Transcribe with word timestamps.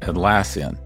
Atlassian. 0.00 0.85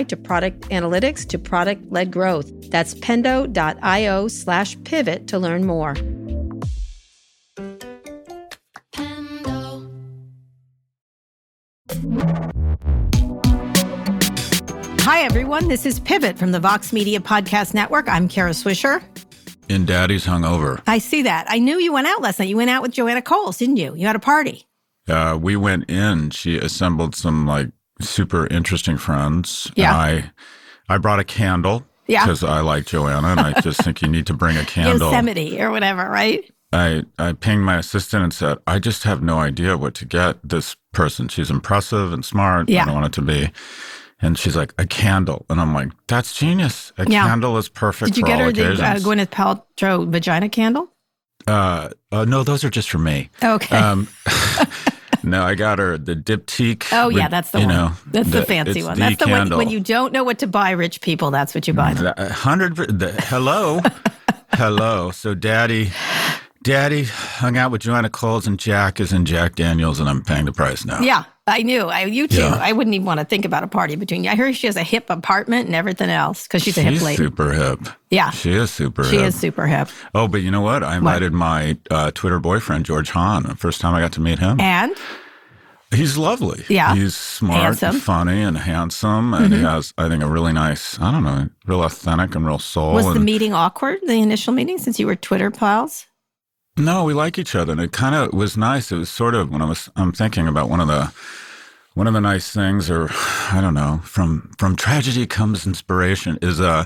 to 0.00 0.16
product 0.16 0.62
analytics 0.70 1.28
to 1.28 1.38
product 1.38 1.92
led 1.92 2.10
growth. 2.10 2.50
That's 2.70 2.94
pendo.io 2.94 4.28
slash 4.28 4.82
pivot 4.84 5.26
to 5.26 5.38
learn 5.38 5.66
more. 5.66 5.94
Hi, 15.04 15.24
everyone. 15.24 15.68
This 15.68 15.84
is 15.84 16.00
Pivot 16.00 16.38
from 16.38 16.52
the 16.52 16.60
Vox 16.60 16.92
Media 16.92 17.20
Podcast 17.20 17.74
Network. 17.74 18.08
I'm 18.08 18.28
Kara 18.28 18.52
Swisher. 18.52 19.02
And 19.68 19.86
Daddy's 19.86 20.24
hungover. 20.24 20.80
I 20.86 20.98
see 20.98 21.22
that. 21.22 21.46
I 21.48 21.58
knew 21.58 21.78
you 21.78 21.92
went 21.92 22.06
out 22.06 22.22
last 22.22 22.38
night. 22.38 22.48
You 22.48 22.56
went 22.56 22.70
out 22.70 22.82
with 22.82 22.92
Joanna 22.92 23.20
Coles, 23.20 23.58
didn't 23.58 23.76
you? 23.76 23.94
You 23.94 24.06
had 24.06 24.16
a 24.16 24.20
party. 24.20 24.66
Uh, 25.08 25.38
we 25.40 25.56
went 25.56 25.90
in. 25.90 26.30
She 26.30 26.56
assembled 26.56 27.14
some 27.14 27.46
like 27.46 27.70
super 28.02 28.46
interesting 28.48 28.96
friends. 28.98 29.70
Yeah. 29.74 29.94
I 29.94 30.30
I 30.88 30.98
brought 30.98 31.20
a 31.20 31.24
candle. 31.24 31.86
Yeah. 32.06 32.24
Because 32.24 32.42
I 32.44 32.60
like 32.60 32.86
Joanna 32.86 33.28
and 33.28 33.40
I 33.40 33.60
just 33.60 33.82
think 33.82 34.02
you 34.02 34.08
need 34.08 34.26
to 34.26 34.34
bring 34.34 34.56
a 34.56 34.64
candle. 34.64 35.10
Yosemite 35.10 35.60
or 35.60 35.70
whatever, 35.70 36.08
right? 36.10 36.44
I, 36.72 37.04
I 37.18 37.32
pinged 37.34 37.62
my 37.64 37.76
assistant 37.78 38.22
and 38.24 38.32
said, 38.34 38.58
I 38.66 38.78
just 38.78 39.04
have 39.04 39.22
no 39.22 39.38
idea 39.38 39.76
what 39.76 39.94
to 39.96 40.04
get 40.06 40.36
this 40.42 40.74
person. 40.92 41.28
She's 41.28 41.50
impressive 41.50 42.12
and 42.12 42.24
smart. 42.24 42.68
Yeah. 42.68 42.82
I 42.82 42.84
don't 42.86 42.94
want 42.94 43.06
it 43.06 43.12
to 43.12 43.22
be. 43.22 43.50
And 44.20 44.38
she's 44.38 44.56
like, 44.56 44.72
a 44.78 44.86
candle. 44.86 45.44
And 45.50 45.60
I'm 45.60 45.74
like, 45.74 45.90
that's 46.08 46.36
genius. 46.36 46.92
A 46.96 47.08
Yeah. 47.08 47.26
candle 47.26 47.56
is 47.58 47.68
perfect 47.68 48.14
Did 48.14 48.18
you 48.18 48.24
get 48.24 48.40
her 48.40 48.52
the 48.52 48.72
uh. 48.82 48.96
Gwyneth 48.98 49.30
Paltrow 49.30 50.08
vagina 50.08 50.48
candle? 50.48 50.88
uh, 51.46 51.90
uh, 52.10 52.24
no, 52.24 52.42
those 52.42 52.64
are 52.64 52.70
just 52.70 52.88
for 52.90 52.98
me. 52.98 53.30
Okay. 53.42 53.76
Um, 53.76 54.08
no, 55.24 55.42
I 55.42 55.54
got 55.54 55.78
her 55.78 55.98
the 55.98 56.14
diptyque. 56.14 56.86
Oh 56.92 57.08
yeah, 57.08 57.28
that's 57.28 57.50
the 57.50 57.60
one. 57.60 57.68
know, 57.68 57.92
that's 58.06 58.30
the, 58.30 58.44
fancy 58.44 58.80
it's 58.80 58.86
one. 58.86 58.94
the 58.94 59.00
That's 59.00 59.16
the 59.16 59.28
one 59.28 59.50
when 59.56 59.68
you 59.68 59.80
don't 59.80 60.12
know 60.12 60.24
what 60.24 60.38
to 60.40 60.46
buy, 60.46 60.70
rich 60.70 61.00
people. 61.00 61.30
That's 61.30 61.54
what 61.54 61.66
you 61.68 61.74
buy. 61.74 61.94
them. 61.94 62.12
The- 62.16 62.32
hundred. 62.32 62.76
The, 62.76 63.12
hello, 63.12 63.80
hello. 64.54 65.10
So, 65.10 65.34
Daddy, 65.34 65.90
Daddy 66.62 67.04
hung 67.04 67.56
out 67.56 67.70
with 67.70 67.82
Joanna 67.82 68.10
Coles 68.10 68.46
and 68.46 68.58
Jack 68.58 69.00
is 69.00 69.12
in 69.12 69.24
Jack 69.24 69.54
Daniels, 69.54 70.00
and 70.00 70.08
I'm 70.08 70.22
paying 70.22 70.44
the 70.44 70.52
price 70.52 70.84
now. 70.84 71.00
Yeah, 71.00 71.24
I 71.52 71.62
knew. 71.62 71.86
I 71.86 72.04
you 72.06 72.26
too. 72.28 72.38
Yeah. 72.40 72.58
I 72.60 72.72
wouldn't 72.72 72.94
even 72.94 73.04
want 73.06 73.20
to 73.20 73.24
think 73.26 73.44
about 73.44 73.62
a 73.62 73.66
party 73.68 73.96
between 73.96 74.24
you. 74.24 74.30
I 74.30 74.34
heard 74.36 74.56
she 74.56 74.66
has 74.66 74.76
a 74.76 74.82
hip 74.82 75.10
apartment 75.10 75.66
and 75.66 75.74
everything 75.74 76.10
else 76.10 76.44
because 76.44 76.62
she's 76.62 76.78
a 76.78 76.82
hip 76.82 77.02
lady. 77.02 77.16
super 77.16 77.52
hip. 77.52 77.80
Yeah, 78.10 78.30
She 78.30 78.52
is 78.52 78.70
super 78.70 79.04
she 79.04 79.16
hip. 79.16 79.26
is 79.26 79.34
super 79.38 79.66
hip. 79.66 79.88
Oh, 80.14 80.28
but 80.28 80.42
you 80.42 80.50
know 80.50 80.60
what? 80.62 80.82
I 80.82 80.96
invited 80.96 81.32
my 81.32 81.76
uh, 81.90 82.10
Twitter 82.12 82.38
boyfriend 82.40 82.84
George 82.84 83.10
Hahn. 83.10 83.42
The 83.44 83.56
first 83.56 83.80
time 83.80 83.94
I 83.94 84.00
got 84.00 84.12
to 84.12 84.20
meet 84.20 84.38
him, 84.38 84.60
And 84.60 84.94
he's 85.94 86.16
lovely. 86.18 86.64
Yeah. 86.68 86.94
he's 86.94 87.14
smart, 87.16 87.60
Handsome. 87.60 87.88
Mm-hmm. 87.88 87.94
and 87.96 88.02
funny, 88.02 88.42
and 88.42 88.58
handsome, 88.58 89.34
and 89.34 89.52
he 89.52 89.60
has, 89.62 89.92
I 89.98 90.08
think, 90.08 90.22
a 90.22 90.26
really 90.28 90.52
nice. 90.52 90.98
I 91.00 91.10
don't 91.10 91.22
know, 91.24 91.48
real 91.66 91.82
authentic 91.84 92.34
and 92.34 92.46
real 92.46 92.58
soul. 92.58 92.94
was 92.94 93.12
the 93.12 93.20
meeting 93.20 93.52
awkward? 93.54 93.98
The 94.06 94.14
initial 94.14 94.52
meeting, 94.54 94.78
since 94.78 94.98
you 95.00 95.06
were 95.06 95.16
Twitter 95.16 95.50
pals. 95.50 96.06
No, 96.76 97.04
we 97.04 97.12
like 97.12 97.38
each 97.38 97.54
other, 97.54 97.72
and 97.72 97.80
it 97.80 97.92
kind 97.92 98.14
of 98.14 98.32
was 98.32 98.56
nice. 98.56 98.90
It 98.90 98.96
was 98.96 99.10
sort 99.10 99.34
of 99.34 99.50
when 99.50 99.60
I 99.60 99.66
was 99.66 99.90
I'm 99.96 100.12
thinking 100.12 100.48
about 100.48 100.70
one 100.70 100.80
of 100.80 100.88
the 100.88 101.12
one 101.94 102.06
of 102.06 102.14
the 102.14 102.20
nice 102.20 102.50
things, 102.50 102.90
or 102.90 103.10
I 103.50 103.58
don't 103.60 103.74
know, 103.74 104.00
from 104.04 104.50
from 104.58 104.76
tragedy 104.76 105.26
comes 105.26 105.66
inspiration. 105.66 106.38
Is 106.40 106.60
uh, 106.60 106.84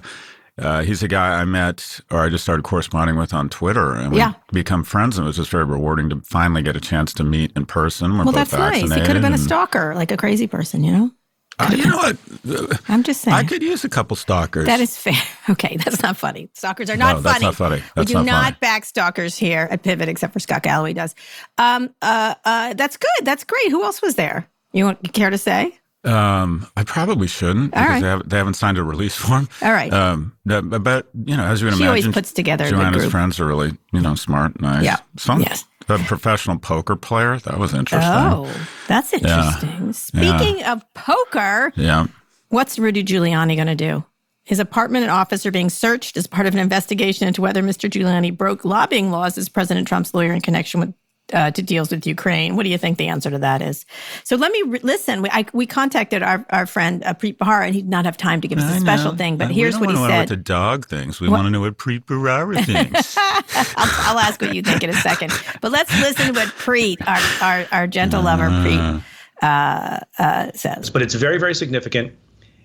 uh 0.58 0.82
he's 0.82 1.04
a 1.04 1.08
guy 1.08 1.40
I 1.40 1.44
met 1.44 2.00
or 2.10 2.20
I 2.20 2.28
just 2.28 2.42
started 2.42 2.64
corresponding 2.64 3.16
with 3.16 3.32
on 3.32 3.48
Twitter, 3.48 3.92
and 3.92 4.10
we 4.10 4.18
Yeah. 4.18 4.32
become 4.52 4.82
friends. 4.82 5.18
And 5.18 5.24
it 5.24 5.28
was 5.28 5.36
just 5.36 5.50
very 5.50 5.64
rewarding 5.64 6.08
to 6.10 6.20
finally 6.24 6.62
get 6.62 6.74
a 6.74 6.80
chance 6.80 7.12
to 7.14 7.24
meet 7.24 7.52
in 7.54 7.64
person. 7.64 8.12
We're 8.18 8.24
Well, 8.24 8.32
both 8.32 8.50
that's 8.50 8.52
nice. 8.52 8.92
He 8.92 9.00
could 9.02 9.14
have 9.14 9.22
been 9.22 9.34
a 9.34 9.38
stalker, 9.38 9.94
like 9.94 10.10
a 10.10 10.16
crazy 10.16 10.48
person. 10.48 10.82
You 10.82 10.92
know. 10.92 11.10
Uh, 11.58 11.70
you 11.74 11.86
know 11.86 11.96
what? 11.96 12.80
I'm 12.88 13.02
just 13.02 13.22
saying. 13.22 13.34
I 13.34 13.42
could 13.44 13.62
use 13.62 13.82
a 13.84 13.88
couple 13.88 14.16
stalkers. 14.16 14.66
That 14.66 14.80
is 14.80 14.96
fair. 14.96 15.14
Okay, 15.48 15.76
that's 15.76 16.02
not 16.02 16.16
funny. 16.16 16.48
Stalkers 16.54 16.90
are 16.90 16.96
not 16.96 17.16
No, 17.16 17.20
that's 17.20 17.34
funny. 17.34 17.44
not 17.44 17.54
funny. 17.54 17.82
we 17.96 18.04
do 18.04 18.14
not 18.14 18.26
not, 18.26 18.60
back 18.60 18.84
stalkers 18.84 19.38
here 19.38 19.68
at 19.70 19.84
Pivot, 19.84 20.08
except 20.08 20.32
for 20.32 20.40
Scott 20.40 20.64
Galloway 20.64 20.92
does. 20.92 21.14
Um, 21.56 21.94
uh, 22.02 22.34
uh, 22.44 22.74
that's 22.74 22.96
good. 22.96 23.08
That's 23.24 23.44
great. 23.44 23.70
Who 23.70 23.84
else 23.84 24.02
was 24.02 24.16
there? 24.16 24.48
You 24.72 24.84
want 24.86 24.98
you 25.02 25.10
care 25.10 25.30
to 25.30 25.38
say? 25.38 25.78
Um, 26.02 26.66
I 26.76 26.82
probably 26.82 27.28
shouldn't 27.28 27.74
All 27.74 27.80
because 27.82 27.88
right. 27.88 28.00
they, 28.02 28.08
haven't, 28.08 28.28
they 28.28 28.36
haven't 28.36 28.54
signed 28.54 28.76
a 28.76 28.82
release 28.82 29.14
form. 29.14 29.48
All 29.62 29.70
right. 29.72 29.92
Um, 29.92 30.36
but, 30.44 30.82
but, 30.82 31.08
you 31.24 31.36
know, 31.36 31.44
as 31.44 31.60
you 31.60 31.68
would 31.68 31.76
She 31.76 31.86
always 31.86 32.04
imagine, 32.04 32.12
puts 32.12 32.32
together 32.32 32.64
the 32.64 32.70
Joanna's 32.70 33.06
friends 33.10 33.38
are 33.38 33.46
really, 33.46 33.72
you 33.92 34.00
know, 34.00 34.16
smart, 34.16 34.60
nice. 34.60 34.84
Yeah. 34.84 34.96
Some 35.16 35.42
Yes. 35.42 35.64
A 35.88 35.98
professional 35.98 36.58
poker 36.58 36.96
player. 36.96 37.38
That 37.38 37.58
was 37.58 37.74
interesting. 37.74 38.12
Oh, 38.12 38.50
that's 38.88 39.12
interesting. 39.12 39.92
Speaking 39.92 40.64
of 40.64 40.82
poker, 40.94 41.72
Yeah. 41.76 42.06
what's 42.48 42.78
Rudy 42.78 43.04
Giuliani 43.04 43.54
going 43.56 43.66
to 43.68 43.74
do? 43.74 44.04
His 44.44 44.60
apartment 44.60 45.02
and 45.02 45.10
office 45.10 45.44
are 45.44 45.50
being 45.50 45.70
searched 45.70 46.16
as 46.16 46.26
part 46.28 46.46
of 46.46 46.54
an 46.54 46.60
investigation 46.60 47.26
into 47.26 47.40
whether 47.42 47.62
Mr. 47.62 47.90
Giuliani 47.90 48.36
broke 48.36 48.64
lobbying 48.64 49.10
laws 49.10 49.36
as 49.38 49.48
President 49.48 49.88
Trump's 49.88 50.14
lawyer 50.14 50.32
in 50.32 50.40
connection 50.40 50.78
with 50.80 50.94
uh, 51.32 51.50
to 51.50 51.62
deals 51.62 51.90
with 51.90 52.06
Ukraine. 52.06 52.54
What 52.56 52.62
do 52.62 52.68
you 52.70 52.78
think 52.78 52.98
the 52.98 53.08
answer 53.08 53.30
to 53.30 53.38
that 53.38 53.60
is? 53.62 53.84
So 54.24 54.36
let 54.36 54.52
me 54.52 54.62
re- 54.62 54.80
listen. 54.82 55.22
We, 55.22 55.28
I, 55.30 55.44
we 55.52 55.66
contacted 55.66 56.22
our, 56.22 56.44
our 56.50 56.66
friend 56.66 57.02
uh, 57.04 57.14
Preet 57.14 57.36
Bharara, 57.38 57.66
and 57.66 57.74
he 57.74 57.82
did 57.82 57.90
not 57.90 58.04
have 58.04 58.16
time 58.16 58.40
to 58.40 58.48
give 58.48 58.58
us 58.58 58.64
a 58.64 58.76
I 58.76 58.78
special 58.78 59.12
know. 59.12 59.18
thing. 59.18 59.36
But 59.36 59.50
Uh, 59.50 59.54
here's 59.54 59.74
we 59.76 59.80
what 59.80 59.86
don't 59.86 59.94
he 59.96 60.00
wanna 60.02 60.12
know 60.14 60.18
said. 60.20 60.22
what 60.22 60.28
the 60.28 60.36
dog 60.36 60.86
thinks. 60.86 61.20
We 61.20 61.28
want 61.28 61.46
to 61.46 61.50
know 61.50 61.60
what 61.60 61.78
Preet 61.78 62.04
Bharara 62.04 62.64
thinks. 62.64 63.16
I'll, 63.18 64.14
I'll 64.16 64.18
ask 64.20 64.40
what 64.40 64.54
you 64.54 64.62
think 64.62 64.82
in 64.84 64.90
a 64.90 64.94
second. 64.94 65.32
But 65.60 65.72
let's 65.72 65.92
listen 66.00 66.32
to 66.32 66.40
what 66.40 66.48
Preet, 66.50 66.96
our, 67.06 67.46
our, 67.46 67.66
our 67.72 67.86
gentle 67.86 68.22
lover, 68.22 68.48
Preet, 68.48 69.02
uh, 69.42 69.98
uh, 70.18 70.52
says. 70.54 70.90
but 70.90 71.02
it's 71.02 71.14
very, 71.14 71.38
very 71.38 71.54
significant. 71.54 72.12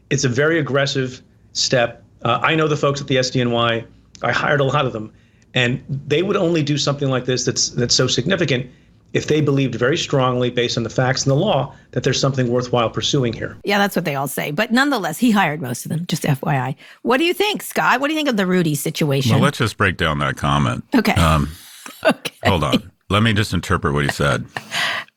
It's 0.10 0.24
a 0.24 0.30
very 0.30 0.60
aggressive 0.60 1.22
step. 1.54 2.04
Uh, 2.24 2.40
I 2.44 2.54
know 2.56 2.68
the 2.68 2.78
folks 2.78 3.02
at 3.02 3.08
the 3.08 3.16
SDNY. 3.16 3.86
I 4.24 4.32
hired 4.32 4.60
a 4.60 4.64
lot 4.64 4.86
of 4.86 4.94
them, 4.94 5.12
and 5.54 5.84
they 5.90 6.24
would 6.24 6.38
only 6.38 6.64
do 6.64 6.78
something 6.78 7.10
like 7.10 7.26
this 7.26 7.46
that's 7.46 7.70
that's 7.70 7.96
so 7.96 8.08
significant 8.08 8.70
if 9.14 9.28
they 9.28 9.42
believed 9.42 9.76
very 9.76 9.98
strongly, 9.98 10.50
based 10.50 10.78
on 10.78 10.84
the 10.84 10.90
facts 10.90 11.24
and 11.24 11.32
the 11.32 11.36
law, 11.36 11.76
that 11.92 12.04
there's 12.04 12.18
something 12.18 12.48
worthwhile 12.50 12.90
pursuing 12.90 13.34
here. 13.34 13.58
Yeah, 13.66 13.78
that's 13.78 13.94
what 13.94 14.06
they 14.06 14.16
all 14.16 14.30
say. 14.30 14.52
But 14.52 14.72
nonetheless, 14.72 15.18
he 15.18 15.32
hired 15.32 15.62
most 15.62 15.84
of 15.86 15.90
them, 15.90 16.06
just 16.08 16.24
FYI. 16.24 16.76
What 17.02 17.18
do 17.18 17.26
you 17.26 17.34
think, 17.34 17.62
Scott? 17.62 18.00
What 18.00 18.08
do 18.08 18.14
you 18.14 18.18
think 18.18 18.30
of 18.30 18.38
the 18.38 18.48
Rudy 18.48 18.74
situation? 18.74 19.34
well, 19.34 19.42
let's 19.42 19.58
just 19.58 19.76
break 19.76 19.98
down 19.98 20.20
that 20.20 20.38
comment. 20.38 20.86
okay. 20.96 21.12
Um, 21.16 21.50
okay. 22.06 22.34
hold 22.46 22.64
on. 22.64 22.90
Let 23.10 23.22
me 23.22 23.34
just 23.34 23.54
interpret 23.54 23.94
what 23.94 24.06
he 24.06 24.12
said. 24.12 24.46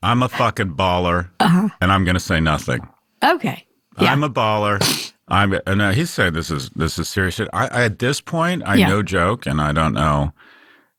I'm 0.02 0.24
a 0.24 0.28
fucking 0.28 0.74
baller, 0.74 1.30
Uh-huh. 1.38 1.68
and 1.80 1.92
I'm 1.92 2.04
going 2.04 2.14
to 2.16 2.20
say 2.20 2.40
nothing. 2.40 2.80
Okay. 3.22 3.64
Yeah. 4.00 4.10
I'm 4.10 4.24
a 4.24 4.28
baller. 4.28 5.12
I'm 5.28 5.58
and 5.66 5.80
uh, 5.82 5.90
he 5.92 6.04
said 6.04 6.34
this 6.34 6.50
is 6.50 6.70
this 6.70 6.98
is 6.98 7.08
serious. 7.08 7.40
I, 7.40 7.46
I 7.68 7.84
at 7.84 7.98
this 7.98 8.20
point 8.20 8.62
I 8.66 8.74
Yeah. 8.76 8.88
no 8.88 9.02
joke 9.02 9.46
and 9.46 9.60
I 9.60 9.72
don't 9.72 9.94
know 9.94 10.32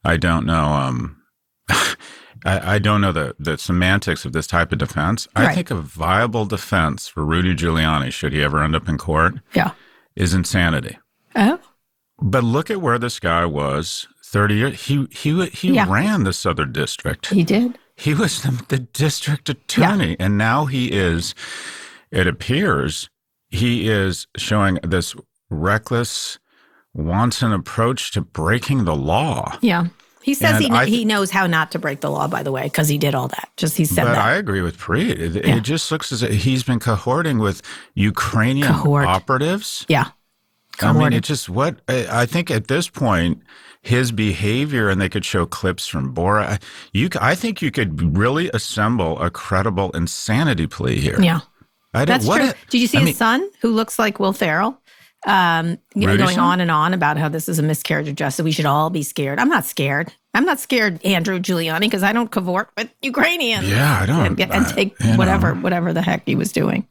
I 0.04 0.18
don't 0.18 0.46
know 0.46 0.66
um 0.66 1.22
I, 1.70 2.76
I 2.76 2.80
don't 2.80 3.02
know 3.02 3.12
the, 3.12 3.36
the 3.40 3.58
semantics 3.58 4.24
of 4.26 4.32
this 4.34 4.46
type 4.48 4.72
of 4.72 4.78
defense. 4.78 5.28
I 5.36 5.46
Right. 5.46 5.56
think 5.56 5.72
a 5.72 5.76
viable 5.76 6.46
defense 6.46 7.08
for 7.08 7.26
Rudy 7.26 7.56
Giuliani, 7.56 8.12
should 8.12 8.34
he 8.34 8.44
ever 8.44 8.64
end 8.64 8.76
up 8.76 8.88
in 8.88 8.98
court, 9.00 9.36
Yeah. 9.54 9.72
is 10.16 10.34
insanity. 10.34 10.98
Oh. 11.36 11.60
But 12.22 12.44
look 12.44 12.70
at 12.70 12.82
where 12.82 13.00
this 13.00 13.20
guy 13.20 13.46
was 13.46 14.08
30 14.24 14.56
years. 14.56 14.82
He, 14.86 15.08
he, 15.12 15.46
he 15.48 15.72
Yeah. 15.74 15.88
ran 15.92 16.24
the 16.24 16.34
Southern 16.34 16.72
District. 16.72 17.26
He 17.28 17.44
did. 17.44 17.80
He 17.96 18.14
was 18.14 18.44
the, 18.44 18.64
the 18.68 18.80
district 18.80 19.50
attorney, 19.50 20.16
and 20.20 20.38
now 20.38 20.66
he 20.66 20.92
is. 20.92 21.34
It 22.12 22.28
appears 22.28 23.10
he 23.56 23.90
is 23.90 24.28
showing 24.38 24.76
this 24.84 25.16
reckless, 25.50 26.40
wanton 26.94 27.52
approach 27.54 28.12
to 28.12 28.22
breaking 28.22 28.86
the 28.86 28.96
law. 28.96 29.58
Yeah. 29.62 29.88
He 30.22 30.34
says 30.34 30.56
And 30.56 30.64
he, 30.64 30.70
I- 30.72 30.86
he 30.86 31.06
knows 31.06 31.30
how 31.30 31.46
not 31.46 31.72
to 31.74 31.80
break 31.80 32.02
the 32.02 32.10
law, 32.10 32.28
by 32.28 32.42
the 32.42 32.52
way, 32.52 32.64
because 32.64 32.88
he 32.88 32.98
did 32.98 33.14
all 33.14 33.28
that. 33.28 33.50
Just 33.58 33.78
he 33.78 33.86
said 33.86 34.06
But 34.06 34.14
that. 34.14 34.26
I 34.26 34.34
agree 34.36 34.62
with 34.62 34.78
Preet. 34.78 35.20
It, 35.20 35.46
Yeah. 35.46 35.58
it 35.58 35.62
just 35.64 35.92
looks 35.92 36.12
as 36.12 36.24
if 36.24 36.32
he's 36.44 36.64
been 36.64 36.80
cohorting 36.80 37.40
with 37.40 37.62
Ukrainian 37.94 38.68
Cohort. 38.74 39.06
operatives. 39.06 39.86
yeah. 39.88 40.10
I 40.82 40.88
mean, 40.88 40.94
Cohorted. 40.96 41.18
it 41.20 41.24
just 41.24 41.48
what 41.48 41.80
I 41.88 42.24
I 42.24 42.26
think 42.26 42.52
at 42.52 42.68
this 42.68 42.90
point, 42.90 43.42
his 43.82 44.12
behavior, 44.12 44.90
and 44.90 45.00
they 45.00 45.08
could 45.10 45.24
show 45.24 45.46
clips 45.46 45.86
from 45.88 46.14
Borat. 46.14 46.62
You, 46.92 47.08
I 47.22 47.34
think 47.36 47.62
you 47.62 47.70
could 47.72 48.18
really 48.18 48.50
assemble 48.54 49.18
a 49.22 49.30
credible 49.30 49.92
insanity 49.92 50.68
plea 50.68 51.00
here. 51.00 51.22
Yeah. 51.22 51.42
I 51.96 52.06
don't- 52.06 52.08
That's 52.08 52.26
what 52.28 52.40
true. 52.42 52.50
a- 52.50 52.70
Did 52.70 52.82
you 52.82 52.88
see 52.88 52.98
I 52.98 53.02
his 53.02 53.06
mean, 53.08 53.16
son, 53.16 53.50
who 53.62 53.70
looks 53.72 53.98
like 53.98 54.20
Will 54.20 54.34
Ferrell, 54.34 54.80
um, 55.26 55.78
you 55.96 56.06
know, 56.08 56.18
going 56.18 56.36
son? 56.36 56.44
on 56.44 56.62
and 56.62 56.70
on 56.70 56.94
about 56.94 57.18
how 57.18 57.30
this 57.30 57.48
is 57.50 57.58
a 57.60 57.64
miscarriage 57.64 58.08
of 58.08 58.16
justice? 58.16 58.44
We 58.44 58.52
should 58.52 58.66
all 58.66 58.90
be 58.90 59.02
scared. 59.04 59.40
I'm 59.40 59.50
not 59.50 59.66
scared. 59.66 60.14
I'm 60.34 60.46
not 60.46 60.60
scared, 60.60 61.04
Andrew 61.06 61.40
Giuliani, 61.40 61.80
because 61.82 62.04
I 62.04 62.12
don't 62.12 62.30
cavort 62.30 62.68
with 62.78 62.90
Ukrainians. 63.02 63.68
Yeah, 63.70 64.02
I 64.02 64.06
don't. 64.06 64.26
And, 64.26 64.40
and 64.42 64.66
I- 64.66 64.72
take 64.72 65.00
know. 65.00 65.16
whatever, 65.16 65.54
whatever 65.54 65.94
the 65.94 66.02
heck 66.02 66.24
he 66.26 66.36
was 66.36 66.52
doing. 66.52 66.86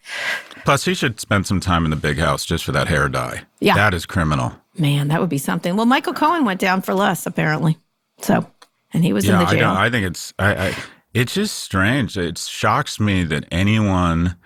Plus, 0.64 0.84
he 0.86 0.94
should 0.94 1.20
spend 1.20 1.46
some 1.46 1.60
time 1.60 1.84
in 1.84 1.90
the 1.90 1.96
big 1.96 2.18
house 2.18 2.44
just 2.46 2.64
for 2.64 2.72
that 2.72 2.88
hair 2.88 3.08
dye. 3.10 3.42
Yeah. 3.60 3.74
that 3.74 3.92
is 3.92 4.06
criminal. 4.06 4.54
Man, 4.78 5.08
that 5.08 5.20
would 5.20 5.28
be 5.28 5.36
something. 5.38 5.76
Well, 5.76 5.84
Michael 5.86 6.14
Cohen 6.14 6.44
went 6.46 6.58
down 6.58 6.80
for 6.80 6.94
less, 6.94 7.26
apparently. 7.26 7.76
So, 8.22 8.50
and 8.94 9.04
he 9.04 9.12
was 9.12 9.24
in 9.26 9.32
yeah, 9.32 9.38
the 9.40 9.44
I, 9.46 9.50
jail. 9.50 9.60
don't, 9.60 9.76
I 9.76 9.90
think 9.90 10.06
it's 10.06 10.32
I, 10.38 10.68
I, 10.68 10.76
it's 11.12 11.34
just 11.34 11.58
strange. 11.58 12.16
It 12.16 12.38
shocks 12.38 12.98
me 12.98 13.24
that 13.24 13.44
anyone 13.52 14.36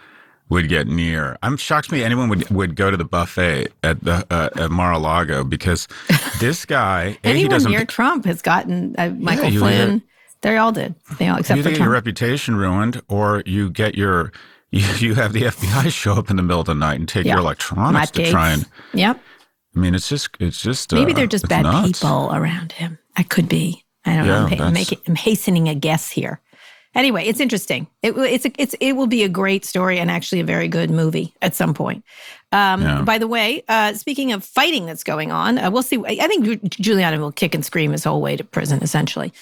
would 0.50 0.68
get 0.68 0.86
near. 0.86 1.36
I'm 1.42 1.56
shocks 1.56 1.90
me 1.90 2.02
anyone 2.02 2.28
would 2.28 2.48
would 2.50 2.74
go 2.76 2.90
to 2.90 2.96
the 2.96 3.04
buffet 3.04 3.68
at 3.82 4.02
the 4.02 4.26
uh, 4.30 4.50
at 4.56 4.70
Mar-a-Lago 4.70 5.44
because 5.44 5.88
this 6.40 6.64
guy 6.64 7.18
Anyone 7.24 7.50
doesn't. 7.50 7.70
near 7.70 7.84
Trump 7.84 8.24
has 8.24 8.42
gotten 8.42 8.94
uh, 8.98 9.10
Michael 9.10 9.50
you 9.50 9.60
Flynn. 9.60 10.02
They 10.40 10.56
all 10.56 10.70
did. 10.72 10.94
They 11.18 11.28
all, 11.28 11.38
except 11.38 11.56
you 11.58 11.62
for 11.64 11.70
get 11.70 11.78
your 11.80 11.90
reputation 11.90 12.54
ruined, 12.56 13.02
or 13.08 13.42
you 13.44 13.70
get 13.70 13.96
your 13.96 14.32
you, 14.70 14.86
you 14.98 15.14
have 15.14 15.32
the 15.32 15.42
FBI 15.42 15.90
show 15.92 16.12
up 16.14 16.30
in 16.30 16.36
the 16.36 16.42
middle 16.42 16.60
of 16.60 16.66
the 16.66 16.74
night 16.74 16.98
and 17.00 17.08
take 17.08 17.24
Yeah. 17.26 17.32
your 17.34 17.40
electronics 17.40 17.92
Matt 17.92 18.12
to 18.14 18.22
Gaetz. 18.22 18.30
try 18.30 18.50
and. 18.52 18.66
Yep. 18.94 19.20
I 19.76 19.78
mean, 19.80 19.94
it's 19.94 20.08
just 20.08 20.30
it's 20.40 20.60
just 20.62 20.92
Maybe 20.92 21.12
uh, 21.12 21.16
they're 21.16 21.26
just 21.26 21.48
bad 21.48 21.62
nuts. 21.62 22.00
people 22.00 22.30
around 22.34 22.72
him. 22.72 22.98
I 23.16 23.22
could 23.22 23.48
be. 23.48 23.84
I 24.04 24.16
don't 24.16 24.26
Yeah, 24.26 24.46
know. 24.56 24.64
I'm, 24.64 24.72
making, 24.72 24.98
I'm 25.06 25.14
hastening 25.16 25.68
a 25.68 25.74
guess 25.74 26.10
here. 26.10 26.40
Anyway, 26.98 27.24
it's 27.24 27.38
interesting. 27.40 27.86
It, 28.02 28.14
will- 28.16 28.24
it's 28.24 28.44
a, 28.44 28.50
it's 28.58 28.74
it 28.80 28.92
will 28.94 29.06
be 29.06 29.22
a 29.22 29.28
great 29.28 29.64
story 29.64 29.98
and 30.00 30.10
actually 30.10 30.40
a 30.40 30.44
very 30.44 30.66
good 30.66 30.90
movie 30.90 31.32
at 31.40 31.54
some 31.54 31.72
point. 31.72 32.04
Um, 32.50 32.82
Yeah. 32.82 33.02
By 33.02 33.18
the 33.18 33.28
way, 33.28 33.62
uh, 33.68 33.92
speaking 33.94 34.32
of 34.32 34.42
fighting 34.42 34.84
that's 34.86 35.04
going 35.04 35.30
on, 35.30 35.58
uh, 35.58 35.70
we'll 35.70 35.82
see. 35.84 35.98
I 36.04 36.26
think 36.26 36.44
Giuliani 36.44 37.18
will 37.18 37.30
kick 37.32 37.54
and 37.54 37.64
scream 37.64 37.92
his 37.92 38.04
whole 38.04 38.20
way 38.20 38.36
to 38.36 38.42
prison, 38.44 38.82
essentially. 38.82 39.32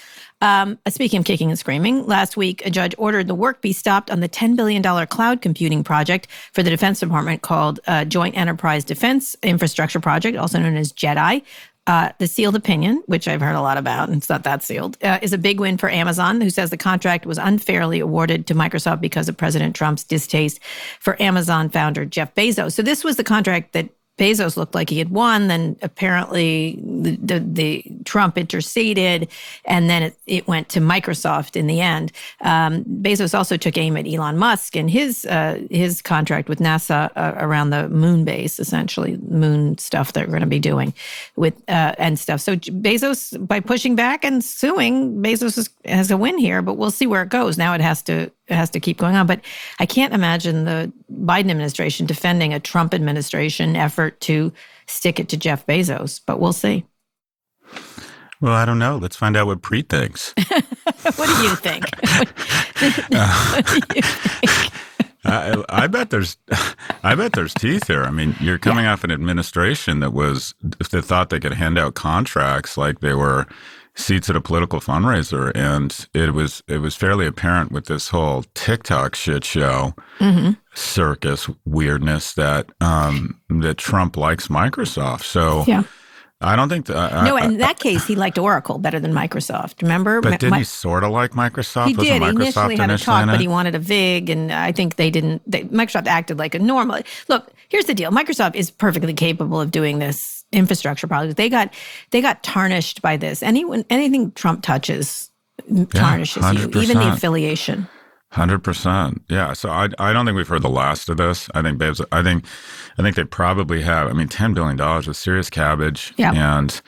Um, 0.43 0.79
speaking 0.89 1.21
of 1.21 1.25
kicking 1.25 1.49
and 1.49 1.59
screaming, 1.59 2.05
last 2.07 2.37
week 2.37 2.67
a 2.67 2.71
judge 2.71 2.95
ordered 2.99 3.27
the 3.27 3.35
work 3.35 3.63
be 3.63 3.73
stopped 3.73 4.11
on 4.11 4.21
the 4.21 4.29
$10 4.29 4.55
billion 4.55 4.83
cloud 5.07 5.41
computing 5.41 5.83
project 5.83 6.27
for 6.53 6.63
the 6.63 6.69
Defense 6.69 7.01
Department 7.01 7.41
called 7.41 7.81
uh, 7.87 8.05
Joint 8.05 8.37
Enterprise 8.37 8.85
Defense 8.85 9.35
Infrastructure 9.43 9.99
Project, 10.01 10.37
also 10.37 10.59
known 10.59 10.77
as 10.77 10.93
JEDI. 10.93 11.43
Uh, 11.87 12.11
the 12.19 12.27
sealed 12.27 12.57
opinion, 12.57 13.01
which 13.07 13.29
I've 13.29 13.41
heard 13.41 13.55
a 13.55 13.61
lot 13.61 13.79
about, 13.79 14.09
and 14.09 14.19
it's 14.19 14.29
not 14.29 14.43
that 14.43 14.65
sealed, 14.65 14.99
uh, 15.05 15.21
is 15.23 15.33
a 15.33 15.39
big 15.39 15.61
win 15.61 15.79
for 15.79 15.89
Amazon, 15.89 16.41
who 16.41 16.51
says 16.51 16.71
the 16.71 16.77
contract 16.77 17.27
was 17.27 17.39
unfairly 17.39 18.01
awarded 18.01 18.49
to 18.49 18.55
Microsoft 18.57 19.01
because 19.01 19.29
of 19.29 19.37
President 19.37 19.77
Trump's 19.77 20.03
distaste 20.03 20.59
for 20.99 21.21
Amazon 21.23 21.71
founder 21.71 22.05
Jeff 22.05 22.35
Bezos. 22.35 22.73
So 22.73 22.83
this 22.83 23.05
was 23.05 23.17
the 23.17 23.25
contract 23.25 23.73
that 23.73 23.89
Bezos 24.19 24.57
looked 24.57 24.75
like 24.75 24.89
he 24.89 24.99
had 24.99 25.11
won. 25.11 25.49
Then 25.49 25.77
apparently 25.83 26.79
the, 26.83 27.17
the, 27.17 27.41
the 27.41 27.85
Trump 28.05 28.39
interceded, 28.39 29.29
and 29.65 29.91
then 29.91 30.03
it, 30.03 30.19
it 30.27 30.49
went 30.49 30.69
to 30.71 30.81
Microsoft 30.81 31.57
in 31.57 31.67
the 31.67 31.81
end. 31.81 32.13
Um, 32.41 32.85
Bezos 32.85 33.37
also 33.37 33.57
took 33.57 33.77
aim 33.77 33.97
at 33.97 34.07
Elon 34.07 34.39
Musk 34.39 34.77
and 34.77 34.91
his 34.91 35.27
uh, 35.27 35.61
his 35.71 36.01
contract 36.03 36.49
with 36.49 36.59
NASA 36.59 37.11
uh, 37.17 37.35
around 37.37 37.71
the 37.71 37.89
moon 37.89 38.25
base, 38.25 38.59
essentially 38.59 39.17
moon 39.29 39.77
stuff 39.79 40.13
they're 40.13 40.27
going 40.27 40.41
to 40.41 40.47
be 40.47 40.61
doing 40.61 40.95
with 41.37 41.55
uh, 41.69 41.95
and 41.99 42.19
stuff. 42.19 42.41
So 42.41 42.57
Bezos, 42.57 43.47
by 43.47 43.61
pushing 43.61 43.97
back 43.97 44.25
and 44.25 44.43
suing, 44.43 45.23
Bezos 45.23 45.69
has 45.85 46.11
a 46.11 46.17
win 46.17 46.39
here. 46.39 46.63
But 46.63 46.75
we'll 46.75 46.91
see 46.91 47.07
where 47.07 47.23
it 47.23 47.29
goes. 47.29 47.59
Now 47.59 47.75
it 47.75 47.81
has 47.81 48.03
to 48.05 48.31
it 48.49 48.55
has 48.55 48.71
to 48.71 48.81
keep 48.81 48.99
going 48.99 49.17
on. 49.17 49.27
But 49.27 49.41
I 49.79 49.87
can't 49.87 50.15
imagine 50.15 50.65
the 50.65 50.93
Biden 51.13 51.51
administration 51.51 52.07
defending 52.07 52.55
a 52.55 52.61
Trump 52.61 52.95
administration 52.95 53.77
effort 53.77 54.21
to 54.23 54.53
stick 54.87 55.19
it 55.19 55.29
to 55.31 55.37
Jeff 55.37 55.67
Bezos. 55.67 56.21
But 56.25 56.41
we'll 56.41 56.53
see. 56.53 56.85
Well, 58.41 58.53
I 58.53 58.65
don't 58.65 58.79
know. 58.79 58.99
Let's 58.99 59.17
find 59.17 59.37
out 59.37 59.47
what 59.47 59.63
Preet 59.63 59.89
thinks. 59.89 60.35
what 61.17 61.27
do 61.27 61.43
you 61.43 61.57
think? 61.57 61.85
I, 65.25 65.65
I 65.69 65.87
bet 65.87 66.11
there's, 66.11 66.37
I 67.03 67.15
bet 67.15 67.33
there's 67.33 67.55
teeth 67.55 67.89
here. 67.89 68.05
I 68.05 68.11
mean, 68.11 68.37
you're 68.41 68.59
coming 68.59 68.87
off 68.87 69.03
an 69.05 69.11
administration 69.11 70.01
that 70.01 70.13
was 70.13 70.55
that 70.63 71.05
thought 71.05 71.31
they 71.31 71.41
could 71.41 71.55
hand 71.55 71.79
out 71.79 71.95
contracts 71.95 72.77
like 72.77 73.01
they 73.01 73.15
were 73.15 73.47
seats 73.97 74.29
at 74.31 74.37
a 74.37 74.41
political 74.41 74.79
fundraiser, 74.81 75.51
and 75.55 76.07
it 76.15 76.33
was 76.35 76.63
it 76.69 76.79
was 76.79 76.95
fairly 76.95 77.27
apparent 77.27 77.73
with 77.73 77.87
this 77.87 78.09
whole 78.11 78.45
TikTok 78.55 79.15
shit 79.15 79.45
show 79.45 79.95
circus 80.75 81.49
weirdness 81.65 82.35
that 82.35 82.71
um, 82.81 83.41
that 83.49 83.79
Trump 83.79 84.17
likes 84.17 84.49
Microsoft. 84.49 85.23
So 85.23 85.65
yeah. 85.67 85.83
I 86.39 86.55
don't 86.55 86.69
think 86.69 86.85
that. 86.87 87.15
I, 87.15 87.25
No, 87.25 87.37
I- 87.39 87.45
in 87.47 87.57
that 87.59 87.79
case, 87.79 88.07
he 88.07 88.15
liked 88.15 88.37
Oracle 88.37 88.77
better 88.77 89.01
than 89.01 89.15
Microsoft. 89.15 89.81
Remember? 89.81 90.21
but 90.21 90.43
Mi- 90.43 90.59
he 90.59 90.65
sort 90.65 91.03
of 91.03 91.11
like 91.11 91.31
Microsoft? 91.31 91.87
He 91.87 91.95
did. 91.95 92.05
He 92.05 92.29
Microsoft 92.29 92.71
initially 92.71 92.77
had 92.77 92.91
a 92.91 92.99
talk, 92.99 93.27
but 93.27 93.41
he 93.41 93.49
wanted 93.49 93.75
a 93.75 93.79
VIG, 93.79 94.29
and 94.29 94.53
I 94.53 94.71
think 94.73 94.97
they 94.97 95.11
didn't. 95.11 95.41
They, 95.51 95.63
Microsoft 95.65 96.07
acted 96.07 96.39
like 96.39 96.55
a 96.55 96.59
normal. 96.59 97.01
Look, 97.29 97.51
here's 97.71 97.87
the 97.87 97.95
deal: 97.95 98.11
Microsoft 98.11 98.55
is 98.55 98.71
perfectly 98.71 99.15
capable 99.15 99.59
of 99.63 99.71
doing 99.71 99.99
this 99.99 100.36
infrastructure 100.57 101.07
project. 101.07 101.37
They 101.37 101.49
got 101.49 101.73
they 102.11 102.21
got 102.21 102.43
tarnished 102.43 103.03
by 103.03 103.17
this. 103.17 103.43
Anyone, 103.43 103.85
anything 103.91 104.33
Trump 104.33 104.63
touches 104.63 105.31
tarnishes 105.91 106.45
you, 106.53 106.81
even 106.81 106.99
the 106.99 107.13
affiliation. 107.13 107.89
Hundred 108.31 108.65
percent. 108.65 109.23
Yeah. 109.29 109.53
So 109.53 109.71
I 109.71 109.89
I 109.99 110.13
don't 110.13 110.27
think 110.27 110.37
we've 110.37 110.49
heard 110.49 110.63
the 110.63 110.69
last 110.69 111.09
of 111.09 111.17
this. 111.17 111.49
I 111.55 111.63
think 111.63 111.79
babes. 111.79 112.03
I 112.11 112.23
think 112.23 112.45
I 112.99 113.03
think 113.03 113.17
they 113.17 113.25
probably 113.25 113.83
have. 113.83 114.09
I 114.09 114.13
mean, 114.13 114.29
ten 114.29 114.53
billion 114.53 114.77
dollars 114.77 115.07
is 115.07 115.17
serious 115.17 115.49
cabbage. 115.49 116.13
Yeah. 116.17 116.33
And 116.35 116.81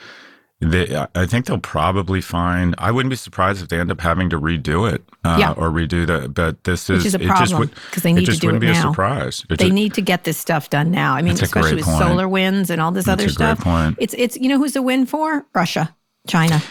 they, 0.61 0.93
I- 0.95 1.07
I 1.15 1.25
think 1.25 1.45
they'll 1.45 1.57
probably 1.59 2.19
find. 2.21 2.75
I 2.77 2.91
wouldn't 2.91 3.09
be 3.09 3.15
surprised 3.15 3.61
if 3.61 3.69
they 3.69 3.79
end 3.79 3.91
up 3.91 4.01
having 4.01 4.29
to 4.31 4.39
redo 4.39 4.91
it 4.91 5.03
uh, 5.23 5.37
Yeah. 5.39 5.51
or 5.53 5.69
redo 5.69 6.05
the. 6.05 6.27
But 6.29 6.63
this 6.65 6.89
is 6.89 7.05
is 7.05 7.15
a 7.15 7.19
problem, 7.19 7.59
would 7.59 7.71
'cause 7.91 8.03
they 8.03 8.11
need 8.13 8.25
to 8.25 8.35
do 8.37 8.49
it 8.53 8.59
be 8.59 8.67
a 8.67 8.73
now. 8.73 8.89
surprise. 8.91 9.45
It 9.49 9.57
They 9.59 9.65
just- 9.65 9.73
need 9.73 9.93
to 9.93 10.01
get 10.01 10.25
this 10.25 10.37
stuff 10.37 10.69
done 10.69 10.91
now. 10.91 11.13
I 11.15 11.21
mean, 11.21 11.33
especially 11.41 11.75
with 11.75 11.85
point. 11.85 12.01
SolarWinds 12.03 12.69
and 12.69 12.81
all 12.81 12.91
this 12.91 13.05
That's 13.05 13.21
other 13.23 13.31
stuff. 13.31 13.59
point. 13.61 13.95
It's 13.99 14.13
it's 14.17 14.35
you 14.37 14.49
know 14.49 14.57
who's 14.57 14.73
the 14.73 14.81
win 14.81 15.05
for 15.05 15.45
Russia, 15.55 15.95
China. 16.27 16.61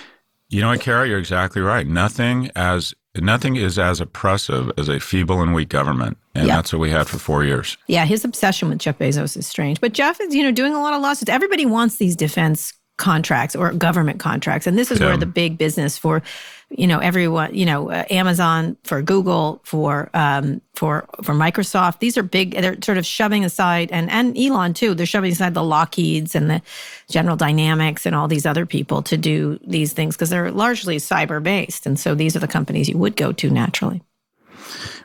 You 0.50 0.60
know 0.62 0.68
what, 0.68 0.80
Kara? 0.80 1.06
You're 1.08 1.18
exactly 1.18 1.60
right. 1.62 1.86
Nothing 1.86 2.50
as 2.56 2.94
nothing 3.20 3.56
is 3.56 3.78
as 3.78 4.00
oppressive 4.00 4.70
as 4.78 4.88
a 4.88 5.00
feeble 5.00 5.42
and 5.42 5.52
weak 5.54 5.68
government, 5.70 6.16
and 6.34 6.46
Yeah. 6.46 6.56
that's 6.56 6.72
what 6.72 6.78
we 6.80 6.90
had 6.90 7.06
for 7.08 7.18
four 7.18 7.42
years. 7.44 7.76
Yeah, 7.86 8.04
his 8.04 8.24
obsession 8.24 8.68
with 8.68 8.78
Jeff 8.78 8.98
Bezos 8.98 9.36
is 9.36 9.46
strange. 9.46 9.80
But 9.80 9.92
Jeff 9.92 10.20
is, 10.20 10.34
you 10.34 10.42
know, 10.42 10.52
doing 10.52 10.74
a 10.74 10.80
lot 10.80 10.94
of 10.94 11.00
lawsuits. 11.02 11.30
Everybody 11.30 11.66
wants 11.66 11.96
these 11.96 12.14
defense 12.16 12.72
contracts 12.98 13.56
or 13.56 13.72
government 13.72 14.20
contracts, 14.20 14.66
and 14.66 14.76
this 14.76 14.90
is 14.90 15.00
Yeah. 15.00 15.06
where 15.06 15.16
the 15.16 15.24
big 15.26 15.56
business 15.56 15.96
for, 15.96 16.20
you 16.68 16.86
know, 16.86 16.98
everyone, 16.98 17.54
you 17.54 17.64
know, 17.64 17.90
uh, 17.90 18.04
Amazon, 18.10 18.76
for 18.84 19.00
Google, 19.00 19.60
for 19.64 20.10
um, 20.14 20.60
for 20.74 21.06
for 21.22 21.32
Microsoft. 21.34 22.00
These 22.00 22.18
are 22.18 22.22
big. 22.22 22.52
They're 22.60 22.76
sort 22.82 22.98
of 22.98 23.06
shoving 23.06 23.44
aside, 23.44 23.88
and 23.92 24.10
and 24.10 24.36
Elon 24.36 24.74
too. 24.74 24.94
They're 24.94 25.06
shoving 25.06 25.32
aside 25.32 25.54
the 25.54 25.62
Lockheeds 25.62 26.34
and 26.34 26.50
the 26.50 26.60
General 27.08 27.36
Dynamics 27.36 28.04
and 28.04 28.14
all 28.14 28.28
these 28.28 28.44
other 28.44 28.66
people 28.66 29.00
to 29.02 29.16
do 29.16 29.58
these 29.66 29.92
things 29.94 30.14
because 30.16 30.28
they're 30.30 30.50
largely 30.50 30.96
cyber 30.98 31.42
based, 31.42 31.86
and 31.86 31.98
so 31.98 32.14
these 32.14 32.36
are 32.36 32.40
the 32.40 32.48
companies 32.48 32.88
you 32.88 32.98
would 32.98 33.16
go 33.16 33.32
to 33.32 33.48
naturally. 33.48 34.02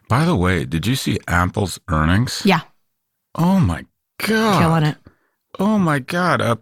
By 0.10 0.26
the 0.26 0.36
way, 0.36 0.66
did 0.66 0.86
you 0.86 0.96
see 0.96 1.20
Apple's 1.28 1.80
earnings? 1.90 2.42
Yeah, 2.44 2.62
Oh 3.36 3.60
my 3.60 3.86
god! 4.18 4.60
killing 4.60 4.84
it. 4.84 4.98
Oh 5.60 5.78
my 5.78 6.00
God! 6.00 6.42
Up 6.42 6.62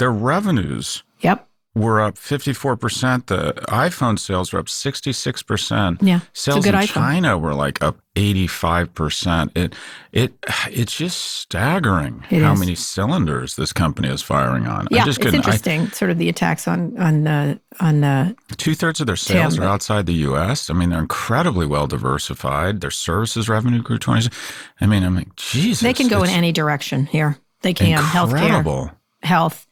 their 0.00 0.10
revenues 0.10 1.04
Yep. 1.20 1.46
were 1.74 2.00
up 2.00 2.16
54%. 2.16 3.26
The 3.26 3.52
iPhone 3.68 4.18
sales 4.18 4.52
were 4.52 4.58
up 4.58 4.66
66%. 4.66 5.98
Yeah. 6.02 6.20
Sales 6.32 6.66
in 6.66 6.74
iPhone. 6.74 6.86
China 6.88 7.38
were 7.38 7.54
like 7.54 7.80
up 7.82 7.98
85%. 8.16 9.56
It 9.56 9.74
it 10.12 10.32
it's 10.70 10.96
just 10.96 11.16
staggering 11.20 12.24
it 12.30 12.42
how 12.42 12.54
is. 12.54 12.60
many 12.60 12.74
cylinders 12.74 13.56
this 13.56 13.72
company 13.72 14.08
is 14.08 14.22
firing 14.22 14.66
on. 14.66 14.88
Yeah, 14.90 15.04
it's 15.06 15.18
interesting. 15.18 15.82
I, 15.82 15.86
sort 15.88 16.10
of 16.10 16.18
the 16.18 16.28
attacks 16.28 16.66
on 16.66 16.96
on 16.98 17.26
uh, 17.26 17.56
on 17.78 18.04
uh, 18.04 18.32
two 18.56 18.74
thirds 18.74 19.00
of 19.00 19.06
their 19.06 19.16
sales 19.16 19.54
Tim, 19.54 19.62
are 19.62 19.68
outside 19.68 20.06
the 20.06 20.14
U.S. 20.14 20.70
I 20.70 20.74
mean, 20.74 20.90
they're 20.90 20.98
incredibly 20.98 21.66
well 21.66 21.86
diversified. 21.86 22.80
Their 22.80 22.90
services 22.90 23.48
revenue 23.48 23.82
grew 23.82 23.98
20. 23.98 24.28
I 24.80 24.86
mean, 24.86 25.02
I'm 25.04 25.14
like, 25.14 25.34
Jesus. 25.36 25.80
They 25.82 25.94
can 25.94 26.08
go 26.08 26.22
in 26.22 26.30
any 26.30 26.52
direction 26.52 27.06
here. 27.06 27.36
They 27.62 27.74
can 27.74 27.88
incredible. 27.98 28.86
healthcare, 28.86 28.94
health 29.22 29.66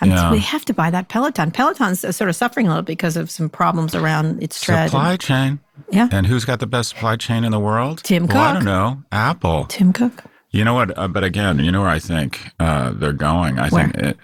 and 0.00 0.10
yeah. 0.10 0.30
we 0.30 0.38
have 0.38 0.64
to 0.66 0.74
buy 0.74 0.90
that 0.90 1.08
Peloton. 1.08 1.50
Peloton's 1.50 2.00
sort 2.14 2.30
of 2.30 2.36
suffering 2.36 2.66
a 2.66 2.70
little 2.70 2.82
because 2.82 3.16
of 3.16 3.30
some 3.30 3.48
problems 3.48 3.94
around 3.94 4.42
its 4.42 4.60
tread. 4.60 4.90
Supply 4.90 5.16
chain. 5.16 5.58
Yeah. 5.90 6.08
And 6.12 6.26
who's 6.26 6.44
got 6.44 6.60
the 6.60 6.66
best 6.66 6.90
supply 6.90 7.16
chain 7.16 7.44
in 7.44 7.52
the 7.52 7.60
world? 7.60 8.02
Tim 8.04 8.26
well, 8.26 8.36
Cook. 8.36 8.36
I 8.38 8.52
don't 8.54 8.64
know. 8.64 9.02
Apple. 9.10 9.64
Tim 9.66 9.92
Cook. 9.92 10.24
You 10.50 10.64
know 10.64 10.74
what? 10.74 10.96
Uh, 10.96 11.08
but 11.08 11.24
again, 11.24 11.58
you 11.58 11.70
know 11.70 11.82
where 11.82 11.90
I 11.90 11.98
think 11.98 12.40
uh, 12.58 12.92
they're 12.92 13.12
going? 13.12 13.58
I 13.58 13.68
where? 13.68 13.84
think 13.84 13.96
it, 13.96 14.18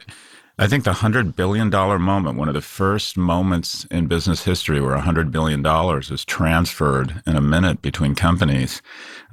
I 0.57 0.69
think 0.69 0.85
the 0.85 0.93
$100 0.93 1.35
billion 1.35 1.69
moment, 1.69 2.39
one 2.39 2.47
of 2.47 2.55
the 2.55 2.61
first 2.61 3.17
moments 3.17 3.87
in 3.87 4.07
business 4.07 4.45
history 4.45 4.81
where 4.81 4.97
$100 4.97 5.33
billion 5.33 5.67
is 6.13 6.25
transferred 6.25 7.23
in 7.27 7.35
a 7.35 7.41
minute 7.41 7.83
between 7.83 8.15
companies. 8.15 8.81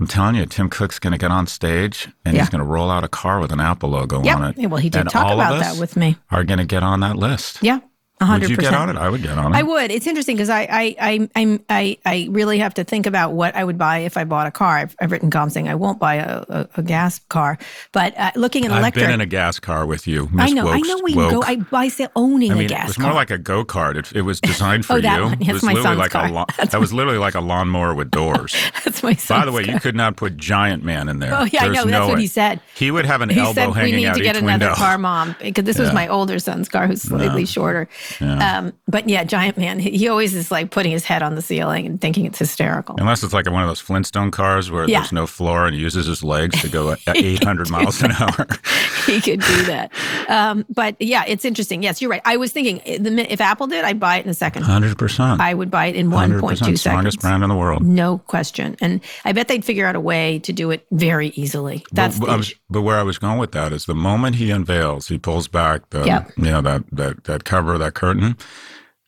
I'm 0.02 0.08
telling 0.08 0.34
you, 0.34 0.48
Tim 0.48 0.68
Cook's 0.68 0.98
going 0.98 1.12
to 1.12 1.20
get 1.20 1.30
on 1.30 1.46
stage 1.46 2.08
and 2.26 2.36
yeah. 2.36 2.42
he's 2.42 2.50
going 2.50 2.58
to 2.58 2.66
roll 2.66 2.90
out 2.90 3.04
a 3.04 3.08
car 3.08 3.40
with 3.40 3.52
an 3.52 3.60
Apple 3.60 3.92
logo 3.92 4.24
yep. 4.24 4.36
on 4.40 4.56
it. 4.58 4.68
Well, 4.68 4.80
he 4.80 4.90
did 4.90 5.02
and 5.02 5.10
talk 5.12 5.32
about 5.32 5.60
that 5.60 5.80
with 5.80 5.96
me. 5.96 6.18
Are 6.32 6.44
going 6.44 6.58
to 6.58 6.66
get 6.66 6.82
on 6.82 7.02
that 7.02 7.18
list. 7.18 7.60
Yeah. 7.62 7.82
100%. 8.22 8.42
Would 8.42 8.50
you 8.50 8.58
get 8.58 8.74
on 8.74 8.90
it? 8.90 8.96
I 8.96 9.10
would 9.10 9.24
get 9.24 9.38
on 9.38 9.54
it. 9.54 9.58
I 9.58 9.64
would. 9.64 9.90
It's 9.90 10.06
interesting 10.06 10.36
because 10.36 10.50
I, 10.50 10.62
I, 10.62 11.30
I, 11.36 11.60
I, 11.70 11.98
I 12.06 12.28
really 12.30 12.60
have 12.60 12.76
to 12.76 12.84
think 12.84 13.08
about 13.08 13.34
what 13.34 13.56
I 13.56 13.64
would 13.64 13.78
buy 13.78 14.00
if 14.00 14.16
I 14.16 14.24
bought 14.24 14.46
a 14.46 14.52
car. 14.52 14.78
I've, 14.78 14.96
I've 15.02 15.12
written 15.12 15.32
columns 15.32 15.54
saying 15.54 15.68
I 15.68 15.76
won't 15.76 16.00
buy 16.00 16.16
a, 16.16 16.46
a, 16.48 16.70
a 16.78 16.84
gas 16.84 17.20
car, 17.30 17.58
but 17.92 18.18
uh, 18.18 18.32
looking 18.36 18.66
at 18.66 18.72
electric. 18.72 19.04
I've 19.04 19.10
been 19.10 19.14
in 19.16 19.22
a 19.22 19.26
gas 19.26 19.60
car 19.60 19.86
with 19.86 20.08
you. 20.08 20.30
Ms. 20.32 20.52
I 20.52 20.54
know. 20.54 20.66
Wokes, 20.66 20.76
I 20.76 20.80
know 20.82 21.00
we 21.04 21.16
woke. 21.16 21.32
go. 21.32 21.44
I, 21.44 21.66
I 21.72 21.88
say 21.88 22.08
owning 22.16 22.52
I 22.52 22.56
mean, 22.56 22.66
a 22.66 22.70
gas. 22.70 22.84
It 22.84 22.98
was 22.98 23.00
more 23.00 23.14
like 23.14 23.32
a 23.32 23.38
go 23.38 23.66
kart. 23.66 23.96
It, 23.96 24.16
it, 24.16 24.22
was 24.22 24.40
designed 24.42 24.86
for 24.86 24.94
oh, 24.94 25.02
that 25.02 25.18
you. 25.18 25.24
One. 25.24 25.38
That's 25.40 25.50
it 25.50 25.54
was 25.54 25.64
my 25.64 25.74
literally 25.74 25.88
son's 25.88 26.00
like 26.00 26.12
car. 26.12 26.26
a. 26.28 26.32
Lo- 26.32 26.46
that 26.58 26.80
was 26.80 26.94
literally 26.94 27.18
like 27.18 27.36
a 27.36 27.42
lawnmower 27.42 27.96
with 27.96 28.12
doors. 28.12 28.56
that's 28.84 29.02
my. 29.02 29.18
By 29.28 29.46
the 29.46 29.52
way, 29.52 29.66
car. 29.66 29.74
you 29.74 29.80
could 29.80 29.96
not 29.96 30.16
put 30.16 30.38
Giant 30.38 30.84
Man 30.84 31.10
in 31.10 31.20
there. 31.20 31.34
Oh 31.34 31.44
yeah, 31.46 31.66
There's 31.66 31.78
I 31.78 31.82
know. 31.82 31.84
No 31.86 31.92
that's 31.92 32.06
way. 32.06 32.12
what 32.12 32.20
he 32.20 32.28
said. 32.28 32.62
He 32.76 32.92
would 32.92 33.06
have 33.06 33.22
an 33.22 33.30
he 33.30 33.40
elbow 33.40 33.54
said, 33.54 33.74
hanging 33.74 33.96
We 33.96 34.02
need 34.02 34.08
out 34.08 34.18
to 34.18 34.24
get 34.24 34.38
another 34.38 34.66
window. 34.66 34.76
car, 34.76 34.98
mom, 34.98 35.36
because 35.42 35.66
this 35.66 35.78
yeah. 35.78 35.86
was 35.86 35.94
my 35.94 36.08
older 36.08 36.38
son's 36.40 36.70
car, 36.70 36.88
who's 36.88 37.02
slightly 37.02 37.46
shorter. 37.46 37.88
Yeah. 38.20 38.58
Um, 38.58 38.74
but 38.88 39.08
yeah, 39.08 39.24
Giant 39.24 39.58
Man. 39.58 39.80
He 39.80 40.08
always 40.08 40.34
is 40.36 40.52
like 40.52 40.72
putting 40.72 40.92
his 40.92 41.06
head 41.06 41.22
on 41.24 41.36
the 41.36 41.42
ceiling 41.42 41.86
and 41.86 42.02
thinking 42.02 42.26
it's 42.26 42.40
hysterical. 42.40 42.96
Unless 43.00 43.24
it's 43.24 43.34
like 43.34 43.50
one 43.50 43.62
of 43.62 43.68
those 43.68 43.80
Flintstone 43.80 44.32
cars 44.32 44.70
where 44.72 44.88
Yeah. 44.90 45.00
there's 45.00 45.12
no 45.12 45.28
floor 45.28 45.66
and 45.68 45.76
he 45.76 45.82
uses 45.82 46.06
his 46.08 46.24
legs 46.24 46.60
to 46.62 46.70
go 46.70 46.92
at 46.92 47.00
800 47.16 47.70
miles 47.70 48.02
an 48.02 48.12
hour. 48.12 48.48
he 49.06 49.22
could 49.22 49.40
do 49.42 49.64
that. 49.66 49.92
Um, 50.30 50.66
but 50.70 50.96
yeah, 51.00 51.24
it's 51.28 51.46
interesting. 51.46 51.84
Yes, 51.84 52.02
you're 52.02 52.12
right. 52.12 52.22
I 52.26 52.38
was 52.38 52.52
thinking 52.52 52.82
eh, 52.82 52.98
if 53.30 53.42
Apple 53.42 53.68
did, 53.68 53.86
I'd 53.86 54.00
buy 54.00 54.18
it 54.18 54.26
in 54.26 54.32
a 54.32 54.34
second. 54.34 54.64
100%. 54.64 55.40
I 55.40 55.54
would 55.54 55.70
buy 55.72 55.86
it 55.88 55.96
in 55.96 56.10
1.2 56.10 56.58
seconds. 56.58 56.82
Strongest 56.82 57.20
brand 57.22 57.44
in 57.44 57.50
the 57.50 57.56
world. 57.56 57.84
No 57.86 58.18
question. 58.20 58.76
And 58.82 59.02
I 59.26 59.32
bet 59.32 59.48
they'd 59.48 59.66
figure 59.66 59.86
out 59.86 59.96
a 59.96 60.00
way 60.00 60.40
to 60.40 60.54
do 60.54 60.72
it 60.72 60.86
very 60.92 61.30
easily. 61.30 61.86
That's 61.92 62.18
but, 62.20 62.26
the 62.28 62.32
I 62.32 62.36
was- 62.38 62.48
issue. 62.48 62.56
but 62.70 62.82
where 62.82 62.98
I 62.98 63.04
was 63.04 63.18
going 63.18 63.38
with 63.38 63.52
that 63.54 63.74
is 63.74 63.86
the 63.86 63.96
moment 63.96 64.36
he 64.36 64.52
unveils, 64.52 65.08
he 65.08 65.18
pulls 65.18 65.48
back 65.48 65.90
the 65.92 66.04
Yep. 66.06 66.32
you 66.38 66.44
know 66.46 66.62
that 66.62 66.84
that 66.92 67.24
that 67.26 67.44
cover, 67.44 67.78
that 67.78 67.94
curtain. 68.02 68.36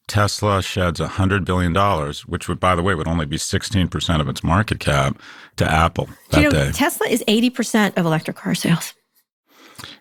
Tesla 0.07 0.61
sheds 0.61 0.99
$100 0.99 1.45
billion, 1.45 1.73
which 2.27 2.47
would, 2.47 2.59
by 2.59 2.75
the 2.75 2.83
way, 2.83 2.93
would 2.93 3.07
only 3.07 3.25
be 3.25 3.37
16% 3.37 4.21
of 4.21 4.27
its 4.29 4.43
market 4.43 4.79
cap 4.79 5.17
to 5.55 5.69
Apple 5.69 6.09
that 6.29 6.37
you 6.37 6.43
know, 6.43 6.51
day. 6.51 6.71
Tesla 6.71 7.07
is 7.07 7.23
80% 7.27 7.97
of 7.97 8.05
electric 8.05 8.37
car 8.37 8.53
sales. 8.53 8.93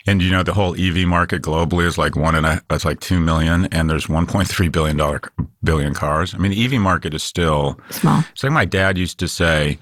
And 0.07 0.21
you 0.21 0.31
know, 0.31 0.43
the 0.43 0.55
whole 0.55 0.75
EV 0.79 1.07
market 1.07 1.43
globally 1.43 1.87
is 1.87 1.97
like 1.99 2.17
one 2.17 2.35
and 2.35 2.47
a, 2.47 2.63
that's 2.69 2.85
like 2.85 3.01
2 3.01 3.21
million 3.21 3.67
and 3.67 3.89
there's 3.89 4.07
1.3 4.07 4.73
billion 4.73 4.97
dollar 4.97 5.21
billion 5.63 5.95
cars. 5.95 6.35
I 6.35 6.39
mean, 6.39 6.51
the 6.51 6.65
EV 6.65 6.81
market 6.81 7.15
is 7.15 7.23
still 7.23 7.81
Small. 7.91 8.25
It's 8.33 8.43
like 8.43 8.53
my 8.53 8.65
dad 8.65 8.99
used 8.99 9.19
to 9.21 9.29
say, 9.29 9.79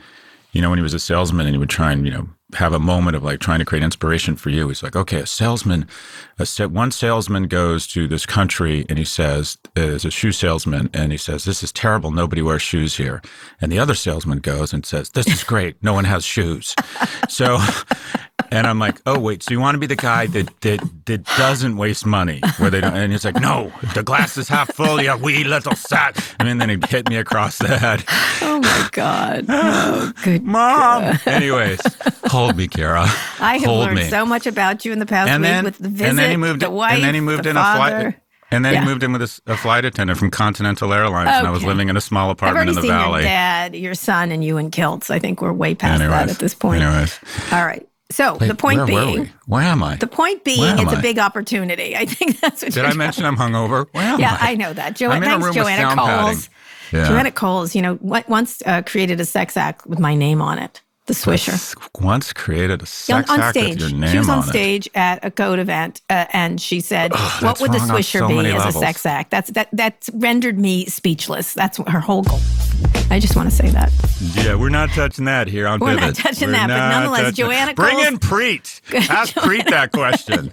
you 0.53 0.61
know, 0.61 0.69
when 0.69 0.79
he 0.79 0.83
was 0.83 0.95
a 0.95 0.99
salesman 0.99 1.47
and 1.47 1.55
he 1.55 1.59
would 1.59 1.71
try 1.71 1.93
and, 1.93 2.07
you 2.07 2.13
know, 2.13 2.29
have 2.55 2.73
a 2.73 2.79
moment 2.79 3.17
of 3.17 3.23
like 3.23 3.41
trying 3.41 3.61
to 3.61 3.65
create 3.65 3.85
inspiration 3.85 4.37
for 4.37 4.51
you. 4.51 4.69
He's 4.69 4.83
like, 4.83 4.97
okay, 4.97 5.21
a 5.21 5.27
salesman, 5.27 5.87
a 6.41 6.69
one 6.69 6.91
salesman 6.91 7.45
goes 7.49 7.87
to 7.89 8.07
this 8.09 8.27
country 8.27 8.87
and 8.89 8.99
he 8.99 9.05
says, 9.05 9.59
uh, 9.77 9.81
is 9.83 10.05
a 10.05 10.11
shoe 10.11 10.33
salesman, 10.33 10.89
and 10.95 11.13
he 11.13 11.19
says, 11.19 11.45
this 11.45 11.63
is 11.63 11.73
terrible. 11.73 12.11
Nobody 12.11 12.43
wears 12.43 12.63
shoes 12.63 12.97
here. 12.97 13.21
And 13.61 13.71
the 13.71 13.79
other 13.79 13.95
salesman 13.95 14.39
goes 14.39 14.73
and 14.73 14.85
says, 14.87 15.11
this 15.11 15.27
is 15.27 15.45
great. 15.45 15.77
No 15.83 15.93
one 15.93 16.05
has 16.05 16.25
shoes. 16.25 16.75
So, 17.29 17.59
and 18.51 18.67
I'm 18.67 18.81
like, 18.81 19.01
oh 19.07 19.17
wait, 19.21 19.45
so 19.45 19.53
you 19.53 19.61
want 19.61 19.77
to 19.77 19.79
be 19.79 19.87
the 19.87 19.95
guy 19.95 20.27
that 20.27 20.49
that 20.63 20.81
that 21.05 21.25
doesn't 21.37 21.77
waste 21.77 22.05
money, 22.05 22.41
where 22.57 22.71
they 22.71 22.81
don't? 22.81 22.97
And 22.97 23.13
he's 23.13 23.25
like, 23.25 23.37
no, 23.37 23.73
the 23.95 24.03
glass 24.03 24.37
is 24.37 24.49
half 24.49 24.75
full. 24.75 25.01
Yeah, 25.01 25.15
we 25.15 25.45
little 25.45 25.77
sat. 25.77 26.17
I 26.41 26.45
mean, 26.45 26.59
then 26.59 26.71
he 26.71 26.79
hit 26.89 27.09
me 27.09 27.17
across 27.19 27.59
the 27.59 27.79
head. 27.79 28.03
Oh 28.43 28.59
my 28.59 28.89
God. 28.91 29.47
Oh, 29.93 30.13
good. 30.25 30.43
Mom. 30.43 31.19
Anyways, 31.27 31.81
hold 32.27 32.57
me, 32.57 32.67
Kara. 32.67 33.03
I 33.41 33.59
have 33.59 33.65
hold 33.65 33.81
learned 33.85 33.97
me. 33.97 34.09
so 34.09 34.27
much 34.27 34.47
about 34.47 34.85
you 34.85 34.93
in 34.93 34.99
the 34.99 35.07
past 35.07 35.31
and 35.31 35.43
week 35.43 35.49
then, 35.51 35.65
with 35.65 35.79
the 35.79 35.89
visit, 35.89 36.09
and 36.09 36.19
then 36.19 36.30
he 36.31 36.37
moved, 36.37 36.61
the 36.61 36.71
wife, 36.71 36.95
and 36.95 37.05
then 37.05 37.15
he 37.15 37.21
moved 37.21 37.45
the 37.45 37.51
in 37.51 37.57
father. 37.57 37.97
a 37.97 38.01
flight. 38.03 38.15
And 38.53 38.65
then 38.65 38.73
Yeah. 38.75 38.81
he 38.81 38.87
moved 38.87 39.03
in 39.05 39.13
with 39.13 39.23
a, 39.23 39.53
a 39.53 39.57
flight 39.57 39.85
attendant 39.85 40.19
from 40.19 40.31
Continental 40.31 40.93
Airlines, 40.93 41.31
and 41.31 41.47
I 41.47 41.51
was 41.51 41.63
living 41.63 41.89
in 41.89 41.97
a 41.97 42.01
small 42.01 42.31
apartment 42.31 42.69
in 42.69 42.75
the 42.75 42.83
seen 42.83 42.91
valley. 42.91 43.21
your 43.21 43.29
dad, 43.29 43.77
your 43.77 43.95
son, 43.95 44.33
and 44.33 44.43
you 44.45 44.57
in 44.59 44.71
kilts. 44.73 45.09
I 45.11 45.19
think 45.21 45.41
we're 45.41 45.53
way 45.53 45.75
past 45.77 46.01
Anyways, 46.03 46.19
that 46.19 46.31
at 46.31 46.39
this 46.41 46.55
point. 46.55 46.83
anyways. 46.83 47.19
All 47.53 47.65
right. 47.65 47.87
So 48.11 48.39
Wait, 48.39 48.49
the 48.49 48.57
point 48.57 48.79
where 48.79 48.87
being, 48.87 49.31
where 49.47 49.63
am 49.63 49.85
I? 49.85 49.95
the 49.95 50.09
point 50.09 50.43
being, 50.43 50.65
it's 50.81 50.93
a 50.93 50.97
I? 50.97 51.01
big 51.01 51.21
opportunity. 51.21 51.97
I 51.97 52.07
think 52.07 52.41
that's 52.41 52.65
what 52.65 52.73
Did 52.73 52.85
I 52.87 52.93
mention 52.93 53.25
I'm 53.25 53.37
hungover? 53.37 53.87
Where 53.93 54.03
am 54.03 54.19
Yeah, 54.19 54.37
I? 54.41 54.51
I 54.51 54.55
know 54.57 54.73
that. 54.73 54.87
I'm 54.89 54.95
Joanna, 54.95 55.27
in 55.27 55.33
a 55.33 55.39
thanks, 55.45 55.55
Joanna. 55.57 55.95
Coles. 55.95 56.51
Yeah. 56.93 57.07
Joanna 57.07 57.31
Coles, 57.31 57.77
you 57.77 57.83
know, 57.83 57.99
once 58.03 58.63
uh, 58.67 58.83
created 58.83 59.21
a 59.21 59.25
sex 59.25 59.57
act 59.57 59.87
with 59.87 60.01
my 60.01 60.17
name 60.17 60.43
on 60.43 60.59
it, 60.59 60.81
the 61.11 61.31
Swisher. 61.31 61.75
Once 62.01 62.33
created 62.33 62.83
a 62.83 62.87
sex 62.87 63.29
on, 63.29 63.41
on 63.41 63.41
act 63.47 63.57
stage. 63.59 63.81
with 63.81 63.91
your 63.91 63.99
name 63.99 64.11
she 64.13 64.19
was 64.19 64.29
on, 64.29 64.39
on 64.39 64.45
it. 64.45 64.49
stage 64.49 64.89
at 64.95 65.25
a 65.25 65.31
code 65.31 65.59
event, 65.59 66.01
uh, 66.09 66.27
and 66.33 66.61
she 66.61 66.81
said, 66.81 67.11
Ugh, 67.15 67.43
"What 67.43 67.61
would 67.61 67.73
the 67.73 67.79
Swisher 67.79 68.21
so 68.21 68.29
be 68.29 68.39
as 68.39 68.55
levels. 68.55 68.77
a 68.77 68.79
sex 68.79 69.05
act?" 69.05 69.31
That's 69.31 69.51
that. 69.51 69.69
That's 69.73 70.09
rendered 70.15 70.59
me 70.59 70.87
speechless. 70.87 71.53
That's 71.55 71.79
her 71.89 72.01
whole 72.01 72.23
goal. 72.23 72.39
I 73.11 73.19
just 73.19 73.35
want 73.37 73.51
to 73.51 73.55
say 73.55 73.69
that. 73.71 73.93
Yeah, 74.37 74.55
we're 74.55 74.69
not 74.69 74.91
touching 74.91 75.25
that 75.25 75.49
here 75.49 75.67
on 75.67 75.81
We're 75.81 75.97
not 75.97 76.15
touching 76.15 76.49
We're 76.49 76.53
that, 76.53 76.69
but 76.69 76.89
nonetheless, 76.89 77.21
touching- 77.23 77.35
Joanna 77.47 77.75
Bring 77.75 77.95
Coles- 77.97 78.07
in 78.07 78.19
Preet. 78.19 78.81
Ask 79.11 79.35
Preet 79.35 79.69
that 79.69 79.91
question. 79.93 80.51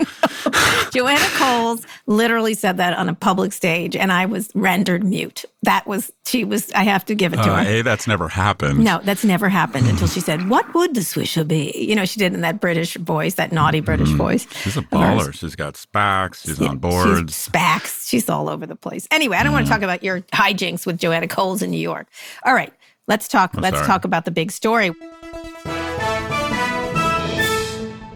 Joanna 0.91 1.25
Coles 1.37 1.85
literally 2.07 2.53
said 2.55 2.77
that 2.77 2.97
on 2.97 3.09
a 3.09 3.13
public 3.13 3.53
stage, 3.53 3.95
and 3.95 4.11
I 4.11 4.25
was 4.25 4.49
rendered 4.55 5.03
mute. 5.03 5.45
That 5.63 5.85
was 5.85 6.11
she 6.25 6.43
was. 6.43 6.71
I 6.73 6.83
have 6.83 7.05
to 7.05 7.15
give 7.15 7.33
it 7.33 7.37
to 7.37 7.43
Uh, 7.51 7.57
her. 7.57 7.63
Hey, 7.63 7.81
that's 7.83 8.07
never 8.07 8.27
happened. 8.27 8.83
No, 8.83 8.99
that's 9.03 9.23
never 9.23 9.49
happened 9.49 9.87
until 9.87 10.07
she 10.07 10.19
said, 10.19 10.46
"What 10.49 10.73
would 10.73 10.93
the 10.95 11.01
Swisher 11.01 11.47
be?" 11.47 11.71
You 11.75 11.95
know, 11.95 12.05
she 12.05 12.19
did 12.19 12.33
in 12.33 12.41
that 12.41 12.59
British 12.59 12.95
voice, 12.97 13.35
that 13.35 13.51
naughty 13.51 13.79
British 13.79 14.09
voice. 14.09 14.45
Mm-hmm. 14.45 14.59
She's 14.59 14.77
a 14.77 14.81
baller. 14.81 15.33
She's 15.33 15.55
got 15.55 15.75
SPACs. 15.75 16.43
She's 16.45 16.59
Yeah, 16.59 16.69
on 16.69 16.77
boards. 16.77 17.33
She's 17.35 17.49
SPACs. 17.49 18.07
She's 18.09 18.29
all 18.29 18.49
over 18.49 18.65
the 18.65 18.75
place. 18.75 19.07
Anyway, 19.11 19.37
I 19.37 19.43
don't 19.43 19.51
want 19.53 19.65
Mm-hmm. 19.65 19.73
to 19.73 19.79
talk 19.79 19.83
about 19.83 20.03
your 20.03 20.21
hijinks 20.33 20.85
with 20.85 20.97
Joanna 20.97 21.27
Coles 21.27 21.61
in 21.61 21.71
New 21.71 21.77
York. 21.79 22.07
All 22.45 22.53
right, 22.53 22.73
let's 23.07 23.27
talk. 23.27 23.51
let's 23.55 23.75
sorry. 23.77 23.87
talk 23.87 24.05
about 24.05 24.25
the 24.25 24.31
big 24.31 24.51
story. 24.51 24.91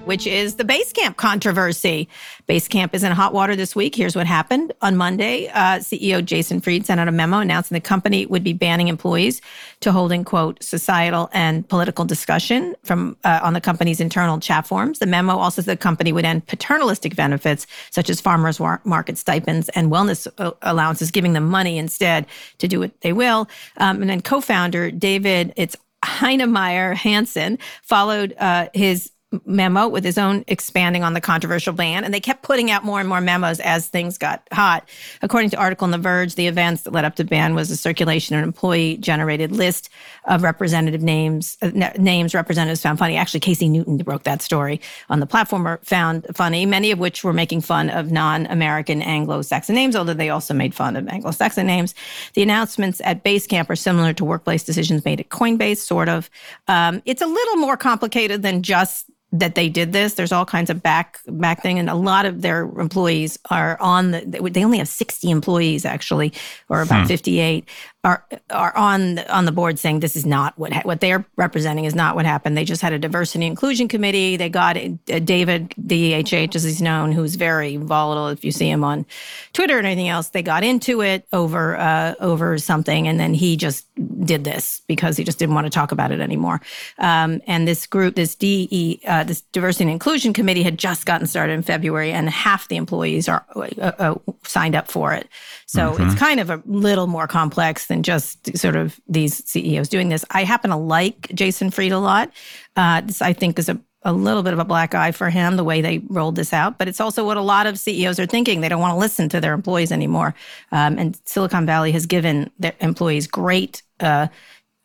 Which 0.06 0.26
is 0.26 0.56
the 0.56 0.64
Basecamp 0.66 1.16
controversy. 1.16 2.10
Basecamp 2.50 2.94
is 2.94 3.04
in 3.04 3.12
hot 3.12 3.34
water 3.34 3.56
this 3.56 3.76
week. 3.76 3.96
Here's 3.96 4.16
what 4.16 4.26
happened. 4.26 4.74
On 4.82 4.98
Monday, 4.98 5.48
uh, 5.50 5.78
CEO 5.78 6.26
Jason 6.26 6.60
Fried 6.60 6.86
sent 6.86 7.00
out 7.00 7.08
a 7.08 7.12
memo 7.12 7.38
announcing 7.38 7.76
the 7.76 7.82
company 7.82 8.26
would 8.26 8.44
be 8.44 8.52
banning 8.52 8.88
employees 8.88 9.42
to 9.82 9.92
holding, 9.92 10.26
quote, 10.26 10.62
societal 10.62 11.30
and 11.34 11.68
political 11.70 12.04
discussion 12.04 12.76
from 12.84 13.16
uh, 13.24 13.40
on 13.44 13.54
the 13.54 13.62
company's 13.62 14.02
internal 14.02 14.40
chat 14.40 14.68
forums. 14.68 15.00
The 15.00 15.06
memo 15.06 15.38
also 15.38 15.62
said 15.62 15.72
the 15.72 15.82
company 15.82 16.12
would 16.12 16.26
end 16.26 16.48
paternalistic 16.48 17.16
benefits 17.16 17.68
such 17.92 18.10
as 18.10 18.20
farmers 18.20 18.60
market 18.84 19.18
stipends 19.18 19.70
and 19.70 19.92
wellness 19.92 20.28
uh, 20.40 20.52
allowances, 20.64 21.12
giving 21.12 21.34
them 21.34 21.48
money 21.48 21.78
instead 21.78 22.26
to 22.58 22.68
do 22.68 22.80
what 22.80 23.00
they 23.02 23.14
will. 23.14 23.48
Um, 23.78 24.02
and 24.02 24.10
then 24.10 24.22
co-founder 24.22 24.92
David, 24.92 25.54
it's 25.56 25.76
Heinemeier 26.04 26.96
Hansen 26.96 27.60
followed 27.84 28.36
uh, 28.40 28.68
his 28.74 29.12
memo 29.46 29.88
with 29.88 30.04
his 30.04 30.18
own 30.18 30.44
expanding 30.48 31.04
on 31.04 31.14
the 31.14 31.22
controversial 31.22 31.74
ban. 31.74 32.04
And 32.04 32.14
they 32.14 32.20
kept 32.20 32.44
putting 32.44 32.70
out 32.70 32.84
more 32.84 33.00
and 33.00 33.08
more 33.08 33.22
memos 33.22 33.60
as 33.62 33.88
things 33.88 34.18
got 34.18 34.46
hot. 34.52 34.88
According 35.22 35.52
to 35.52 35.58
article 35.58 35.86
in 35.86 35.92
The 35.92 35.98
Verge, 35.98 36.36
the 36.36 36.48
events 36.48 36.82
that 36.82 36.92
led 36.92 37.06
up 37.06 37.16
to 37.16 37.24
ban 37.24 37.56
was 37.56 37.72
a 37.72 37.78
circulation 37.78 38.36
of 38.36 38.40
an 38.40 38.50
employee 38.50 38.98
generated 38.98 39.52
list 39.52 39.90
of 40.26 40.44
representative 40.44 41.02
names, 41.02 41.58
uh, 41.62 41.72
names 41.98 42.36
representatives 42.36 42.82
found 42.82 43.00
funny. 43.00 43.16
Actually, 43.16 43.40
Casey 43.40 43.70
Newton 43.70 43.98
broke 43.98 44.24
that 44.24 44.42
story 44.42 44.82
on 45.10 45.20
the 45.20 45.26
platform, 45.26 45.78
found 45.84 46.26
funny, 46.36 46.66
many 46.66 46.92
of 46.92 47.00
which 47.00 47.24
were 47.24 47.34
making 47.34 47.62
fun 47.62 47.90
of 47.90 48.12
non 48.12 48.46
American 48.48 49.02
Anglo 49.02 49.42
Saxon 49.42 49.76
names, 49.76 49.96
although 49.96 50.14
they 50.14 50.30
also 50.30 50.54
made 50.54 50.76
fun 50.76 50.98
of 50.98 51.08
Anglo 51.08 51.32
Saxon 51.32 51.66
names. 51.66 51.96
The 52.34 52.44
announcements 52.44 53.02
at 53.06 53.24
Basecamp 53.24 53.70
are 53.70 53.76
similar 53.76 54.14
to 54.14 54.26
workplace 54.26 54.64
decisions 54.64 55.06
made 55.06 55.22
at 55.22 55.30
Coinbase, 55.30 55.78
sort 55.78 56.10
of. 56.10 56.30
Um, 56.68 57.02
it's 57.06 57.22
a 57.22 57.28
little 57.28 57.56
more 57.56 57.78
complicated 57.78 58.42
than 58.42 58.62
just 58.62 59.10
that 59.32 59.56
they 59.56 59.70
did 59.70 59.94
this. 59.94 60.16
There's 60.16 60.32
all 60.32 60.46
kinds 60.46 60.70
of 60.70 60.84
back 60.84 61.20
back 61.28 61.62
thing, 61.62 61.80
and 61.80 61.90
a 61.90 61.96
lot 61.96 62.26
of 62.26 62.42
their 62.42 62.64
employees 62.64 63.40
are 63.50 63.78
on 63.80 64.12
the. 64.12 64.50
They 64.52 64.64
only 64.64 64.80
have 64.80 64.88
60 64.88 65.30
employees 65.30 65.86
actually, 65.86 66.34
or 66.70 66.82
about 66.82 67.02
hmm. 67.02 67.08
58 67.08 67.68
are 68.04 68.26
are 68.50 68.76
on 68.76 69.16
the, 69.16 69.36
on 69.36 69.46
the 69.46 69.52
board 69.52 69.78
saying 69.78 70.00
this 70.00 70.16
is 70.16 70.26
not 70.26 70.58
what 70.58 70.74
ha- 70.74 70.82
what 70.84 71.02
they're 71.02 71.24
representing 71.36 71.86
is 71.86 71.94
not 71.94 72.16
what 72.16 72.26
happened. 72.26 72.58
They 72.58 72.66
just 72.66 72.82
had 72.82 72.94
a 72.94 73.00
diversity 73.00 73.46
inclusion 73.46 73.88
committee. 73.88 74.38
They 74.38 74.50
got 74.50 74.76
uh, 74.76 74.90
David 75.20 75.70
DHH 75.80 76.56
as 76.56 76.64
he's 76.64 76.82
known, 76.82 77.12
who's 77.12 77.36
very 77.36 77.78
volatile. 77.78 78.30
If 78.30 78.44
you 78.44 78.52
see 78.52 78.70
him 78.70 78.84
on 78.84 79.06
Twitter 79.54 79.78
and 79.78 79.86
anything 79.86 80.10
else, 80.10 80.30
they 80.30 80.42
got 80.42 80.64
into 80.64 81.02
it 81.02 81.28
over 81.32 81.78
uh, 81.78 82.16
over 82.20 82.58
something, 82.58 83.08
and 83.08 83.20
then 83.20 83.36
he 83.36 83.56
just 83.56 83.86
did 84.26 84.44
this 84.44 84.82
because 84.88 85.16
he 85.16 85.24
just 85.24 85.38
didn't 85.38 85.54
want 85.54 85.66
to 85.66 85.72
talk 85.72 85.92
about 85.92 86.12
it 86.12 86.22
anymore. 86.22 86.60
Um, 86.98 87.40
and 87.46 87.68
this 87.68 87.86
group, 87.86 88.16
this 88.16 88.36
DE, 88.36 89.00
uh, 89.08 89.21
this 89.28 89.42
diversity 89.42 89.86
and 89.86 89.92
inclusion 89.92 90.34
committee, 90.34 90.64
had 90.64 90.78
just 90.78 91.06
gotten 91.06 91.28
started 91.28 91.54
in 91.54 91.62
February, 91.62 92.12
and 92.12 92.30
half 92.30 92.68
the 92.68 92.76
employees 92.76 93.28
are 93.28 93.46
uh, 93.56 93.92
uh 94.00 94.16
signed 94.44 94.76
up 94.76 94.90
for 94.90 95.14
it. 95.14 95.28
So 95.66 95.92
mm-hmm. 95.92 96.04
it's 96.04 96.16
kind 96.16 96.40
of 96.40 96.50
a 96.50 96.62
little 96.66 97.08
more 97.08 97.28
complex 97.28 97.88
than 97.88 98.04
just 98.04 98.58
sort 98.58 98.76
of 98.76 99.00
these 99.08 99.44
CEOs 99.50 99.90
doing 99.90 100.10
this. 100.10 100.26
I 100.32 100.44
happen 100.44 100.72
to 100.72 100.78
like 100.78 101.32
Jason 101.34 101.72
Fried 101.72 101.92
a 101.92 102.00
lot. 102.00 102.32
Uh, 102.76 103.02
this, 103.02 103.22
I 103.22 103.34
think, 103.34 103.60
is 103.60 103.70
a 103.70 103.80
a 104.04 104.14
little 104.14 104.42
bit 104.42 104.54
of 104.54 104.60
a 104.60 104.66
black 104.66 104.96
eye 104.96 105.12
for 105.12 105.30
him 105.30 105.56
the 105.56 105.64
way 105.64 105.82
they 105.82 106.00
rolled 106.10 106.36
this 106.36 106.54
out, 106.54 106.78
but 106.78 106.88
it's 106.88 107.00
also 107.00 107.26
what 107.26 107.38
a 107.38 107.42
lot 107.42 107.68
of 107.68 107.78
CEOs 107.78 108.20
are 108.20 108.26
thinking. 108.26 108.62
They 108.62 108.70
don't 108.70 108.82
want 108.82 108.94
to 108.94 108.98
listen 108.98 109.30
to 109.30 109.40
their 109.40 109.54
employees 109.54 109.92
anymore. 109.92 110.34
Um, 110.72 110.98
and 110.98 111.20
Silicon 111.26 111.66
Valley 111.66 111.92
has 111.92 112.06
given 112.06 112.50
their 112.58 112.74
employees 112.80 113.28
great, 113.28 113.84
uh, 114.00 114.28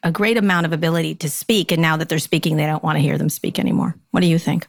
a 0.06 0.10
great 0.12 0.36
amount 0.36 0.64
of 0.66 0.72
ability 0.72 1.16
to 1.16 1.28
speak. 1.28 1.72
And 1.72 1.82
now 1.82 1.96
that 1.96 2.08
they're 2.08 2.20
speaking, 2.20 2.56
they 2.56 2.66
don't 2.66 2.82
want 2.82 2.96
to 2.96 3.02
hear 3.02 3.18
them 3.18 3.28
speak 3.28 3.58
anymore. 3.58 3.96
What 4.12 4.20
do 4.20 4.28
you 4.28 4.38
think? 4.38 4.68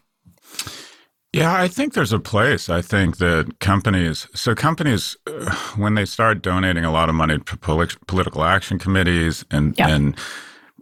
Yeah, 1.32 1.54
I 1.54 1.68
think 1.68 1.94
there's 1.94 2.14
a 2.14 2.20
place. 2.20 2.70
I 2.70 2.82
think 2.82 3.18
that 3.18 3.60
companies, 3.60 4.28
so 4.34 4.56
companies, 4.56 5.16
uh, 5.28 5.54
when 5.76 5.94
they 5.94 6.06
start 6.06 6.42
donating 6.42 6.84
a 6.84 6.92
lot 6.92 7.08
of 7.08 7.14
money 7.14 7.38
to 7.38 7.58
political 8.08 8.44
action 8.44 8.80
committees 8.80 9.46
and 9.52 9.78
yeah. 9.78 9.90
and 9.90 10.18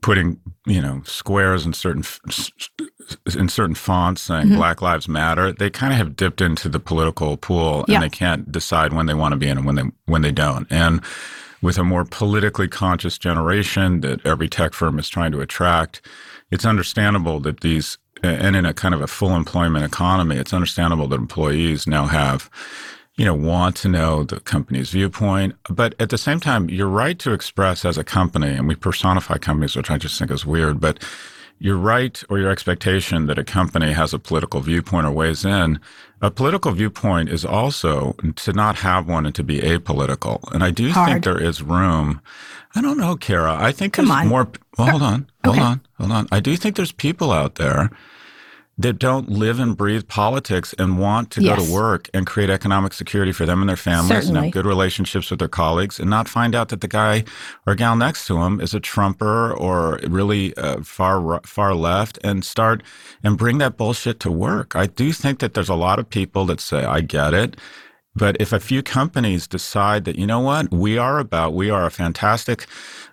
putting 0.02 0.40
you 0.66 0.82
know 0.82 1.02
squares 1.04 1.66
in 1.66 1.74
certain 1.74 2.04
in 3.38 3.50
certain 3.50 3.76
fonts 3.76 4.22
saying 4.22 4.48
mm-hmm. 4.48 4.56
Black 4.56 4.82
Lives 4.82 5.10
Matter, 5.10 5.52
they 5.52 5.70
kind 5.70 5.92
of 5.92 5.98
have 5.98 6.16
dipped 6.16 6.40
into 6.40 6.70
the 6.70 6.80
political 6.80 7.36
pool 7.36 7.84
yeah. 7.88 7.96
and 7.96 8.04
they 8.04 8.10
can't 8.10 8.50
decide 8.50 8.94
when 8.94 9.08
they 9.08 9.14
want 9.14 9.34
to 9.34 9.38
be 9.38 9.50
in 9.50 9.58
and 9.58 9.66
when 9.66 9.76
they 9.76 9.84
when 10.06 10.22
they 10.22 10.32
don't. 10.32 10.68
And 10.70 11.02
with 11.66 11.80
a 11.80 11.84
more 11.84 12.06
politically 12.06 12.68
conscious 12.68 13.18
generation 13.18 14.02
that 14.02 14.24
every 14.24 14.48
tech 14.48 14.72
firm 14.72 15.00
is 15.00 15.10
trying 15.10 15.32
to 15.32 15.42
attract, 15.42 16.00
it's 16.52 16.64
understandable 16.64 17.40
that 17.40 17.62
these 17.62 17.98
and 18.22 18.56
in 18.56 18.66
a 18.66 18.74
kind 18.74 18.94
of 18.94 19.02
a 19.02 19.08
full 19.08 19.36
employment 19.36 19.84
economy, 19.84 20.38
it's 20.38 20.54
understandable 20.54 21.08
that 21.08 21.20
employees 21.20 21.88
now 21.88 22.06
have, 22.06 22.52
you 23.18 23.26
know, 23.26 23.34
want 23.34 23.76
to 23.78 23.90
know 23.90 24.24
the 24.24 24.40
company's 24.42 24.92
viewpoint. 24.92 25.56
But 25.68 25.96
at 26.00 26.12
the 26.12 26.20
same 26.20 26.40
time, 26.40 26.70
you're 26.70 26.88
right 26.88 27.18
to 27.20 27.34
express 27.34 27.84
as 27.84 27.98
a 27.98 28.04
company, 28.04 28.50
and 28.50 28.68
we 28.68 28.76
personify 28.76 29.40
companies, 29.40 29.76
which 29.76 29.90
I 29.90 29.98
just 29.98 30.20
think 30.20 30.30
is 30.30 30.46
weird, 30.46 30.80
but 30.80 31.04
you're 31.60 31.78
right 31.78 32.22
or 32.30 32.38
your 32.38 32.52
expectation 32.52 33.28
that 33.28 33.40
a 33.40 33.44
company 33.44 33.94
has 33.94 34.14
a 34.14 34.20
political 34.20 34.60
viewpoint 34.62 35.06
or 35.06 35.12
weighs 35.12 35.46
in. 35.46 35.80
A 36.22 36.32
political 36.32 36.72
viewpoint 36.72 37.30
is 37.30 37.46
also 37.46 38.14
to 38.36 38.54
not 38.54 38.78
have 38.78 39.08
one 39.08 39.26
and 39.26 39.36
to 39.36 39.44
be 39.44 39.60
apolitical. 39.60 40.52
And 40.54 40.64
I 40.64 40.72
do 40.72 40.92
Hard. 40.92 41.10
think 41.12 41.24
there 41.24 41.42
is 41.42 41.62
room. 41.62 42.22
I 42.76 42.82
don't 42.82 42.98
know, 42.98 43.16
Kara. 43.16 43.56
I 43.60 43.72
think 43.72 43.94
Come 43.94 44.08
there's 44.08 44.20
on. 44.22 44.28
more. 44.28 44.48
Well, 44.78 44.90
hold 44.90 45.02
on, 45.02 45.30
hold 45.44 45.56
okay. 45.56 45.66
on, 45.66 45.82
hold 45.98 46.12
on. 46.12 46.28
I 46.32 46.40
do 46.40 46.58
think 46.58 46.76
there's 46.76 46.92
people 46.92 47.32
out 47.32 47.56
there 47.56 47.90
that 48.78 49.00
don't 49.00 49.30
live 49.30 49.60
and 49.60 49.78
breathe 49.78 50.06
politics 50.08 50.74
and 50.78 51.00
want 51.00 51.32
to 51.32 51.42
yes. 51.42 51.58
go 51.58 51.66
to 51.66 51.72
work 51.72 52.10
and 52.14 52.28
create 52.28 52.50
economic 52.50 52.92
security 52.92 53.32
for 53.32 53.46
them 53.46 53.62
and 53.62 53.70
their 53.70 53.78
families 53.78 54.10
Certainly. 54.10 54.36
and 54.36 54.46
have 54.46 54.54
good 54.54 54.66
relationships 54.66 55.30
with 55.30 55.40
their 55.40 55.48
colleagues 55.48 55.98
and 55.98 56.10
not 56.10 56.28
find 56.28 56.54
out 56.54 56.70
that 56.70 56.82
the 56.82 56.88
guy 56.88 57.24
or 57.66 57.76
gal 57.76 57.96
next 57.96 58.28
to 58.28 58.42
him 58.44 58.60
is 58.60 58.74
a 58.74 58.82
trumper 58.82 59.54
or 59.54 60.00
really 60.08 60.56
uh, 60.58 60.82
far 60.82 61.40
far 61.44 61.74
left 61.74 62.20
and 62.24 62.44
start 62.44 62.84
and 63.24 63.38
bring 63.38 63.60
that 63.60 63.78
bullshit 63.78 64.20
to 64.20 64.32
work. 64.32 64.76
I 64.76 64.88
do 64.88 65.14
think 65.14 65.40
that 65.40 65.54
there's 65.54 65.70
a 65.70 65.76
lot 65.76 65.98
of 65.98 66.10
people 66.10 66.46
that 66.48 66.60
say 66.60 66.84
I 66.84 67.00
get 67.00 67.34
it 67.34 67.56
but 68.16 68.38
if 68.40 68.54
a 68.54 68.60
few 68.60 68.82
companies 68.82 69.48
decide 69.48 70.06
that, 70.06 70.16
you 70.18 70.26
know 70.26 70.40
what, 70.40 70.72
we 70.72 70.98
are 70.98 71.20
about, 71.20 71.54
we 71.54 71.70
are 71.70 71.86
a 71.86 71.92
fantastic 71.92 72.66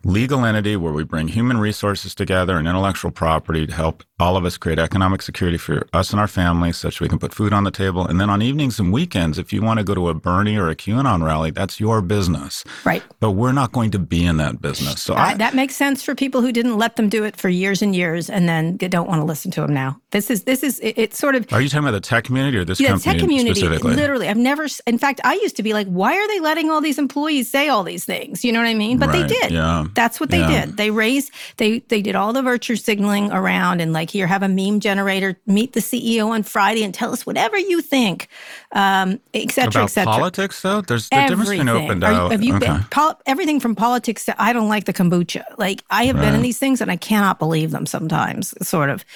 legal 0.04 0.44
entity 0.44 0.76
where 0.76 0.92
we 0.92 1.04
bring 1.04 1.28
human 1.28 1.58
resources 1.58 2.14
together 2.14 2.56
and 2.56 2.66
intellectual 2.66 3.10
property 3.10 3.66
to 3.66 3.72
help 3.72 4.02
all 4.18 4.36
of 4.36 4.44
us 4.44 4.56
create 4.56 4.78
economic 4.78 5.22
security 5.22 5.58
for 5.58 5.86
us 5.92 6.10
and 6.10 6.20
our 6.20 6.28
families 6.28 6.76
such 6.76 7.00
we 7.00 7.08
can 7.08 7.18
put 7.18 7.34
food 7.34 7.52
on 7.52 7.64
the 7.64 7.70
table. 7.70 8.06
And 8.06 8.20
then 8.20 8.30
on 8.30 8.42
evenings 8.42 8.78
and 8.78 8.92
weekends, 8.92 9.38
if 9.38 9.52
you 9.52 9.62
want 9.62 9.78
to 9.78 9.84
go 9.84 9.94
to 9.94 10.08
a 10.08 10.14
Bernie 10.14 10.56
or 10.56 10.68
a 10.68 10.76
QAnon 10.76 11.24
rally, 11.24 11.50
that's 11.50 11.80
your 11.80 12.00
business. 12.00 12.64
Right. 12.84 13.02
But 13.20 13.32
we're 13.32 13.52
not 13.52 13.72
going 13.72 13.90
to 13.92 13.98
be 13.98 14.24
in 14.24 14.36
that 14.36 14.60
business. 14.60 15.02
So 15.02 15.14
I, 15.14 15.34
that 15.34 15.54
makes 15.54 15.76
sense 15.76 16.02
for 16.02 16.14
people 16.14 16.40
who 16.40 16.52
didn't 16.52 16.78
let 16.78 16.96
them 16.96 17.08
do 17.08 17.24
it 17.24 17.36
for 17.36 17.48
years 17.48 17.82
and 17.82 17.94
years 17.94 18.30
and 18.30 18.48
then 18.48 18.76
don't 18.76 19.08
want 19.08 19.20
to 19.20 19.24
listen 19.24 19.50
to 19.52 19.60
them 19.62 19.74
now. 19.74 20.00
This 20.10 20.30
is, 20.30 20.44
this 20.44 20.62
is, 20.62 20.78
it, 20.80 20.94
it's 20.98 21.18
sort 21.18 21.34
of. 21.34 21.52
Are 21.52 21.60
you 21.60 21.68
talking 21.68 21.88
about 21.88 21.92
the 21.92 22.00
tech 22.00 22.24
community 22.24 22.58
or 22.58 22.64
this 22.64 22.78
yeah, 22.78 22.88
company 22.88 23.12
tech 23.12 23.20
community, 23.20 23.60
specifically? 23.60 23.96
Literally. 23.96 24.28
I've 24.28 24.36
never, 24.36 24.66
in 24.92 24.98
fact, 24.98 25.22
I 25.24 25.32
used 25.36 25.56
to 25.56 25.62
be 25.62 25.72
like, 25.72 25.86
why 25.86 26.14
are 26.14 26.28
they 26.28 26.38
letting 26.38 26.70
all 26.70 26.82
these 26.82 26.98
employees 26.98 27.50
say 27.50 27.68
all 27.68 27.82
these 27.82 28.04
things? 28.04 28.44
You 28.44 28.52
know 28.52 28.60
what 28.60 28.68
I 28.68 28.74
mean? 28.74 28.98
But 28.98 29.08
right, 29.08 29.26
they 29.26 29.34
did. 29.34 29.50
Yeah. 29.50 29.86
That's 29.94 30.20
what 30.20 30.28
they 30.28 30.40
yeah. 30.40 30.66
did. 30.66 30.76
They 30.76 30.90
raised, 30.90 31.30
they, 31.56 31.78
they 31.78 32.02
did 32.02 32.14
all 32.14 32.34
the 32.34 32.42
virtue 32.42 32.76
signaling 32.76 33.32
around 33.32 33.80
and 33.80 33.94
like, 33.94 34.10
here, 34.10 34.26
have 34.26 34.42
a 34.42 34.48
meme 34.48 34.80
generator, 34.80 35.38
meet 35.46 35.72
the 35.72 35.80
CEO 35.80 36.28
on 36.28 36.42
Friday 36.42 36.84
and 36.84 36.92
tell 36.92 37.10
us 37.10 37.24
whatever 37.24 37.56
you 37.56 37.80
think, 37.80 38.28
um, 38.72 39.18
et 39.32 39.50
cetera, 39.50 39.84
et 39.84 39.86
cetera. 39.86 40.12
politics, 40.12 40.60
though? 40.60 40.82
There's 40.82 41.08
the 41.08 41.24
difference 41.26 41.48
between 41.48 41.70
open 41.70 42.04
Are, 42.04 42.30
Have 42.30 42.42
you 42.42 42.56
okay. 42.56 42.66
been, 42.66 42.84
pol- 42.90 43.18
everything 43.24 43.60
from 43.60 43.74
politics 43.74 44.26
to 44.26 44.42
I 44.42 44.52
don't 44.52 44.68
like 44.68 44.84
the 44.84 44.92
kombucha. 44.92 45.44
Like, 45.56 45.82
I 45.88 46.04
have 46.04 46.16
right. 46.16 46.26
been 46.26 46.34
in 46.34 46.42
these 46.42 46.58
things 46.58 46.82
and 46.82 46.90
I 46.90 46.96
cannot 46.96 47.38
believe 47.38 47.70
them 47.70 47.86
sometimes, 47.86 48.52
sort 48.60 48.90
of 48.90 49.06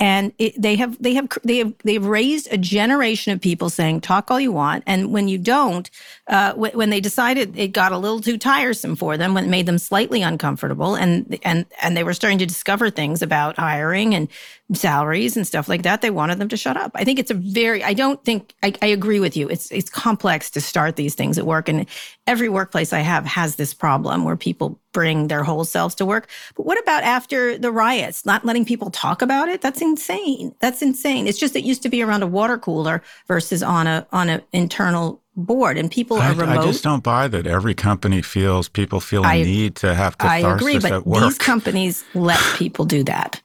and 0.00 0.32
it, 0.38 0.60
they 0.60 0.76
have 0.76 1.00
they 1.00 1.14
have 1.14 1.28
they 1.44 1.58
have 1.58 1.72
they've 1.84 2.04
raised 2.04 2.48
a 2.52 2.58
generation 2.58 3.32
of 3.32 3.40
people 3.40 3.70
saying 3.70 4.00
talk 4.00 4.30
all 4.30 4.40
you 4.40 4.52
want 4.52 4.82
and 4.86 5.12
when 5.12 5.23
you 5.28 5.38
don't 5.38 5.90
uh, 6.28 6.52
when 6.54 6.90
they 6.90 7.00
decided 7.00 7.56
it 7.58 7.68
got 7.68 7.92
a 7.92 7.98
little 7.98 8.20
too 8.20 8.38
tiresome 8.38 8.96
for 8.96 9.16
them 9.16 9.34
when 9.34 9.44
it 9.44 9.48
made 9.48 9.66
them 9.66 9.78
slightly 9.78 10.22
uncomfortable 10.22 10.94
and 10.94 11.38
and 11.42 11.66
and 11.82 11.96
they 11.96 12.04
were 12.04 12.14
starting 12.14 12.38
to 12.38 12.46
discover 12.46 12.90
things 12.90 13.22
about 13.22 13.56
hiring 13.56 14.14
and 14.14 14.28
salaries 14.74 15.36
and 15.36 15.46
stuff 15.46 15.68
like 15.68 15.82
that 15.82 16.02
they 16.02 16.10
wanted 16.10 16.38
them 16.38 16.48
to 16.48 16.56
shut 16.56 16.76
up. 16.76 16.92
I 16.94 17.04
think 17.04 17.18
it's 17.18 17.30
a 17.30 17.34
very 17.34 17.82
i 17.84 17.92
don't 17.92 18.22
think 18.24 18.54
I, 18.62 18.72
I 18.82 18.86
agree 18.86 19.20
with 19.20 19.36
you. 19.36 19.48
It's 19.48 19.70
it's 19.70 19.90
complex 19.90 20.50
to 20.50 20.60
start 20.60 20.96
these 20.96 21.14
things 21.14 21.38
at 21.38 21.46
work 21.46 21.68
and 21.68 21.86
every 22.26 22.48
workplace 22.48 22.92
i 22.92 23.00
have 23.00 23.26
has 23.26 23.56
this 23.56 23.74
problem 23.74 24.24
where 24.24 24.36
people 24.36 24.80
bring 24.94 25.28
their 25.28 25.42
whole 25.42 25.64
selves 25.64 25.94
to 25.96 26.06
work. 26.06 26.28
But 26.56 26.64
what 26.64 26.80
about 26.80 27.02
after 27.02 27.58
the 27.58 27.70
riots? 27.70 28.24
Not 28.24 28.46
letting 28.46 28.64
people 28.64 28.90
talk 28.90 29.20
about 29.20 29.48
it? 29.48 29.60
That's 29.60 29.82
insane. 29.82 30.54
That's 30.60 30.80
insane. 30.80 31.26
It's 31.26 31.38
just 31.38 31.54
it 31.54 31.64
used 31.64 31.82
to 31.82 31.90
be 31.90 32.02
around 32.02 32.22
a 32.22 32.26
water 32.26 32.56
cooler 32.56 33.02
versus 33.26 33.62
on 33.62 33.86
a 33.86 34.06
on 34.12 34.30
an 34.30 34.40
internal 34.52 35.20
board 35.36 35.76
and 35.76 35.90
people 35.90 36.16
are 36.16 36.22
I, 36.22 36.32
remote. 36.32 36.60
I 36.60 36.64
just 36.64 36.84
don't 36.84 37.02
buy 37.02 37.28
that 37.28 37.46
every 37.46 37.74
company 37.74 38.22
feels 38.22 38.68
people 38.68 39.00
feel 39.00 39.24
a 39.24 39.28
I, 39.28 39.42
need 39.42 39.76
to 39.76 39.94
have 39.94 40.16
catharsis 40.16 40.44
I 40.44 40.54
agree, 40.54 40.78
but 40.78 41.04
these 41.04 41.38
companies 41.38 42.04
let 42.14 42.40
people 42.56 42.84
do 42.84 43.02
that. 43.04 43.42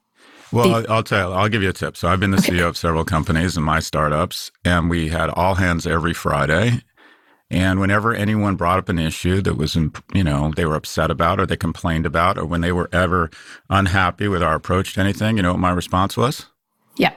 Well, 0.51 0.85
I'll 0.89 1.03
tell 1.03 1.29
you, 1.29 1.35
I'll 1.35 1.49
give 1.49 1.61
you 1.61 1.69
a 1.69 1.73
tip. 1.73 1.95
So 1.95 2.07
I've 2.07 2.19
been 2.19 2.31
the 2.31 2.37
okay. 2.37 2.53
CEO 2.53 2.67
of 2.67 2.77
several 2.77 3.05
companies 3.05 3.55
and 3.55 3.65
my 3.65 3.79
startups, 3.79 4.51
and 4.65 4.89
we 4.89 5.09
had 5.09 5.29
all 5.29 5.55
hands 5.55 5.85
every 5.85 6.13
Friday. 6.13 6.81
And 7.51 7.79
whenever 7.79 8.13
anyone 8.13 8.55
brought 8.55 8.77
up 8.77 8.89
an 8.89 8.99
issue 8.99 9.41
that 9.41 9.57
was, 9.57 9.75
you 9.75 10.23
know, 10.23 10.51
they 10.55 10.65
were 10.65 10.75
upset 10.75 11.09
about 11.09 11.39
or 11.39 11.45
they 11.45 11.57
complained 11.57 12.05
about, 12.05 12.37
or 12.37 12.45
when 12.45 12.61
they 12.61 12.71
were 12.71 12.89
ever 12.91 13.31
unhappy 13.69 14.27
with 14.27 14.43
our 14.43 14.55
approach 14.55 14.93
to 14.93 14.99
anything, 14.99 15.37
you 15.37 15.43
know 15.43 15.53
what 15.53 15.59
my 15.59 15.71
response 15.71 16.15
was? 16.15 16.45
Yeah 16.95 17.13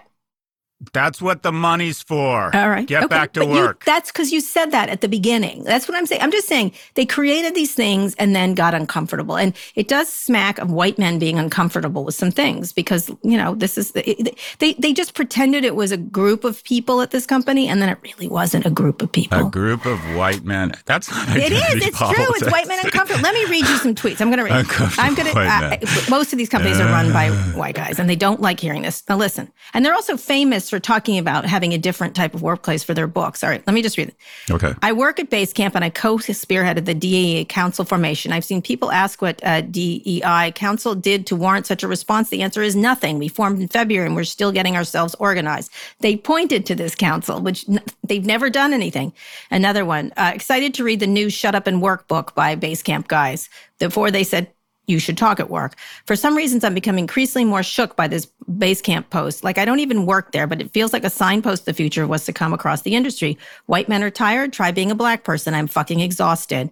That's 0.93 1.23
what 1.23 1.43
the 1.43 1.53
money's 1.53 2.03
for. 2.03 2.55
All 2.55 2.69
right. 2.69 2.87
Get 2.87 3.05
Okay, 3.05 3.09
back 3.09 3.33
to 3.35 3.41
but 3.41 3.49
you- 3.49 3.55
work. 3.55 3.85
that's 3.85 4.11
because 4.11 4.33
you 4.33 4.41
said 4.41 4.73
that 4.73 4.89
at 4.89 5.01
the 5.01 5.09
beginning. 5.09 5.65
That's 5.65 5.87
what 5.89 5.97
I'm 5.97 6.07
saying. 6.07 6.23
I'm 6.23 6.33
just 6.33 6.49
saying 6.49 6.73
they 6.95 7.07
created 7.07 7.55
these 7.55 7.75
things 7.75 8.15
and 8.17 8.35
then 8.35 8.55
got 8.55 8.75
uncomfortable. 8.75 9.37
And 9.37 9.55
it 9.75 9.89
does 9.89 10.13
smack 10.13 10.59
of 10.59 10.71
white 10.71 10.99
men 10.99 11.19
being 11.19 11.39
uncomfortable 11.39 12.05
with 12.05 12.15
some 12.15 12.31
things 12.31 12.73
because, 12.73 13.11
you 13.23 13.37
know, 13.37 13.55
this 13.55 13.79
is, 13.79 13.93
it, 13.95 14.37
they, 14.59 14.75
they 14.75 14.93
just 14.93 15.15
pretended 15.15 15.65
it 15.65 15.77
was 15.77 15.93
a 15.93 15.97
group 15.97 16.45
of 16.45 16.65
people 16.65 17.01
at 17.01 17.11
this 17.11 17.27
company 17.27 17.69
and 17.69 17.81
then 17.81 17.89
it 17.89 17.99
really 18.03 18.29
wasn't 18.29 18.67
a 18.67 18.71
group 18.71 19.03
of 19.03 19.13
people. 19.13 19.47
a 19.47 19.51
group 19.51 19.87
of 19.87 19.99
white 20.17 20.45
men. 20.45 20.73
That's 20.87 21.11
not 21.11 21.37
It 21.37 21.53
is. 21.53 21.87
It's 21.87 21.99
true. 21.99 22.09
It's 22.17 22.51
white 22.51 22.67
men 22.67 22.79
uncomfortable. 22.85 23.23
Let 23.23 23.35
me 23.35 23.45
read 23.47 23.67
you 23.69 23.77
some 23.79 23.95
tweets. 23.95 24.21
I'm 24.21 24.29
going 24.31 24.39
to 24.39 24.45
read. 24.45 24.67
I'm 24.99 25.15
going 25.15 25.33
to. 25.33 25.39
Uh, 25.39 25.61
men. 25.61 25.81
most 26.11 26.33
of 26.33 26.39
these 26.39 26.49
companies 26.49 26.81
are 26.81 26.87
run 26.87 27.13
by 27.13 27.31
white 27.55 27.75
guys, 27.75 27.99
and 27.99 28.09
they 28.09 28.17
don't 28.17 28.41
like 28.41 28.59
hearing 28.61 28.83
this. 28.83 29.03
Now 29.09 29.17
listen, 29.17 29.51
and 29.75 29.85
they're 29.85 29.95
also 29.95 30.17
famous 30.17 30.72
for 30.73 30.81
talking 30.81 31.19
about 31.19 31.45
having 31.45 31.75
a 31.75 31.79
different 31.79 32.17
type 32.17 32.33
of 32.33 32.41
workplace 32.41 32.83
for 32.83 32.95
their 32.95 33.07
books. 33.07 33.45
All 33.45 33.51
right, 33.51 33.63
let 33.67 33.75
me 33.75 33.83
just 33.83 33.99
read 33.99 34.09
it. 34.09 34.17
Okay. 34.51 34.73
I 34.81 34.95
work 34.95 35.21
at 35.21 35.29
Basecamp 35.29 35.75
and 35.75 35.85
I 35.85 35.91
co-spearheaded 35.91 36.87
the 36.87 36.95
DEI 36.95 37.45
council 37.45 37.85
formation. 37.85 38.33
I've 38.33 38.47
seen 38.47 38.63
people 38.63 38.91
ask 38.91 39.21
what 39.21 39.39
uh, 39.45 39.61
DEI 39.61 40.53
council 40.55 40.95
did 40.95 41.27
to 41.27 41.37
warrant 41.37 41.67
such 41.67 41.83
a 41.83 41.89
response. 41.89 42.31
The 42.31 42.41
answer 42.41 42.63
is 42.63 42.75
nothing. 42.75 43.19
We 43.19 43.29
formed 43.29 43.61
in 43.61 43.69
February 43.69 44.07
and 44.07 44.17
we're 44.17 44.25
still 44.25 44.51
getting 44.51 44.75
ourselves 44.75 45.15
organized. 45.19 45.71
They 46.01 46.17
pointed 46.17 46.65
to 46.65 46.75
this 46.75 46.95
council, 46.95 47.43
which 47.43 47.69
n- 47.69 47.83
they've 48.03 48.25
never 48.25 48.49
done 48.49 48.73
anything. 48.73 49.13
Another 49.51 49.85
one, 49.85 50.11
uh, 50.17 50.33
excited 50.35 50.73
to 50.75 50.85
read 50.85 51.01
the 51.01 51.07
new 51.07 51.29
Shut 51.29 51.55
Up 51.55 51.67
and 51.67 51.83
Work 51.83 52.09
book 52.09 52.35
by 52.35 52.57
Basecamp 52.57 53.09
guys. 53.09 53.51
Before 53.79 54.11
they 54.11 54.25
said 54.25 54.49
you 54.93 55.01
should 55.01 55.19
talk 55.19 55.41
at 55.41 55.51
work. 55.51 55.75
For 56.07 56.15
some 56.15 56.37
reasons, 56.37 56.63
I'm 56.63 56.75
becoming 56.75 57.03
increasingly 57.05 57.45
more 57.45 57.63
shook 57.63 57.97
by 57.97 58.07
this 58.07 58.29
Basecamp 58.49 59.11
post. 59.11 59.43
Like 59.43 59.59
I 59.59 59.65
don't 59.65 59.81
even 59.81 60.07
work 60.07 60.31
there, 60.31 60.47
but 60.47 60.61
it 60.61 60.71
feels 60.71 60.93
like 60.93 61.05
a 61.05 61.11
signpost 61.11 61.67
the 61.67 61.75
future 61.75 62.07
was 62.07 62.25
to 62.27 62.33
come 62.33 62.53
across 62.53 62.83
the 62.83 62.95
industry. 62.95 63.39
White 63.67 63.89
men 63.89 64.05
are 64.05 64.11
tired. 64.11 64.53
Try 64.53 64.71
being 64.71 64.91
a 64.91 64.95
black 64.95 65.25
person. 65.25 65.55
I'm 65.55 65.67
fucking 65.67 66.01
exhausted. 66.01 66.71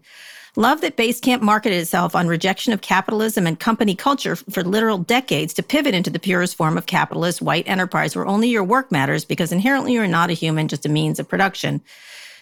Love 0.56 0.80
that 0.80 0.96
Basecamp 0.96 1.42
marketed 1.42 1.80
itself 1.80 2.16
on 2.16 2.26
rejection 2.26 2.72
of 2.72 2.80
capitalism 2.80 3.46
and 3.46 3.60
company 3.60 3.94
culture 3.94 4.34
for 4.34 4.64
literal 4.64 4.98
decades 4.98 5.54
to 5.54 5.62
pivot 5.62 5.94
into 5.94 6.10
the 6.10 6.18
purest 6.18 6.56
form 6.56 6.76
of 6.76 6.86
capitalist 6.86 7.40
white 7.40 7.68
enterprise 7.68 8.16
where 8.16 8.26
only 8.26 8.48
your 8.48 8.64
work 8.64 8.90
matters 8.90 9.24
because 9.24 9.52
inherently 9.52 9.92
you're 9.92 10.08
not 10.08 10.28
a 10.28 10.34
human, 10.34 10.66
just 10.66 10.84
a 10.84 10.88
means 10.88 11.20
of 11.20 11.28
production. 11.28 11.80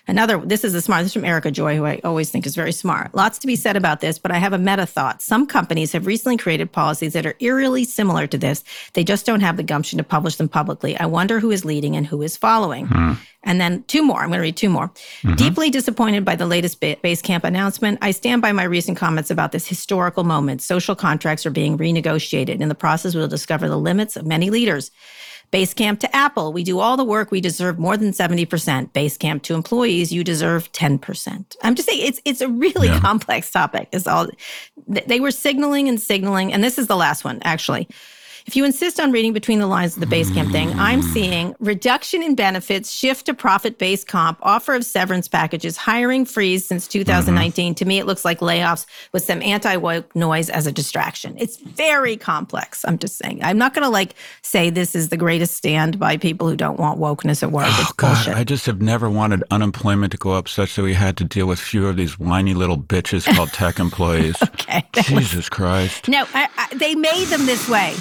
Another, 0.09 0.39
this 0.39 0.65
is 0.65 0.75
a 0.75 0.81
smart, 0.81 1.03
this 1.03 1.11
is 1.11 1.13
from 1.13 1.27
Erica 1.27 1.51
Joy, 1.51 1.77
who 1.77 1.85
I 1.85 2.01
always 2.03 2.31
think 2.31 2.47
is 2.47 2.57
very 2.57 2.73
smart. 2.73 3.15
Lots 3.15 3.39
to 3.41 3.47
be 3.47 3.57
said 3.57 3.77
about 3.77 4.01
this, 4.01 4.19
but 4.19 4.31
I 4.31 4.39
have 4.39 4.55
a 4.55 4.59
meta 4.59 4.87
thought. 4.87 5.21
Some 5.21 5.47
companies 5.47 5.93
have 5.93 6.07
recently 6.07 6.39
created 6.39 6.73
policies 6.73 7.13
that 7.13 7.27
are 7.27 7.35
eerily 7.41 7.85
similar 7.85 8.27
to 8.27 8.39
this. 8.39 8.65
They 8.95 9.05
just 9.05 9.27
don't 9.27 9.41
have 9.41 9.59
the 9.59 9.63
gumption 9.63 9.99
to 9.99 10.05
publish 10.05 10.37
them 10.37 10.49
publicly. 10.49 10.97
I 10.97 11.05
wonder 11.05 11.41
who 11.41 11.51
is 11.51 11.67
leading 11.67 11.95
and 11.95 12.07
who 12.07 12.23
is 12.23 12.39
following. 12.39 12.87
Hmm. 12.87 13.13
And 13.45 13.61
then 13.61 13.85
two 13.85 14.03
more. 14.03 14.21
I'm 14.21 14.31
going 14.31 14.39
to 14.39 14.43
read 14.43 14.57
two 14.57 14.71
more. 14.71 14.89
Mm-hmm. 14.89 15.35
Deeply 15.35 15.71
disappointed 15.71 16.25
by 16.25 16.37
the 16.37 16.47
latest 16.47 16.81
ba- 16.81 16.97
Basecamp 16.97 17.45
announcement. 17.45 17.99
I 18.03 18.11
stand 18.11 18.43
by 18.43 18.53
my 18.53 18.65
recent 18.65 18.99
comments 18.99 19.31
about 19.31 19.53
this 19.53 19.67
historical 19.67 20.25
moment. 20.25 20.61
Social 20.61 20.97
contracts 20.97 21.47
are 21.47 21.51
being 21.51 21.79
renegotiated. 21.79 22.61
In 22.61 22.69
the 22.69 22.75
process, 22.75 23.15
we'll 23.15 23.29
discover 23.29 23.69
the 23.69 23.79
limits 23.79 24.17
of 24.17 24.27
many 24.27 24.51
leaders. 24.51 24.91
Basecamp 25.51 26.01
to 26.01 26.17
Apple, 26.17 26.53
we 26.53 26.63
do 26.63 26.79
all 26.79 26.97
the 26.97 27.05
work, 27.05 27.31
we 27.31 27.41
deserve 27.41 27.79
more 27.79 27.97
than 27.97 28.11
70%. 28.11 28.93
Basecamp 28.93 29.43
to 29.43 29.55
employees, 29.55 30.13
you 30.13 30.23
deserve 30.23 30.71
10%. 30.73 31.57
I'm 31.63 31.75
just 31.75 31.89
saying 31.89 32.07
it's 32.07 32.21
it's 32.25 32.41
a 32.41 32.49
really 32.49 32.89
complex 33.01 33.51
topic. 33.51 33.89
Is 33.93 34.07
all 34.07 34.29
they 34.87 35.21
were 35.21 35.31
signaling 35.31 35.89
and 35.89 36.01
signaling, 36.01 36.53
and 36.53 36.63
this 36.63 36.79
is 36.79 36.87
the 36.87 36.97
last 36.97 37.25
one, 37.25 37.41
actually. 37.45 37.89
If 38.49 38.57
you 38.57 38.65
insist 38.65 38.99
on 38.99 39.13
reading 39.13 39.35
between 39.35 39.59
the 39.59 39.67
lines 39.67 39.95
of 39.95 40.01
the 40.01 40.07
Basecamp 40.07 40.47
mm. 40.47 40.53
thing, 40.53 40.71
I'm 40.81 41.03
seeing 41.03 41.55
reduction 41.61 42.23
in 42.23 42.35
benefits, 42.35 42.91
shift 42.91 43.27
to 43.27 43.35
profit-based 43.35 44.07
comp, 44.07 44.39
offer 44.41 44.75
of 44.75 44.87
severance 44.87 45.29
packages, 45.29 45.77
hiring 45.77 46.25
freeze 46.25 46.65
since 46.65 46.85
mm-hmm. 46.85 47.01
2019. 47.01 47.75
To 47.75 47.85
me, 47.85 47.99
it 47.99 48.07
looks 48.07 48.25
like 48.25 48.39
layoffs 48.39 48.87
with 49.13 49.23
some 49.23 49.43
anti-woke 49.43 50.17
noise 50.17 50.49
as 50.49 50.67
a 50.67 50.73
distraction. 50.73 51.37
It's 51.37 51.59
very 51.59 52.17
complex. 52.17 52.87
I'm 52.87 52.97
just 52.97 53.19
saying. 53.19 53.41
I'm 53.43 53.59
not 53.59 53.75
going 53.75 53.83
to 53.83 53.91
like 53.91 54.15
say 54.41 54.71
this 54.71 54.95
is 54.95 55.11
the 55.11 55.19
greatest 55.19 55.55
stand 55.55 55.99
by 55.99 56.17
people 56.17 56.49
who 56.49 56.57
don't 56.57 56.81
want 56.81 56.99
wokeness 56.99 57.43
at 57.43 57.53
work. 57.53 57.67
Oh, 57.69 57.79
it's 57.83 57.91
Oh, 57.91 57.95
God, 57.99 58.15
bullshit. 58.15 58.35
I 58.35 58.45
just 58.45 58.65
have 58.65 58.81
never 58.81 59.11
wanted 59.11 59.45
unemployment 59.51 60.11
to 60.13 60.17
go 60.17 60.31
up 60.31 60.49
such 60.49 60.75
that 60.77 60.83
we 60.85 60.95
had 60.95 61.19
to 61.19 61.25
deal 61.25 61.45
with 61.45 61.61
fewer 61.61 61.91
of 61.91 61.97
these 61.97 62.19
whiny 62.19 62.55
little 62.55 62.79
bitches 62.79 63.27
called 63.37 63.51
tech 63.51 63.79
employees. 63.79 64.43
okay. 64.43 64.87
that 64.95 65.11
was- 65.11 65.25
Jesus 65.25 65.51
Christ. 65.51 66.09
No, 66.09 66.25
I, 66.33 66.49
I, 66.57 66.75
they 66.75 66.95
made 66.95 67.27
them 67.27 67.45
this 67.45 67.69
way. 67.69 67.95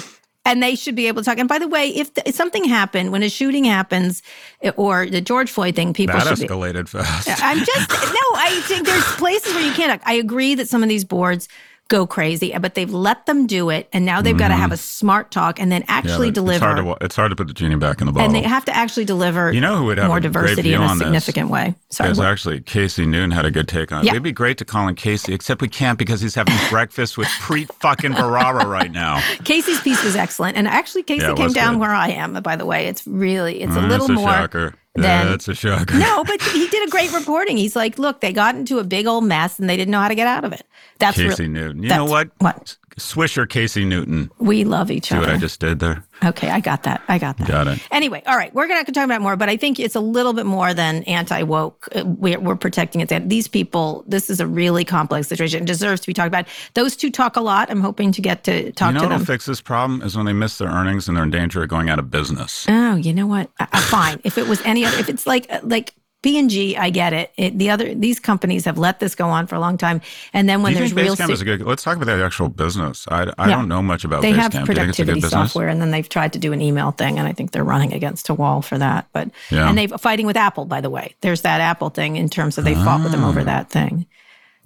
And 0.48 0.62
they 0.62 0.74
should 0.74 0.94
be 0.94 1.06
able 1.08 1.22
to 1.22 1.26
talk. 1.26 1.38
And 1.38 1.48
by 1.48 1.58
the 1.58 1.68
way, 1.68 1.88
if, 1.88 2.10
if 2.24 2.34
something 2.34 2.64
happened, 2.64 3.12
when 3.12 3.22
a 3.22 3.28
shooting 3.28 3.64
happens, 3.64 4.22
eh, 4.62 4.72
or 4.76 5.06
the 5.06 5.20
George 5.20 5.50
Floyd 5.50 5.76
thing, 5.76 5.92
people 5.92 6.18
That 6.18 6.26
should 6.26 6.48
be. 6.48 6.52
escalated 6.52 6.88
fast. 6.88 7.28
I'm 7.42 7.58
just 7.58 7.90
no. 7.90 8.26
I 8.34 8.60
think 8.64 8.86
there's 8.86 9.04
places 9.16 9.54
where 9.54 9.64
you 9.64 9.72
can't. 9.72 10.00
I 10.06 10.14
agree 10.14 10.54
that 10.54 10.68
some 10.68 10.82
of 10.82 10.88
these 10.88 11.04
boards 11.04 11.48
go 11.88 12.06
crazy, 12.06 12.54
but 12.60 12.74
they've 12.74 12.92
let 12.92 13.24
them 13.26 13.46
do 13.46 13.70
it, 13.70 13.88
and 13.94 14.04
now 14.04 14.20
they've 14.20 14.36
got 14.36 14.48
to 14.48 14.54
have 14.54 14.72
a 14.72 14.76
smart 14.76 15.30
talk 15.30 15.58
and 15.58 15.72
then 15.72 15.82
Mm-hmm. 15.82 15.90
Yeah, 15.90 16.12
actually 16.12 16.30
deliver. 16.30 16.54
It's 16.70 16.80
hard, 16.80 17.00
to, 17.00 17.04
it's 17.04 17.16
hard 17.16 17.30
to 17.30 17.36
put 17.36 17.46
the 17.48 17.54
genie 17.54 17.76
back 17.76 18.00
in 18.00 18.06
the 18.06 18.12
bottle. 18.12 18.26
and 18.26 18.34
they 18.34 18.46
have 18.46 18.64
to 18.66 18.76
actually 18.76 19.04
deliver. 19.06 19.50
You 19.52 19.60
know 19.60 19.76
who 19.78 19.84
would 19.86 19.98
have 19.98 20.08
more 20.08 20.20
diversity 20.20 20.74
in 20.74 20.82
a 20.82 20.84
on 20.84 20.98
this? 20.98 21.06
significant 21.06 21.50
way. 21.50 21.74
Sorry. 21.90 22.08
Because 22.10 22.20
actually, 22.20 22.60
Casey 22.60 23.06
Newton 23.06 23.30
had 23.30 23.46
a 23.46 23.50
good 23.50 23.68
take 23.68 23.90
on 23.90 24.02
it. 24.02 24.04
Yeah. 24.06 24.12
It'd 24.12 24.22
be 24.22 24.32
great 24.32 24.58
to 24.58 24.64
call 24.64 24.86
in 24.88 24.94
Casey, 24.96 25.32
except 25.32 25.62
we 25.62 25.68
can't 25.68 25.98
because 25.98 26.20
he's 26.20 26.34
having 26.34 26.54
breakfast 26.70 27.16
with 27.16 27.28
Preet 27.28 27.72
fucking 27.80 28.12
Bharara 28.12 28.64
right 28.64 28.90
now. 28.92 29.20
Casey's 29.44 29.80
piece 29.80 30.02
was 30.04 30.14
excellent, 30.16 30.56
and 30.58 30.68
actually, 30.68 31.04
Casey 31.04 31.24
Yeah, 31.24 31.34
came 31.34 31.52
down 31.52 31.74
good. 31.74 31.80
where 31.80 31.94
I 31.94 32.08
am. 32.10 32.34
By 32.42 32.56
the 32.56 32.66
way, 32.66 32.86
it's 32.86 33.06
really 33.06 33.62
it's 33.62 33.74
a 33.74 33.78
Mm, 33.78 33.88
little 33.88 34.06
that's 34.08 34.18
a 34.18 34.22
more 34.22 34.28
shocker. 34.28 34.74
Yeah, 35.02 35.24
that's 35.24 35.48
a 35.48 35.54
shocker. 35.54 35.98
No, 35.98 36.24
but 36.24 36.40
he 36.42 36.68
did 36.68 36.86
a 36.86 36.90
great 36.90 37.12
reporting. 37.12 37.56
He's 37.56 37.76
like, 37.76 37.98
look, 37.98 38.20
they 38.20 38.32
got 38.32 38.54
into 38.54 38.78
a 38.78 38.84
big 38.84 39.06
old 39.06 39.24
mess 39.24 39.58
and 39.58 39.68
they 39.68 39.76
didn't 39.76 39.92
know 39.92 40.00
how 40.00 40.08
to 40.08 40.14
get 40.14 40.26
out 40.26 40.44
of 40.44 40.52
it. 40.52 40.66
That's 40.98 41.16
Casey 41.16 41.44
real- 41.44 41.52
Newton. 41.52 41.82
You 41.82 41.88
know 41.88 42.04
what? 42.04 42.30
What? 42.38 42.76
Swisher 42.98 43.48
Casey 43.48 43.84
Newton. 43.84 44.30
We 44.38 44.64
love 44.64 44.90
each 44.90 45.08
See 45.08 45.16
other. 45.16 45.26
what 45.26 45.34
I 45.34 45.38
just 45.38 45.60
did 45.60 45.78
there? 45.78 46.04
Okay, 46.24 46.50
I 46.50 46.60
got 46.60 46.82
that. 46.82 47.00
I 47.08 47.18
got 47.18 47.38
that. 47.38 47.48
Got 47.48 47.68
it. 47.68 47.80
Anyway, 47.90 48.22
all 48.26 48.36
right, 48.36 48.52
we're 48.52 48.66
going 48.66 48.84
to 48.84 48.92
talk 48.92 49.04
about 49.04 49.20
more, 49.22 49.36
but 49.36 49.48
I 49.48 49.56
think 49.56 49.78
it's 49.78 49.94
a 49.94 50.00
little 50.00 50.32
bit 50.32 50.46
more 50.46 50.74
than 50.74 51.04
anti 51.04 51.42
woke. 51.44 51.88
Uh, 51.94 52.04
we're, 52.04 52.40
we're 52.40 52.56
protecting 52.56 53.00
it. 53.00 53.28
These 53.28 53.48
people, 53.48 54.04
this 54.06 54.28
is 54.28 54.40
a 54.40 54.46
really 54.46 54.84
complex 54.84 55.28
situation. 55.28 55.62
It 55.62 55.66
deserves 55.66 56.00
to 56.02 56.06
be 56.08 56.12
talked 56.12 56.28
about. 56.28 56.46
Those 56.74 56.96
two 56.96 57.10
talk 57.10 57.36
a 57.36 57.40
lot. 57.40 57.70
I'm 57.70 57.80
hoping 57.80 58.12
to 58.12 58.20
get 58.20 58.44
to 58.44 58.72
talk 58.72 58.94
you 58.94 58.94
know 58.98 59.04
to 59.04 59.08
them. 59.10 59.24
fix 59.24 59.46
this 59.46 59.60
problem 59.60 60.02
is 60.02 60.16
when 60.16 60.26
they 60.26 60.32
miss 60.32 60.58
their 60.58 60.68
earnings 60.68 61.08
and 61.08 61.16
they're 61.16 61.24
in 61.24 61.30
danger 61.30 61.62
of 61.62 61.68
going 61.68 61.88
out 61.88 61.98
of 61.98 62.10
business. 62.10 62.66
Oh, 62.68 62.96
you 62.96 63.14
know 63.14 63.26
what? 63.26 63.50
I, 63.60 63.68
I, 63.72 63.80
fine. 63.80 64.20
if 64.24 64.38
it 64.38 64.48
was 64.48 64.60
any 64.62 64.84
other, 64.84 64.98
if 64.98 65.08
it's 65.08 65.26
like 65.26 65.48
like 65.62 65.94
P 66.22 66.36
and 66.36 66.50
G, 66.50 66.76
I 66.76 66.90
get 66.90 67.12
it. 67.12 67.32
it. 67.36 67.56
The 67.58 67.70
other 67.70 67.94
these 67.94 68.18
companies 68.18 68.64
have 68.64 68.76
let 68.76 68.98
this 68.98 69.14
go 69.14 69.28
on 69.28 69.46
for 69.46 69.54
a 69.54 69.60
long 69.60 69.78
time, 69.78 70.00
and 70.32 70.48
then 70.48 70.62
when 70.62 70.74
there's 70.74 70.92
real, 70.92 71.14
Basecamp 71.14 71.26
se- 71.28 71.32
is 71.34 71.40
a 71.42 71.44
good? 71.44 71.62
Let's 71.62 71.84
talk 71.84 71.96
about 71.96 72.06
the 72.06 72.24
actual 72.24 72.48
business. 72.48 73.06
I, 73.08 73.32
I 73.38 73.48
Yeah. 73.48 73.54
don't 73.56 73.68
know 73.68 73.82
much 73.82 74.04
about 74.04 74.22
they 74.22 74.32
Basecamp. 74.32 74.36
have 74.36 74.50
Do 74.52 74.58
you 74.58 74.66
think 74.66 74.88
it's 74.88 74.98
a 74.98 75.02
productivity 75.04 75.20
software, 75.28 75.68
and 75.68 75.80
then 75.80 75.92
they've 75.92 76.08
tried 76.08 76.32
to 76.32 76.40
do 76.40 76.52
an 76.52 76.60
email 76.60 76.90
thing, 76.90 77.20
and 77.20 77.28
I 77.28 77.32
think 77.32 77.52
they're 77.52 77.62
running 77.62 77.92
against 77.92 78.28
a 78.30 78.34
wall 78.34 78.62
for 78.62 78.76
that. 78.78 79.06
But 79.12 79.30
Yeah. 79.50 79.68
and 79.68 79.78
they're 79.78 79.88
fighting 79.96 80.26
with 80.26 80.36
Apple, 80.36 80.64
by 80.64 80.80
the 80.80 80.90
way. 80.90 81.14
There's 81.20 81.42
that 81.42 81.60
Apple 81.60 81.90
thing 81.90 82.16
in 82.16 82.28
terms 82.28 82.58
of 82.58 82.64
they 82.64 82.74
fought 82.74 83.02
with 83.04 83.12
them 83.12 83.22
Ah. 83.22 83.28
over 83.28 83.44
that 83.44 83.70
thing. 83.70 84.06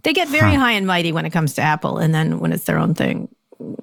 They 0.05 0.15
get 0.15 0.29
very 0.29 0.55
high 0.55 0.73
and 0.73 0.87
mighty 0.87 1.13
when 1.13 1.27
it 1.27 1.31
comes 1.31 1.53
to 1.55 1.63
Apple, 1.63 1.99
and 1.99 2.15
then 2.15 2.39
when 2.41 2.53
it's 2.53 2.65
their 2.65 2.79
own 2.79 2.95
thing, 2.95 3.29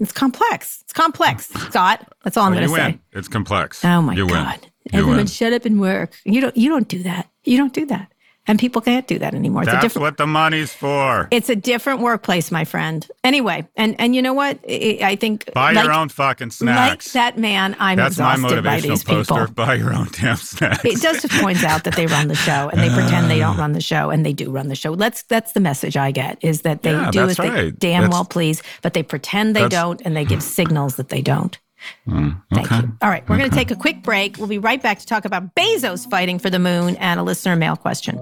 it's 0.01 0.11
complex. 0.11 0.79
It's 0.85 0.93
complex, 0.93 1.45
Scott. 1.69 2.05
That's 2.23 2.35
all 2.35 2.45
I'm 2.45 2.53
Well, 2.53 2.61
going 2.61 2.69
you 2.71 2.75
to 2.77 2.81
win. 2.83 2.93
say. 2.93 2.99
It's 3.19 3.27
complex. 3.27 3.85
Oh 3.85 4.01
my 4.01 4.15
you 4.15 4.25
win. 4.25 4.45
God. 4.91 4.97
You 4.97 5.03
Everyone 5.03 5.27
shut 5.27 5.53
up 5.53 5.65
and 5.65 5.79
work. 5.79 6.13
You 6.25 6.41
don't 6.41 6.55
you 6.57 6.69
don't 6.69 6.87
do 6.87 7.03
that. 7.03 7.29
You 7.43 7.57
don't 7.57 7.73
do 7.73 7.85
that. 7.87 8.11
And 8.47 8.57
people 8.57 8.81
can't 8.81 9.05
do 9.05 9.19
that 9.19 9.35
anymore. 9.35 9.61
It's 9.61 9.69
a 9.69 9.73
That's 9.73 9.83
different 9.83 10.01
what 10.03 10.17
the 10.17 10.25
money's 10.25 10.73
for. 10.73 11.27
it's 11.29 11.49
a 11.49 11.55
different 11.55 11.99
workplace, 11.99 12.49
my 12.51 12.65
friend. 12.65 13.07
Anyway, 13.23 13.67
and 13.75 13.95
and 13.99 14.15
you 14.15 14.23
know 14.23 14.33
what? 14.33 14.57
I, 14.67 14.97
I 15.03 15.15
think 15.17 15.53
Buy 15.53 15.73
like, 15.73 15.83
your 15.85 15.93
own 15.93 16.09
fucking 16.09 16.49
snacks. 16.49 17.13
like 17.13 17.13
that 17.13 17.37
man, 17.39 17.75
I'm 17.79 17.97
That's 17.97 18.17
my 18.17 18.33
exhausted 18.33 18.63
by 18.63 18.79
these 18.79 19.03
motivational 19.03 19.05
poster. 19.27 19.47
people. 19.47 19.53
Buy 19.65 19.73
your 19.75 19.93
own 19.93 20.07
damn 20.13 20.37
snacks. 20.37 20.83
It 20.83 20.99
just 20.99 21.29
points 21.39 21.63
out 21.63 21.83
that 21.83 21.95
they 21.95 22.07
run 22.07 22.27
the 22.27 22.33
show 22.35 22.69
and 22.69 22.81
they 22.81 22.89
pretend 22.89 23.29
they 23.29 23.37
don't 23.37 23.57
ah. 23.57 23.61
run 23.61 23.73
the 23.73 23.81
show 23.81 24.09
and 24.09 24.25
they 24.25 24.33
do 24.33 24.49
run 24.49 24.67
the 24.67 24.75
show. 24.75 24.95
That's 24.95 25.21
that's 25.23 25.51
the 25.51 25.59
message 25.59 25.95
I 25.95 26.09
get 26.09 26.39
is 26.41 26.61
that 26.63 26.81
they 26.81 26.91
Yeah, 26.93 27.11
do 27.11 27.29
as 27.29 27.37
they 27.37 27.69
damn 27.69 28.01
That's- 28.03 28.11
well 28.11 28.25
please, 28.25 28.63
but 28.81 28.93
they 28.95 29.03
pretend 29.03 29.55
they 29.55 29.67
don't 29.69 30.01
and 30.05 30.15
they 30.17 30.25
give 30.25 30.41
signals 30.41 30.95
that 30.95 31.09
they 31.09 31.21
don't. 31.21 31.59
Mm, 32.07 32.41
Thank 32.53 32.71
you. 32.71 32.97
All 33.01 33.09
right, 33.09 33.27
we're 33.29 33.37
going 33.37 33.49
to 33.49 33.55
take 33.55 33.71
a 33.71 33.75
quick 33.75 34.03
break. 34.03 34.37
We'll 34.37 34.47
be 34.47 34.57
right 34.57 34.81
back 34.81 34.99
to 34.99 35.05
talk 35.05 35.25
about 35.25 35.55
Bezos 35.55 36.09
fighting 36.09 36.39
for 36.39 36.49
the 36.49 36.59
moon 36.59 36.95
and 36.97 37.19
a 37.19 37.23
listener 37.23 37.55
mail 37.55 37.75
question. 37.75 38.17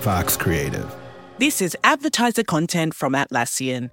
Vox 0.00 0.36
Creative. 0.36 0.94
This 1.38 1.60
is 1.60 1.76
advertiser 1.84 2.42
content 2.42 2.94
from 2.94 3.12
Atlassian. 3.12 3.90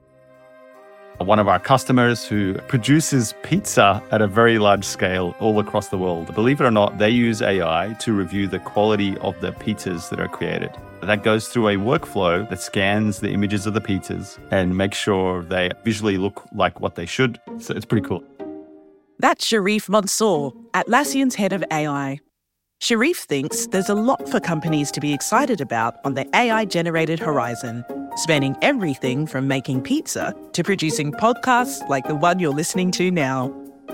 One 1.19 1.39
of 1.39 1.47
our 1.47 1.59
customers 1.59 2.25
who 2.25 2.53
produces 2.67 3.33
pizza 3.41 4.03
at 4.11 4.21
a 4.21 4.27
very 4.27 4.59
large 4.59 4.85
scale 4.85 5.35
all 5.39 5.59
across 5.59 5.87
the 5.87 5.97
world. 5.97 6.33
Believe 6.35 6.61
it 6.61 6.65
or 6.65 6.71
not, 6.71 6.97
they 6.99 7.09
use 7.09 7.41
AI 7.41 7.95
to 7.99 8.13
review 8.13 8.47
the 8.47 8.59
quality 8.59 9.17
of 9.17 9.39
the 9.41 9.51
pizzas 9.51 10.09
that 10.09 10.19
are 10.19 10.27
created. 10.27 10.71
That 11.01 11.23
goes 11.23 11.47
through 11.47 11.69
a 11.69 11.75
workflow 11.75 12.49
that 12.49 12.61
scans 12.61 13.19
the 13.19 13.31
images 13.31 13.65
of 13.67 13.73
the 13.73 13.81
pizzas 13.81 14.39
and 14.51 14.75
makes 14.75 14.97
sure 14.97 15.43
they 15.43 15.71
visually 15.83 16.17
look 16.17 16.43
like 16.53 16.79
what 16.81 16.95
they 16.95 17.05
should. 17.05 17.39
So 17.59 17.73
it's 17.75 17.85
pretty 17.85 18.07
cool. 18.07 18.23
That's 19.19 19.45
Sharif 19.45 19.89
Mansour, 19.89 20.51
Atlassian's 20.73 21.35
head 21.35 21.53
of 21.53 21.63
AI. 21.71 22.19
Sharif 22.79 23.17
thinks 23.17 23.67
there's 23.67 23.89
a 23.89 23.95
lot 23.95 24.29
for 24.29 24.39
companies 24.39 24.91
to 24.91 24.99
be 24.99 25.13
excited 25.13 25.61
about 25.61 25.95
on 26.05 26.13
the 26.13 26.27
AI 26.35 26.65
generated 26.65 27.19
horizon, 27.19 27.83
spanning 28.15 28.55
everything 28.61 29.25
from 29.25 29.47
making 29.47 29.81
pizza 29.81 30.35
to 30.53 30.63
producing 30.63 31.11
podcasts 31.11 31.87
like 31.89 32.07
the 32.07 32.15
one 32.15 32.37
you're 32.37 32.53
listening 32.53 32.91
to 32.91 33.09
now. 33.09 33.51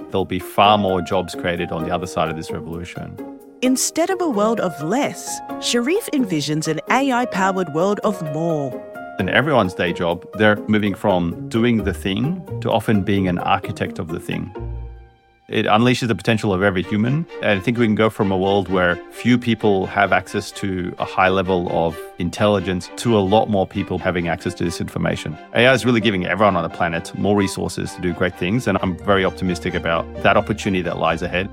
There'll 0.10 0.26
be 0.26 0.40
far 0.40 0.78
more 0.78 1.02
jobs 1.02 1.36
created 1.36 1.72
on 1.72 1.84
the 1.84 1.92
other 1.92 2.08
side 2.08 2.30
of 2.30 2.36
this 2.36 2.52
revolution. 2.52 3.33
Instead 3.64 4.10
of 4.10 4.20
a 4.20 4.30
world 4.30 4.60
of 4.60 4.84
less, 4.84 5.40
Sharif 5.62 6.10
envisions 6.12 6.68
an 6.68 6.82
AI 6.90 7.26
powered 7.28 7.74
world 7.74 8.02
of 8.04 8.22
more. 8.34 8.70
In 9.20 9.30
everyone's 9.30 9.74
day 9.74 9.94
job, 9.94 10.28
they're 10.34 10.58
moving 10.68 10.94
from 10.94 11.48
doing 11.48 11.86
the 11.86 11.94
thing 11.94 12.46
to 12.60 12.70
often 12.70 13.04
being 13.04 13.30
an 13.30 13.38
architect 13.38 14.00
of 14.00 14.10
the 14.10 14.20
thing. 14.20 14.54
It 15.48 15.66
unleashes 15.66 16.10
the 16.10 16.16
potential 16.16 16.54
of 16.54 16.62
every 16.62 16.84
human. 16.84 17.26
And 17.42 17.58
I 17.58 17.60
think 17.62 17.78
we 17.78 17.86
can 17.86 17.96
go 17.96 18.10
from 18.10 18.34
a 18.34 18.38
world 18.38 18.68
where 18.68 18.98
few 19.12 19.38
people 19.38 19.86
have 19.86 20.12
access 20.12 20.52
to 20.54 20.94
a 21.00 21.06
high 21.06 21.30
level 21.30 21.70
of 21.72 21.98
intelligence 22.20 22.90
to 22.98 23.18
a 23.18 23.22
lot 23.22 23.50
more 23.50 23.66
people 23.66 23.98
having 23.98 24.28
access 24.28 24.54
to 24.56 24.66
this 24.66 24.82
information. 24.82 25.38
AI 25.56 25.72
is 25.72 25.86
really 25.86 26.02
giving 26.02 26.26
everyone 26.26 26.58
on 26.58 26.64
the 26.64 26.76
planet 26.76 27.18
more 27.18 27.38
resources 27.38 27.94
to 27.94 28.02
do 28.02 28.12
great 28.12 28.36
things. 28.36 28.68
And 28.68 28.78
I'm 28.82 28.98
very 29.06 29.24
optimistic 29.24 29.74
about 29.74 30.04
that 30.22 30.36
opportunity 30.36 30.82
that 30.82 30.98
lies 30.98 31.22
ahead. 31.22 31.50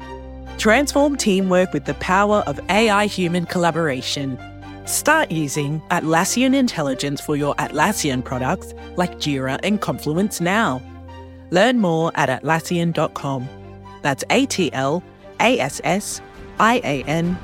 Transform 0.61 1.17
teamwork 1.17 1.73
with 1.73 1.87
the 1.87 1.95
power 1.95 2.45
of 2.47 2.61
AI 2.69 3.07
human 3.07 3.47
collaboration. 3.47 4.39
Start 4.85 5.31
using 5.31 5.81
Atlassian 5.91 6.55
Intelligence 6.55 7.19
for 7.19 7.35
your 7.35 7.55
Atlassian 7.55 8.23
products 8.23 8.75
like 8.99 9.13
Jira 9.17 9.59
and 9.63 9.81
Confluence 9.81 10.39
now. 10.39 10.83
Learn 11.49 11.79
more 11.79 12.13
at 12.15 12.29
Atlassian.com. 12.29 13.49
That's 14.03 14.23
A 14.29 14.45
T 14.45 14.71
L 14.75 15.03
A 15.41 15.59
S 15.59 15.81
S 15.83 16.21
I 16.59 16.83
A 16.85 17.05
N 17.05 17.39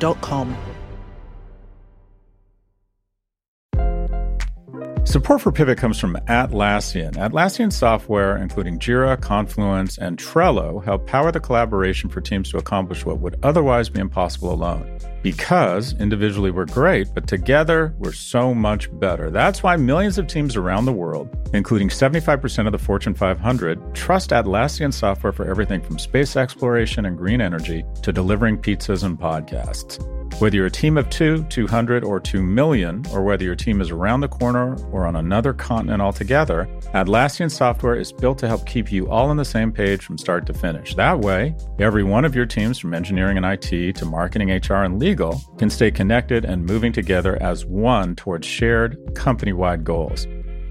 Support 5.06 5.40
for 5.40 5.52
Pivot 5.52 5.78
comes 5.78 6.00
from 6.00 6.16
Atlassian. 6.26 7.12
Atlassian 7.12 7.72
software, 7.72 8.36
including 8.36 8.80
Jira, 8.80 9.18
Confluence, 9.18 9.98
and 9.98 10.18
Trello, 10.18 10.84
help 10.84 11.06
power 11.06 11.30
the 11.30 11.38
collaboration 11.38 12.10
for 12.10 12.20
teams 12.20 12.50
to 12.50 12.58
accomplish 12.58 13.06
what 13.06 13.20
would 13.20 13.38
otherwise 13.44 13.88
be 13.88 14.00
impossible 14.00 14.52
alone. 14.52 14.98
Because 15.22 15.94
individually 16.00 16.50
we're 16.50 16.66
great, 16.66 17.06
but 17.14 17.28
together 17.28 17.94
we're 17.98 18.12
so 18.12 18.52
much 18.52 18.90
better. 18.98 19.30
That's 19.30 19.62
why 19.62 19.76
millions 19.76 20.18
of 20.18 20.26
teams 20.26 20.56
around 20.56 20.86
the 20.86 20.92
world, 20.92 21.28
including 21.54 21.88
75% 21.88 22.66
of 22.66 22.72
the 22.72 22.78
Fortune 22.78 23.14
500, 23.14 23.94
trust 23.94 24.30
Atlassian 24.30 24.92
software 24.92 25.32
for 25.32 25.48
everything 25.48 25.82
from 25.82 26.00
space 26.00 26.36
exploration 26.36 27.06
and 27.06 27.16
green 27.16 27.40
energy 27.40 27.84
to 28.02 28.12
delivering 28.12 28.58
pizzas 28.58 29.04
and 29.04 29.16
podcasts. 29.16 30.04
Whether 30.38 30.56
you're 30.56 30.66
a 30.66 30.70
team 30.70 30.98
of 30.98 31.08
two, 31.08 31.44
200, 31.44 32.04
or 32.04 32.20
2 32.20 32.42
million, 32.42 33.02
or 33.10 33.22
whether 33.22 33.42
your 33.42 33.56
team 33.56 33.80
is 33.80 33.90
around 33.90 34.20
the 34.20 34.28
corner 34.28 34.76
or 34.92 35.06
on 35.06 35.16
another 35.16 35.54
continent 35.54 36.02
altogether, 36.02 36.68
Atlassian 36.94 37.50
software 37.50 37.94
is 37.94 38.12
built 38.12 38.38
to 38.38 38.48
help 38.48 38.66
keep 38.66 38.92
you 38.92 39.08
all 39.08 39.30
on 39.30 39.38
the 39.38 39.44
same 39.46 39.72
page 39.72 40.04
from 40.04 40.18
start 40.18 40.44
to 40.46 40.52
finish. 40.52 40.94
That 40.94 41.20
way, 41.20 41.56
every 41.78 42.04
one 42.04 42.26
of 42.26 42.34
your 42.34 42.44
teams, 42.44 42.78
from 42.78 42.92
engineering 42.92 43.38
and 43.38 43.46
IT 43.46 43.96
to 43.96 44.04
marketing, 44.04 44.50
HR, 44.50 44.84
and 44.84 44.98
legal, 44.98 45.40
can 45.56 45.70
stay 45.70 45.90
connected 45.90 46.44
and 46.44 46.66
moving 46.66 46.92
together 46.92 47.42
as 47.42 47.64
one 47.64 48.14
towards 48.14 48.46
shared 48.46 49.14
company 49.14 49.54
wide 49.54 49.84
goals. 49.84 50.26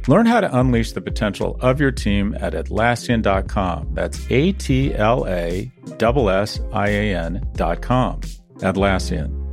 Learn 0.07 0.27
how 0.27 0.41
to 0.41 0.59
unleash 0.59 0.91
the 0.91 1.01
potential 1.01 1.57
of 1.61 1.81
your 1.81 1.91
team 1.91 2.37
at 2.39 2.53
Atlassian.com. 2.53 3.89
That's 3.93 4.19
A 4.29 4.51
T 4.51 4.93
L 4.93 5.25
A 5.27 5.71
S 5.87 6.59
S 6.59 6.59
I 6.71 6.89
A 6.89 7.15
N.com. 7.15 8.21
Atlassian. 8.59 9.44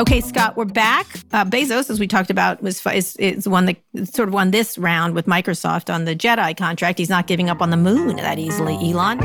Okay, 0.00 0.22
Scott, 0.22 0.56
we're 0.56 0.64
back. 0.64 1.06
Uh, 1.30 1.44
Bezos, 1.44 1.90
as 1.90 2.00
we 2.00 2.06
talked 2.06 2.30
about, 2.30 2.62
was 2.62 2.84
is, 2.86 3.16
is 3.16 3.46
one 3.46 3.66
that 3.66 3.76
sort 4.14 4.28
of 4.28 4.32
won 4.32 4.50
this 4.50 4.78
round 4.78 5.14
with 5.14 5.26
Microsoft 5.26 5.92
on 5.92 6.06
the 6.06 6.16
Jedi 6.16 6.56
contract. 6.56 6.98
He's 6.98 7.10
not 7.10 7.26
giving 7.26 7.50
up 7.50 7.60
on 7.60 7.68
the 7.68 7.76
moon 7.76 8.16
that 8.16 8.38
easily, 8.38 8.76
Elon. 8.76 9.18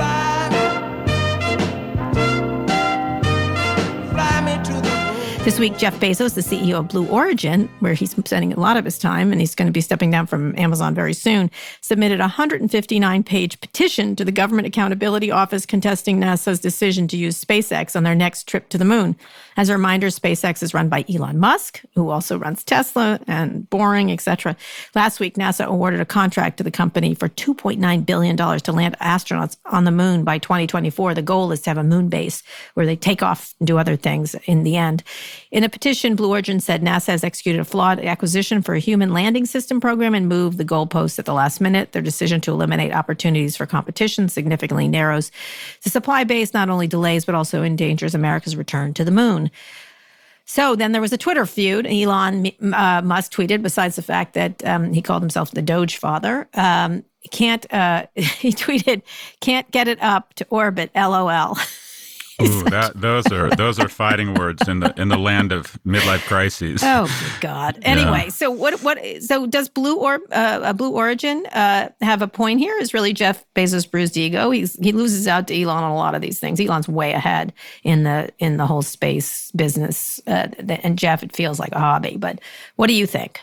This 5.45 5.59
week, 5.59 5.77
Jeff 5.77 5.99
Bezos, 5.99 6.33
the 6.33 6.41
CEO 6.41 6.79
of 6.79 6.87
Blue 6.87 7.05
Origin, 7.05 7.69
where 7.79 7.93
he's 7.93 8.09
spending 8.09 8.51
a 8.51 8.59
lot 8.59 8.77
of 8.77 8.83
his 8.83 8.97
time 8.97 9.31
and 9.31 9.39
he's 9.39 9.53
going 9.53 9.67
to 9.67 9.71
be 9.71 9.79
stepping 9.79 10.09
down 10.09 10.25
from 10.25 10.57
Amazon 10.57 10.95
very 10.95 11.13
soon, 11.13 11.51
submitted 11.81 12.19
a 12.19 12.23
159 12.23 13.23
page 13.23 13.61
petition 13.61 14.15
to 14.15 14.25
the 14.25 14.31
Government 14.31 14.67
Accountability 14.67 15.29
Office 15.29 15.67
contesting 15.67 16.19
NASA's 16.19 16.59
decision 16.59 17.07
to 17.09 17.15
use 17.15 17.39
SpaceX 17.39 17.95
on 17.95 18.01
their 18.01 18.15
next 18.15 18.47
trip 18.47 18.69
to 18.69 18.79
the 18.79 18.85
moon. 18.85 19.15
As 19.55 19.69
a 19.69 19.73
reminder, 19.73 20.07
SpaceX 20.07 20.63
is 20.63 20.73
run 20.73 20.89
by 20.89 21.05
Elon 21.07 21.37
Musk, 21.37 21.79
who 21.93 22.09
also 22.09 22.39
runs 22.39 22.63
Tesla 22.63 23.19
and 23.27 23.69
Boring, 23.69 24.11
etc. 24.11 24.57
Last 24.95 25.19
week, 25.19 25.35
NASA 25.35 25.65
awarded 25.65 26.01
a 26.01 26.05
contract 26.05 26.57
to 26.57 26.63
the 26.63 26.71
company 26.71 27.13
for 27.13 27.29
$2.9 27.29 28.03
billion 28.03 28.35
to 28.35 28.71
land 28.71 28.97
astronauts 28.99 29.57
on 29.65 29.83
the 29.83 29.91
moon 29.91 30.23
by 30.23 30.39
2024. 30.39 31.13
The 31.13 31.21
goal 31.21 31.51
is 31.51 31.61
to 31.61 31.69
have 31.69 31.77
a 31.77 31.83
moon 31.83 32.09
base 32.09 32.41
where 32.73 32.87
they 32.87 32.95
take 32.95 33.21
off 33.21 33.53
and 33.59 33.67
do 33.67 33.77
other 33.77 33.95
things 33.95 34.35
in 34.45 34.63
the 34.63 34.75
end. 34.75 35.03
In 35.51 35.63
a 35.63 35.69
petition, 35.69 36.15
Blue 36.15 36.29
Origin 36.29 36.59
said 36.59 36.81
NASA 36.81 37.07
has 37.07 37.23
executed 37.23 37.59
a 37.59 37.65
flawed 37.65 37.99
acquisition 37.99 38.61
for 38.61 38.75
a 38.75 38.79
human 38.79 39.13
landing 39.13 39.45
system 39.45 39.79
program 39.79 40.13
and 40.13 40.27
moved 40.27 40.57
the 40.57 40.65
goalposts 40.65 41.19
at 41.19 41.25
the 41.25 41.33
last 41.33 41.61
minute. 41.61 41.91
Their 41.91 42.01
decision 42.01 42.41
to 42.41 42.51
eliminate 42.51 42.93
opportunities 42.93 43.55
for 43.55 43.65
competition 43.65 44.29
significantly 44.29 44.87
narrows 44.87 45.31
the 45.83 45.89
supply 45.89 46.23
base, 46.23 46.53
not 46.53 46.69
only 46.69 46.87
delays, 46.87 47.25
but 47.25 47.35
also 47.35 47.63
endangers 47.63 48.15
America's 48.15 48.55
return 48.55 48.93
to 48.95 49.05
the 49.05 49.11
moon. 49.11 49.51
So 50.45 50.75
then 50.75 50.91
there 50.91 51.01
was 51.01 51.11
a 51.11 51.17
Twitter 51.17 51.45
feud. 51.45 51.87
Elon 51.87 52.51
uh, 52.73 53.01
Musk 53.03 53.33
tweeted, 53.33 53.63
besides 53.63 53.95
the 53.95 54.03
fact 54.03 54.35
that 54.35 54.63
um, 54.65 54.93
he 54.93 55.01
called 55.01 55.23
himself 55.23 55.51
the 55.51 55.61
Doge 55.61 55.97
father, 55.97 56.47
um, 56.53 57.03
can't, 57.31 57.71
uh, 57.73 58.05
he 58.15 58.51
tweeted, 58.51 59.01
can't 59.41 59.69
get 59.71 59.87
it 59.87 60.01
up 60.01 60.33
to 60.35 60.45
orbit, 60.49 60.91
lol. 60.95 61.57
Ooh, 62.41 62.63
that 62.65 62.99
those 62.99 63.31
are 63.31 63.49
those 63.51 63.79
are 63.79 63.87
fighting 63.87 64.33
words 64.33 64.67
in 64.67 64.81
the 64.81 64.93
in 64.99 65.07
the 65.07 65.17
land 65.17 65.51
of 65.51 65.79
midlife 65.85 66.25
crises. 66.27 66.81
Oh 66.83 67.07
God! 67.41 67.79
Anyway, 67.85 68.23
yeah. 68.25 68.29
so 68.29 68.49
what 68.51 68.81
what 68.81 68.99
so 69.21 69.45
does 69.45 69.69
Blue 69.69 69.97
or 69.97 70.19
uh, 70.31 70.73
Blue 70.73 70.91
Origin 70.91 71.45
uh, 71.47 71.89
have 72.01 72.21
a 72.21 72.27
point 72.27 72.59
here? 72.59 72.75
Is 72.79 72.93
really 72.93 73.13
Jeff 73.13 73.45
Bezos' 73.55 73.89
bruised 73.89 74.17
ego? 74.17 74.49
He's 74.49 74.73
he 74.81 74.91
loses 74.91 75.27
out 75.27 75.47
to 75.47 75.61
Elon 75.61 75.83
on 75.83 75.91
a 75.91 75.95
lot 75.95 76.15
of 76.15 76.21
these 76.21 76.39
things. 76.39 76.59
Elon's 76.59 76.89
way 76.89 77.13
ahead 77.13 77.53
in 77.83 78.03
the 78.03 78.29
in 78.39 78.57
the 78.57 78.65
whole 78.65 78.81
space 78.81 79.51
business, 79.51 80.19
uh, 80.27 80.47
and 80.67 80.97
Jeff 80.97 81.23
it 81.23 81.35
feels 81.35 81.59
like 81.59 81.71
a 81.73 81.79
hobby. 81.79 82.17
But 82.17 82.39
what 82.75 82.87
do 82.87 82.93
you 82.93 83.05
think? 83.05 83.39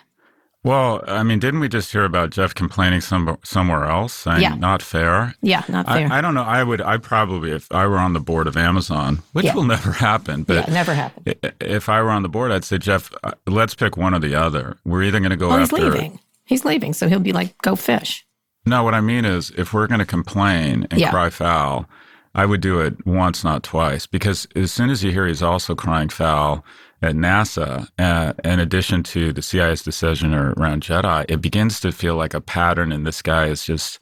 Well, 0.64 1.03
I 1.09 1.25
mean, 1.25 1.40
didn't 1.40 1.59
we 1.59 1.68
just 1.68 1.90
hear 1.90 2.05
about 2.05 2.31
Jeff 2.31 2.55
complaining 2.55 3.01
some, 3.01 3.37
somewhere 3.42 3.85
else, 3.85 4.12
saying 4.12 4.42
yeah. 4.42 4.55
not 4.55 4.81
fair? 4.81 5.35
Yeah, 5.42 5.64
not 5.68 5.87
fair. 5.87 6.07
I, 6.12 6.18
I, 6.18 6.20
don't 6.20 6.35
know. 6.35 6.44
I 6.44 6.62
would, 6.62 6.81
I 6.81 6.98
probably, 6.98 7.51
if 7.51 7.66
I 7.72 7.85
were 7.88 7.98
on 7.98 8.12
the 8.12 8.20
board 8.20 8.46
of 8.46 8.57
Amazon, 8.57 9.22
which 9.33 9.46
yeah. 9.46 9.55
will 9.55 9.64
never 9.64 9.90
happen, 9.92 10.44
but 10.44 10.68
yeah, 10.68 10.72
never 10.72 10.94
happen. 10.94 11.35
If 11.61 11.88
I 11.88 12.01
were 12.01 12.11
on 12.11 12.22
the 12.22 12.29
board, 12.29 12.53
I'd 12.53 12.64
say, 12.64 12.79
Jeff, 12.79 13.12
uh, 13.25 13.33
let's 13.48 13.75
pick 13.75 13.96
one 13.96 14.14
or 14.14 14.20
the 14.20 14.37
other. 14.37 14.77
We're 14.85 15.03
either 15.03 15.18
going 15.18 15.31
to 15.31 15.37
go 15.37 15.48
well, 15.48 15.59
after. 15.59 15.77
He's 15.77 15.85
leaving. 15.85 16.20
He's 16.44 16.64
leaving, 16.64 16.92
so 16.92 17.09
he'll 17.09 17.18
be 17.18 17.33
like, 17.33 17.59
go 17.62 17.75
fish. 17.75 18.25
No, 18.64 18.85
what 18.85 18.94
I 18.94 19.01
mean 19.01 19.25
is, 19.25 19.51
if 19.57 19.72
we're 19.72 19.88
going 19.88 19.98
to 19.98 20.07
complain 20.07 20.87
and 20.92 21.01
yeah. 21.01 21.11
cry 21.11 21.31
foul, 21.31 21.88
I 22.37 22.46
would 22.46 22.61
do 22.61 22.79
it 22.81 23.05
once, 23.05 23.42
not 23.42 23.64
twice, 23.64 24.07
because 24.07 24.46
as 24.55 24.72
soon 24.72 24.90
as 24.90 25.03
you 25.03 25.11
hear 25.11 25.27
he's 25.27 25.42
also 25.42 25.75
crying 25.75 26.09
foul 26.09 26.64
at 27.02 27.14
NASA, 27.14 27.88
uh, 27.98 28.32
in 28.44 28.60
addition 28.60 29.02
to 29.02 29.32
the 29.32 29.42
CIA's 29.42 29.82
decision 29.82 30.32
around 30.34 30.82
Jedi, 30.82 31.24
it 31.28 31.40
begins 31.40 31.80
to 31.80 31.92
feel 31.92 32.14
like 32.14 32.34
a 32.34 32.40
pattern, 32.40 32.92
and 32.92 33.06
this 33.06 33.22
guy 33.22 33.46
is 33.46 33.64
just 33.64 33.98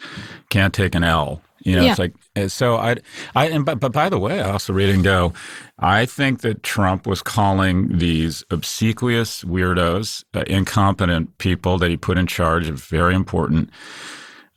can't 0.50 0.74
take 0.74 0.94
an 0.94 1.04
L. 1.04 1.40
You 1.62 1.76
know, 1.76 1.82
yeah. 1.82 1.90
it's 1.90 1.98
like 1.98 2.14
uh, 2.36 2.48
so. 2.48 2.76
I, 2.76 2.96
I, 3.34 3.48
and 3.48 3.66
but 3.66 3.80
but 3.80 3.92
by 3.92 4.08
the 4.08 4.18
way, 4.18 4.40
I 4.40 4.50
also 4.50 4.72
read 4.72 4.88
and 4.88 5.04
go. 5.04 5.34
I 5.78 6.06
think 6.06 6.40
that 6.40 6.62
Trump 6.62 7.06
was 7.06 7.22
calling 7.22 7.98
these 7.98 8.44
obsequious 8.50 9.44
weirdos, 9.44 10.24
uh, 10.34 10.44
incompetent 10.46 11.36
people 11.38 11.76
that 11.78 11.90
he 11.90 11.96
put 11.96 12.16
in 12.16 12.26
charge 12.26 12.68
of 12.68 12.82
very 12.82 13.14
important 13.14 13.70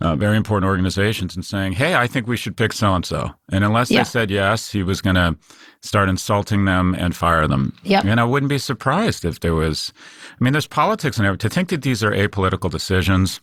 uh, 0.01 0.15
very 0.15 0.36
important 0.36 0.67
organizations 0.67 1.36
and 1.36 1.45
saying, 1.45 1.73
"Hey, 1.73 1.95
I 1.95 2.08
think 2.08 2.27
we 2.27 2.38
should 2.38 2.58
pick 2.58 2.73
so 2.73 2.93
and 2.93 3.06
so." 3.06 3.32
And 3.51 3.63
unless 3.63 3.89
yeah. 3.89 3.99
they 3.99 4.03
said 4.03 4.32
yes, 4.32 4.71
he 4.71 4.84
was 4.84 5.01
going 5.01 5.15
to 5.15 5.38
start 5.82 6.10
insulting 6.10 6.65
them 6.65 6.95
and 6.97 7.15
fire 7.15 7.47
them. 7.47 7.73
Yeah. 7.84 8.01
And 8.03 8.19
I 8.19 8.23
wouldn't 8.23 8.49
be 8.49 8.58
surprised 8.58 9.25
if 9.25 9.39
there 9.39 9.53
was. 9.53 9.93
I 10.39 10.43
mean, 10.43 10.53
there's 10.53 10.67
politics 10.67 11.17
in 11.17 11.23
there. 11.23 11.36
To 11.36 11.49
think 11.49 11.69
that 11.69 11.84
these 11.84 12.03
are 12.03 12.12
apolitical 12.12 12.69
decisions 12.69 13.39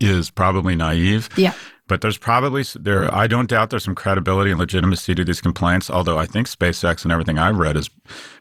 is 0.00 0.30
probably 0.30 0.76
naive. 0.76 1.28
Yeah. 1.36 1.54
but 1.88 2.02
there's 2.02 2.18
probably 2.18 2.64
there. 2.76 3.12
I 3.12 3.26
don't 3.26 3.48
doubt 3.48 3.70
there's 3.70 3.82
some 3.82 3.96
credibility 3.96 4.50
and 4.50 4.60
legitimacy 4.60 5.14
to 5.16 5.24
these 5.24 5.40
complaints. 5.40 5.90
Although 5.90 6.18
I 6.18 6.26
think 6.26 6.46
SpaceX 6.46 7.02
and 7.04 7.10
everything 7.10 7.38
I've 7.38 7.58
read 7.58 7.76
has 7.76 7.90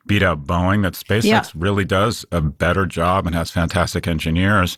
beat 0.06 0.24
out 0.24 0.46
Boeing. 0.46 0.84
That 0.84 0.94
SpaceX 0.94 1.24
yeah. 1.26 1.44
really 1.56 1.86
does 1.86 2.26
a 2.32 2.42
better 2.42 2.86
job 2.86 3.26
and 3.26 3.36
has 3.36 3.50
fantastic 3.50 4.08
engineers 4.08 4.78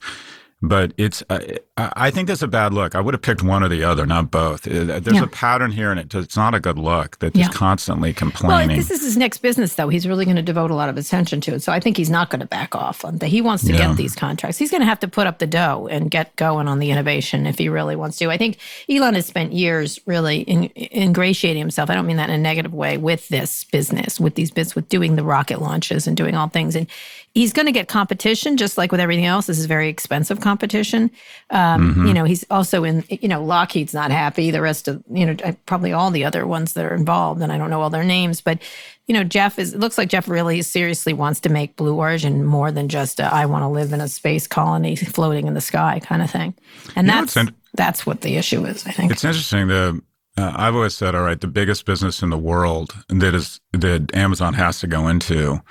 but 0.61 0.93
it's 0.97 1.23
uh, 1.29 1.39
I 1.77 2.11
think 2.11 2.27
that's 2.27 2.43
a 2.43 2.47
bad 2.47 2.73
look. 2.73 2.93
I 2.93 3.01
would 3.01 3.15
have 3.15 3.21
picked 3.21 3.41
one 3.41 3.63
or 3.63 3.69
the 3.69 3.83
other, 3.83 4.05
not 4.05 4.29
both. 4.29 4.67
Uh, 4.67 4.99
there's 4.99 5.15
yeah. 5.15 5.23
a 5.23 5.27
pattern 5.27 5.71
here, 5.71 5.89
and 5.89 5.99
it, 5.99 6.13
it's 6.13 6.37
not 6.37 6.53
a 6.53 6.59
good 6.59 6.77
look. 6.77 7.17
That 7.19 7.35
he's 7.35 7.47
yeah. 7.47 7.51
constantly 7.51 8.13
complaining. 8.13 8.67
Well, 8.67 8.77
this 8.77 8.91
is 8.91 9.01
his 9.01 9.17
next 9.17 9.39
business, 9.39 9.73
though. 9.73 9.89
He's 9.89 10.07
really 10.07 10.25
going 10.25 10.37
to 10.37 10.43
devote 10.43 10.69
a 10.69 10.75
lot 10.75 10.89
of 10.89 10.97
attention 10.97 11.41
to 11.41 11.55
it. 11.55 11.63
So 11.63 11.71
I 11.71 11.79
think 11.79 11.97
he's 11.97 12.11
not 12.11 12.29
going 12.29 12.41
to 12.41 12.45
back 12.45 12.75
off 12.75 13.03
on 13.03 13.17
that. 13.17 13.27
He 13.27 13.41
wants 13.41 13.63
to 13.65 13.71
yeah. 13.71 13.87
get 13.87 13.97
these 13.97 14.15
contracts. 14.15 14.59
He's 14.59 14.69
going 14.69 14.81
to 14.81 14.87
have 14.87 14.99
to 14.99 15.07
put 15.07 15.25
up 15.25 15.39
the 15.39 15.47
dough 15.47 15.87
and 15.89 16.11
get 16.11 16.35
going 16.35 16.67
on 16.67 16.77
the 16.77 16.91
innovation 16.91 17.47
if 17.47 17.57
he 17.57 17.67
really 17.67 17.95
wants 17.95 18.17
to. 18.17 18.29
I 18.29 18.37
think 18.37 18.59
Elon 18.87 19.15
has 19.15 19.25
spent 19.25 19.53
years 19.53 19.99
really 20.05 20.41
in, 20.41 20.69
ingratiating 20.75 21.59
himself. 21.59 21.89
I 21.89 21.95
don't 21.95 22.05
mean 22.05 22.17
that 22.17 22.29
in 22.29 22.35
a 22.35 22.37
negative 22.37 22.73
way 22.73 22.99
with 22.99 23.27
this 23.29 23.63
business, 23.63 24.19
with 24.19 24.35
these 24.35 24.51
bits, 24.51 24.75
with 24.75 24.89
doing 24.89 25.15
the 25.15 25.23
rocket 25.23 25.59
launches 25.59 26.05
and 26.05 26.15
doing 26.15 26.35
all 26.35 26.49
things 26.49 26.75
and 26.75 26.87
he's 27.33 27.53
going 27.53 27.65
to 27.65 27.71
get 27.71 27.87
competition 27.87 28.57
just 28.57 28.77
like 28.77 28.91
with 28.91 28.99
everything 28.99 29.25
else. 29.25 29.47
This 29.47 29.59
is 29.59 29.65
very 29.65 29.89
expensive 29.89 30.41
competition. 30.41 31.11
Um, 31.49 31.93
mm-hmm. 31.93 32.05
you 32.07 32.13
know 32.13 32.23
he's 32.23 32.45
also 32.49 32.83
in 32.83 33.03
you 33.09 33.27
know 33.27 33.43
lockheed's 33.43 33.93
not 33.93 34.11
happy. 34.11 34.51
The 34.51 34.61
rest 34.61 34.87
of 34.87 35.03
you 35.11 35.25
know 35.25 35.35
probably 35.65 35.93
all 35.93 36.11
the 36.11 36.25
other 36.25 36.45
ones 36.45 36.73
that 36.73 36.85
are 36.85 36.95
involved 36.95 37.41
and 37.41 37.51
i 37.51 37.57
don't 37.57 37.69
know 37.69 37.81
all 37.81 37.89
their 37.89 38.03
names 38.03 38.41
but 38.41 38.59
you 39.07 39.13
know 39.13 39.23
jeff 39.23 39.59
is 39.59 39.73
it 39.73 39.79
looks 39.79 39.97
like 39.97 40.09
jeff 40.09 40.27
really 40.27 40.61
seriously 40.61 41.13
wants 41.13 41.39
to 41.39 41.49
make 41.49 41.75
blue 41.75 41.95
origin 41.95 42.43
more 42.43 42.71
than 42.71 42.87
just 42.87 43.19
a, 43.19 43.23
I 43.23 43.45
want 43.45 43.63
to 43.63 43.67
live 43.67 43.93
in 43.93 44.01
a 44.01 44.07
space 44.07 44.47
colony 44.47 44.95
floating 44.95 45.47
in 45.47 45.53
the 45.53 45.61
sky 45.61 45.99
kind 46.03 46.21
of 46.21 46.29
thing. 46.29 46.53
And 46.95 47.07
you 47.07 47.13
that's 47.13 47.37
in- 47.37 47.55
that's 47.73 48.05
what 48.05 48.21
the 48.21 48.35
issue 48.35 48.65
is 48.65 48.85
i 48.85 48.91
think. 48.91 49.11
It's 49.11 49.23
interesting 49.23 49.67
the 49.67 50.01
uh, 50.37 50.53
I've 50.55 50.75
always 50.75 50.95
said, 50.95 51.13
all 51.13 51.23
right, 51.23 51.41
the 51.41 51.47
biggest 51.47 51.85
business 51.85 52.21
in 52.21 52.29
the 52.29 52.37
world 52.37 52.95
that 53.09 53.35
is 53.35 53.59
that 53.73 54.15
Amazon 54.15 54.53
has 54.53 54.79
to 54.79 54.87
go 54.87 55.09
into 55.09 55.61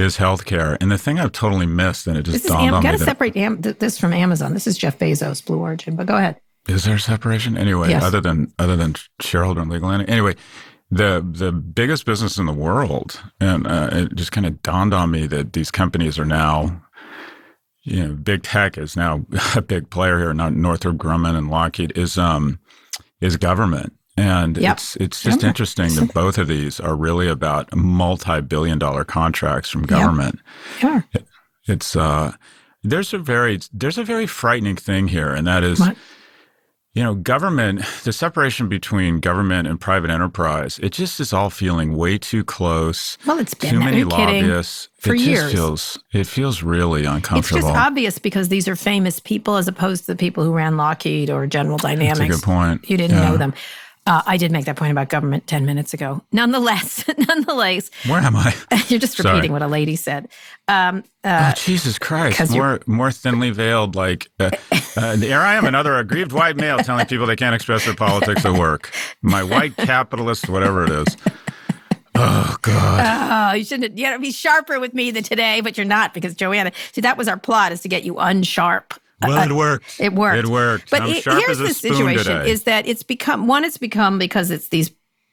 is 0.00 0.16
healthcare. 0.16 0.76
And 0.80 0.90
the 0.90 0.98
thing 0.98 1.18
I've 1.18 1.32
totally 1.32 1.66
missed, 1.66 2.06
and 2.06 2.16
it 2.16 2.22
just 2.22 2.46
dawned 2.46 2.66
Am- 2.68 2.74
on 2.74 2.82
me. 2.82 2.90
Got 2.90 2.98
to 2.98 3.04
separate 3.04 3.36
Am- 3.36 3.60
this 3.60 3.98
from 3.98 4.12
Amazon. 4.12 4.54
This 4.54 4.66
is 4.66 4.76
Jeff 4.76 4.98
Bezos, 4.98 5.44
Blue 5.44 5.58
Origin. 5.58 5.96
But 5.96 6.06
go 6.06 6.16
ahead. 6.16 6.40
Is 6.68 6.84
there 6.84 6.96
a 6.96 7.00
separation 7.00 7.56
anyway? 7.56 7.90
Yes. 7.90 8.02
Other 8.02 8.20
than 8.20 8.52
other 8.58 8.76
than 8.76 8.94
shareholder 9.20 9.60
and 9.60 9.70
legal 9.70 9.90
entity. 9.90 10.12
Anyway, 10.12 10.36
the 10.90 11.26
the 11.28 11.52
biggest 11.52 12.04
business 12.04 12.38
in 12.38 12.46
the 12.46 12.52
world, 12.52 13.20
and 13.40 13.66
uh, 13.66 13.88
it 13.92 14.14
just 14.14 14.32
kind 14.32 14.46
of 14.46 14.62
dawned 14.62 14.92
on 14.92 15.10
me 15.10 15.26
that 15.26 15.52
these 15.52 15.70
companies 15.70 16.18
are 16.18 16.24
now. 16.24 16.82
You 17.82 18.08
know, 18.08 18.12
big 18.14 18.42
tech 18.42 18.76
is 18.76 18.94
now 18.94 19.24
a 19.56 19.62
big 19.62 19.88
player 19.88 20.18
here. 20.18 20.34
Not 20.34 20.52
Northrop 20.54 20.96
Grumman 20.96 21.36
and 21.36 21.50
Lockheed 21.50 21.96
is 21.96 22.18
um 22.18 22.60
is 23.20 23.36
government, 23.36 23.94
and 24.20 24.56
yep. 24.58 24.76
it's 24.76 24.96
it's 24.96 25.22
just 25.22 25.42
interesting 25.42 25.94
that 25.94 26.12
both 26.14 26.38
of 26.38 26.48
these 26.48 26.78
are 26.78 26.94
really 26.94 27.28
about 27.28 27.74
multi-billion 27.74 28.78
dollar 28.78 29.04
contracts 29.04 29.70
from 29.70 29.82
government. 29.82 30.40
Sure. 30.78 31.04
It, 31.12 31.26
it's 31.66 31.96
uh 31.96 32.32
there's 32.82 33.14
a 33.14 33.18
very 33.18 33.58
there's 33.72 33.98
a 33.98 34.04
very 34.04 34.26
frightening 34.26 34.76
thing 34.76 35.08
here 35.08 35.34
and 35.34 35.46
that 35.46 35.62
is 35.62 35.80
what? 35.80 35.96
you 36.94 37.02
know 37.02 37.14
government 37.14 37.84
the 38.04 38.12
separation 38.12 38.68
between 38.68 39.20
government 39.20 39.68
and 39.68 39.80
private 39.80 40.10
enterprise 40.10 40.78
it 40.82 40.90
just 40.90 41.20
is 41.20 41.32
all 41.32 41.50
feeling 41.50 41.96
way 41.96 42.16
too 42.18 42.42
close 42.42 43.18
well 43.26 43.38
it's 43.38 43.54
been 43.54 43.70
too 43.70 43.80
many 43.80 44.02
lobbyists 44.02 44.88
for 44.98 45.14
it 45.14 45.20
years 45.20 45.52
feels 45.52 45.98
it 46.12 46.26
feels 46.26 46.62
really 46.62 47.04
uncomfortable 47.04 47.58
it's 47.58 47.66
just 47.66 47.78
obvious 47.78 48.18
because 48.18 48.48
these 48.48 48.66
are 48.66 48.76
famous 48.76 49.20
people 49.20 49.56
as 49.56 49.68
opposed 49.68 50.06
to 50.06 50.12
the 50.12 50.16
people 50.16 50.42
who 50.42 50.52
ran 50.52 50.76
lockheed 50.76 51.30
or 51.30 51.46
general 51.46 51.76
dynamics 51.76 52.18
That's 52.18 52.30
a 52.30 52.34
good 52.34 52.42
point 52.42 52.90
you 52.90 52.96
didn't 52.96 53.18
yeah. 53.18 53.28
know 53.28 53.36
them 53.36 53.54
uh, 54.06 54.22
I 54.26 54.36
did 54.36 54.50
make 54.50 54.64
that 54.64 54.76
point 54.76 54.92
about 54.92 55.08
government 55.08 55.46
10 55.46 55.66
minutes 55.66 55.92
ago. 55.92 56.22
Nonetheless, 56.32 57.04
nonetheless. 57.28 57.90
Where 58.06 58.20
am 58.20 58.34
I? 58.34 58.54
you're 58.88 58.98
just 58.98 59.18
repeating 59.18 59.42
Sorry. 59.42 59.48
what 59.50 59.62
a 59.62 59.66
lady 59.66 59.96
said. 59.96 60.28
Um, 60.68 61.04
uh, 61.22 61.52
oh, 61.52 61.60
Jesus 61.60 61.98
Christ. 61.98 62.50
More, 62.50 62.80
more 62.86 63.12
thinly 63.12 63.50
veiled, 63.50 63.94
like, 63.94 64.30
uh, 64.40 64.50
uh, 64.96 65.16
here 65.16 65.40
I 65.40 65.54
am, 65.54 65.66
another 65.66 65.96
aggrieved 65.96 66.32
white 66.32 66.56
male 66.56 66.78
telling 66.78 67.06
people 67.06 67.26
they 67.26 67.36
can't 67.36 67.54
express 67.54 67.84
their 67.84 67.94
politics 67.94 68.44
at 68.44 68.58
work. 68.58 68.90
My 69.22 69.42
white 69.42 69.76
capitalist, 69.76 70.48
whatever 70.48 70.84
it 70.84 70.90
is. 70.90 71.16
Oh 72.14 72.56
God! 72.60 73.52
Oh, 73.52 73.54
you 73.54 73.64
shouldn't. 73.64 73.96
You 73.96 74.04
got 74.04 74.12
to 74.12 74.18
be 74.18 74.32
sharper 74.32 74.78
with 74.78 74.92
me 74.92 75.10
than 75.10 75.22
today, 75.22 75.60
but 75.62 75.78
you're 75.78 75.86
not 75.86 76.12
because 76.12 76.34
Joanna. 76.34 76.72
See, 76.92 77.00
that 77.00 77.16
was 77.16 77.28
our 77.28 77.38
plot: 77.38 77.72
is 77.72 77.80
to 77.82 77.88
get 77.88 78.04
you 78.04 78.14
unsharp. 78.14 78.98
Well, 79.20 79.38
uh, 79.38 79.44
it 79.44 79.52
worked. 79.52 80.00
It 80.00 80.12
worked. 80.12 80.38
It 80.38 80.46
worked. 80.46 80.90
But 80.90 81.08
it, 81.08 81.24
here's 81.24 81.58
the 81.58 81.74
situation: 81.74 82.36
today. 82.36 82.50
is 82.50 82.64
that 82.64 82.86
it's 82.86 83.02
become 83.02 83.46
one. 83.46 83.64
It's 83.64 83.78
become 83.78 84.18
because 84.18 84.50
it's 84.50 84.68
these 84.68 84.90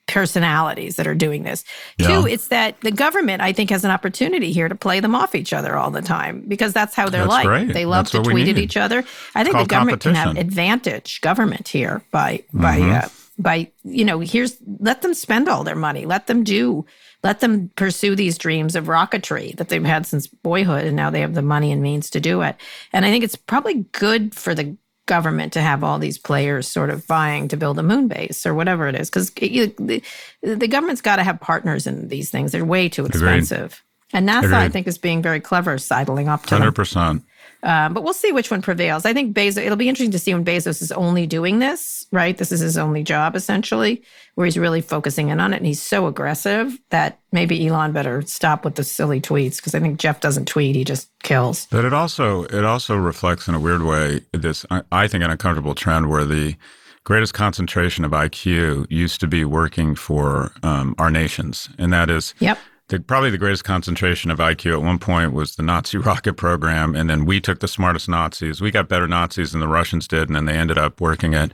personalities 0.07 0.95
that 0.95 1.05
are 1.05 1.15
doing 1.15 1.43
this. 1.43 1.63
Yeah. 1.97 2.07
Two, 2.07 2.27
it's 2.27 2.47
that 2.47 2.79
the 2.81 2.91
government, 2.91 3.41
I 3.41 3.53
think, 3.53 3.69
has 3.69 3.83
an 3.83 3.91
opportunity 3.91 4.51
here 4.51 4.69
to 4.69 4.75
play 4.75 4.99
them 4.99 5.13
off 5.13 5.35
each 5.35 5.53
other 5.53 5.75
all 5.75 5.91
the 5.91 6.01
time 6.01 6.43
because 6.47 6.73
that's 6.73 6.95
how 6.95 7.09
they're 7.09 7.21
that's 7.21 7.29
like. 7.29 7.45
Great. 7.45 7.73
They 7.73 7.85
love 7.85 8.09
that's 8.09 8.23
to 8.25 8.31
tweet 8.31 8.47
at 8.47 8.57
each 8.57 8.77
other. 8.77 9.03
I 9.35 9.43
think 9.43 9.57
the 9.57 9.65
government 9.65 10.01
can 10.01 10.15
have 10.15 10.37
advantage 10.37 11.21
government 11.21 11.67
here 11.67 12.01
by 12.11 12.43
by 12.53 12.79
mm-hmm. 12.79 13.05
uh, 13.05 13.09
by 13.37 13.71
you 13.83 14.03
know 14.03 14.19
here's 14.19 14.57
let 14.79 15.01
them 15.01 15.13
spend 15.13 15.47
all 15.47 15.63
their 15.63 15.75
money, 15.75 16.05
let 16.05 16.27
them 16.27 16.43
do 16.43 16.85
let 17.23 17.39
them 17.39 17.69
pursue 17.75 18.15
these 18.15 18.37
dreams 18.37 18.75
of 18.75 18.85
rocketry 18.85 19.55
that 19.57 19.69
they've 19.69 19.83
had 19.83 20.05
since 20.05 20.27
boyhood 20.27 20.85
and 20.85 20.95
now 20.95 21.09
they 21.09 21.21
have 21.21 21.33
the 21.33 21.41
money 21.41 21.71
and 21.71 21.81
means 21.81 22.09
to 22.09 22.19
do 22.19 22.41
it 22.41 22.55
and 22.93 23.05
i 23.05 23.09
think 23.09 23.23
it's 23.23 23.35
probably 23.35 23.85
good 23.91 24.35
for 24.35 24.53
the 24.53 24.77
government 25.07 25.53
to 25.53 25.61
have 25.61 25.83
all 25.83 25.99
these 25.99 26.17
players 26.17 26.67
sort 26.67 26.89
of 26.89 27.05
vying 27.05 27.47
to 27.47 27.55
build 27.55 27.79
a 27.79 27.83
moon 27.83 28.07
base 28.07 28.45
or 28.45 28.53
whatever 28.53 28.87
it 28.87 28.95
is 28.95 29.09
because 29.09 29.29
the, 29.31 30.03
the 30.41 30.67
government's 30.67 31.01
got 31.01 31.15
to 31.15 31.23
have 31.23 31.39
partners 31.39 31.87
in 31.87 32.09
these 32.09 32.29
things 32.29 32.51
they're 32.51 32.65
way 32.65 32.89
too 32.89 33.05
expensive 33.05 33.83
Agreed. 34.13 34.17
and 34.17 34.29
nasa 34.29 34.43
Agreed. 34.45 34.53
i 34.55 34.69
think 34.69 34.85
is 34.85 34.97
being 34.97 35.21
very 35.21 35.39
clever 35.39 35.77
sidling 35.77 36.27
up 36.27 36.45
to 36.45 36.55
100% 36.55 36.93
them. 36.93 37.25
Um, 37.63 37.93
but 37.93 38.03
we'll 38.03 38.13
see 38.13 38.31
which 38.31 38.51
one 38.51 38.61
prevails. 38.61 39.05
I 39.05 39.13
think 39.13 39.35
Bezos, 39.35 39.63
it'll 39.63 39.77
be 39.77 39.89
interesting 39.89 40.11
to 40.11 40.19
see 40.19 40.33
when 40.33 40.45
Bezos 40.45 40.81
is 40.81 40.91
only 40.91 41.25
doing 41.25 41.59
this, 41.59 42.05
right? 42.11 42.37
This 42.37 42.51
is 42.51 42.59
his 42.59 42.77
only 42.77 43.03
job 43.03 43.35
essentially, 43.35 44.03
where 44.35 44.45
he's 44.45 44.57
really 44.57 44.81
focusing 44.81 45.29
in 45.29 45.39
on 45.39 45.53
it. 45.53 45.57
And 45.57 45.65
he's 45.65 45.81
so 45.81 46.07
aggressive 46.07 46.77
that 46.91 47.19
maybe 47.31 47.67
Elon 47.67 47.93
better 47.93 48.21
stop 48.21 48.63
with 48.63 48.75
the 48.75 48.83
silly 48.83 49.19
tweets 49.19 49.57
because 49.57 49.73
I 49.73 49.79
think 49.79 49.99
Jeff 49.99 50.19
doesn't 50.19 50.47
tweet, 50.47 50.75
he 50.75 50.83
just 50.83 51.09
kills. 51.23 51.67
But 51.71 51.85
it 51.85 51.93
also, 51.93 52.43
it 52.45 52.63
also 52.63 52.95
reflects 52.95 53.47
in 53.47 53.55
a 53.55 53.59
weird 53.59 53.83
way 53.83 54.21
this, 54.33 54.65
I 54.91 55.07
think, 55.07 55.23
an 55.23 55.31
uncomfortable 55.31 55.75
trend 55.75 56.09
where 56.09 56.25
the, 56.25 56.55
greatest 57.03 57.33
concentration 57.33 58.03
of 58.03 58.11
IQ 58.11 58.85
used 58.89 59.21
to 59.21 59.27
be 59.27 59.45
working 59.45 59.95
for 59.95 60.51
um, 60.61 60.93
our 60.97 61.09
nations, 61.09 61.69
and 61.77 61.93
that 61.93 62.09
is 62.09 62.35
yep 62.39 62.59
the, 62.89 62.99
probably 62.99 63.29
the 63.29 63.37
greatest 63.37 63.63
concentration 63.63 64.31
of 64.31 64.39
IQ 64.39 64.73
at 64.73 64.81
one 64.81 64.99
point 64.99 65.33
was 65.33 65.55
the 65.55 65.63
Nazi 65.63 65.97
rocket 65.97 66.33
program. 66.33 66.95
And 66.95 67.09
then 67.09 67.25
we 67.25 67.41
took 67.41 67.59
the 67.59 67.67
smartest 67.67 68.07
Nazis. 68.07 68.61
We 68.61 68.71
got 68.71 68.89
better 68.89 69.07
Nazis 69.07 69.51
than 69.51 69.61
the 69.61 69.67
Russians 69.67 70.07
did. 70.07 70.29
And 70.29 70.35
then 70.35 70.45
they 70.45 70.57
ended 70.57 70.77
up 70.77 71.01
working 71.01 71.35
at 71.35 71.51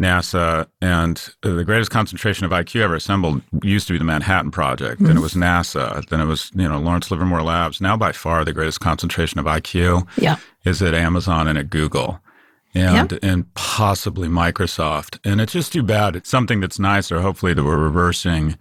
NASA. 0.00 0.66
And 0.80 1.30
uh, 1.42 1.54
the 1.54 1.64
greatest 1.64 1.90
concentration 1.90 2.44
of 2.44 2.50
IQ 2.50 2.80
ever 2.80 2.96
assembled 2.96 3.42
used 3.62 3.86
to 3.88 3.92
be 3.92 3.98
the 3.98 4.04
Manhattan 4.04 4.50
Project. 4.50 5.02
Then 5.02 5.16
it 5.16 5.20
was 5.20 5.34
NASA. 5.34 6.04
Then 6.08 6.20
it 6.20 6.26
was, 6.26 6.50
you 6.54 6.68
know, 6.68 6.78
Lawrence 6.78 7.10
Livermore 7.10 7.42
Labs. 7.42 7.80
Now, 7.80 7.96
by 7.96 8.12
far, 8.12 8.44
the 8.44 8.52
greatest 8.52 8.80
concentration 8.80 9.38
of 9.38 9.46
IQ 9.46 10.08
yeah. 10.16 10.36
is 10.64 10.82
at 10.82 10.94
Amazon 10.94 11.46
and 11.46 11.58
at 11.58 11.70
Google 11.70 12.20
and 12.74 13.12
yep. 13.12 13.22
and 13.22 13.52
possibly 13.54 14.28
Microsoft. 14.28 15.18
And 15.24 15.40
it's 15.40 15.52
just 15.52 15.72
too 15.72 15.82
bad. 15.82 16.16
It's 16.16 16.28
something 16.28 16.60
that's 16.60 16.78
nicer. 16.78 17.20
Hopefully, 17.20 17.54
that 17.54 17.64
we're 17.64 17.76
reversing, 17.78 18.56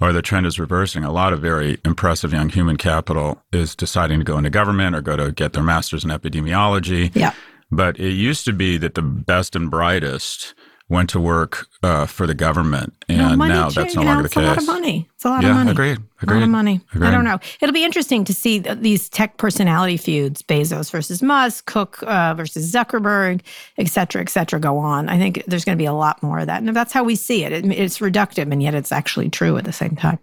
or 0.00 0.12
the 0.12 0.22
trend 0.22 0.46
is 0.46 0.58
reversing. 0.58 1.04
A 1.04 1.12
lot 1.12 1.32
of 1.32 1.40
very 1.40 1.78
impressive 1.84 2.32
young 2.32 2.48
human 2.48 2.76
capital 2.76 3.42
is 3.52 3.74
deciding 3.74 4.18
to 4.18 4.24
go 4.24 4.38
into 4.38 4.50
government 4.50 4.96
or 4.96 5.02
go 5.02 5.16
to 5.16 5.32
get 5.32 5.52
their 5.52 5.62
masters 5.62 6.04
in 6.04 6.10
epidemiology. 6.10 7.14
Yeah. 7.14 7.34
But 7.70 7.98
it 7.98 8.12
used 8.12 8.44
to 8.44 8.52
be 8.52 8.76
that 8.78 8.94
the 8.94 9.02
best 9.02 9.56
and 9.56 9.70
brightest 9.70 10.54
went 10.88 11.10
to 11.10 11.20
work 11.20 11.66
uh, 11.82 12.06
for 12.06 12.26
the 12.26 12.34
government, 12.34 12.94
and 13.08 13.38
no, 13.38 13.46
now 13.46 13.70
that's 13.70 13.94
no 13.94 14.02
longer 14.02 14.24
the 14.24 14.28
case. 14.28 14.36
It's 14.36 14.44
a 14.44 14.48
lot 14.48 14.58
of 14.58 14.66
money. 14.66 15.08
It's 15.14 15.24
a 15.24 15.28
lot 15.28 15.42
yeah, 15.42 15.50
of 15.50 15.56
money. 15.56 15.70
Agreed. 15.70 15.98
Agreed. 16.20 16.36
A 16.36 16.40
lot 16.40 16.44
of 16.44 16.50
money. 16.50 16.80
Agreed. 16.94 17.08
I 17.08 17.10
don't 17.10 17.24
know. 17.24 17.38
It'll 17.60 17.72
be 17.72 17.84
interesting 17.84 18.24
to 18.24 18.34
see 18.34 18.58
these 18.58 19.08
tech 19.08 19.38
personality 19.38 19.96
feuds: 19.96 20.42
Bezos 20.42 20.90
versus 20.90 21.22
Musk, 21.22 21.66
Cook 21.66 22.02
uh, 22.02 22.34
versus 22.34 22.72
Zuckerberg, 22.72 23.40
et 23.78 23.88
cetera, 23.88 24.22
et 24.22 24.28
cetera, 24.28 24.60
go 24.60 24.78
on. 24.78 25.08
I 25.08 25.18
think 25.18 25.42
there's 25.46 25.64
going 25.64 25.76
to 25.76 25.82
be 25.82 25.86
a 25.86 25.92
lot 25.94 26.22
more 26.22 26.40
of 26.40 26.46
that, 26.46 26.62
and 26.62 26.76
that's 26.76 26.92
how 26.92 27.04
we 27.04 27.16
see 27.16 27.44
it. 27.44 27.52
it 27.52 27.64
it's 27.66 27.98
reductive, 27.98 28.52
and 28.52 28.62
yet 28.62 28.74
it's 28.74 28.92
actually 28.92 29.30
true 29.30 29.56
at 29.56 29.64
the 29.64 29.72
same 29.72 29.96
time. 29.96 30.18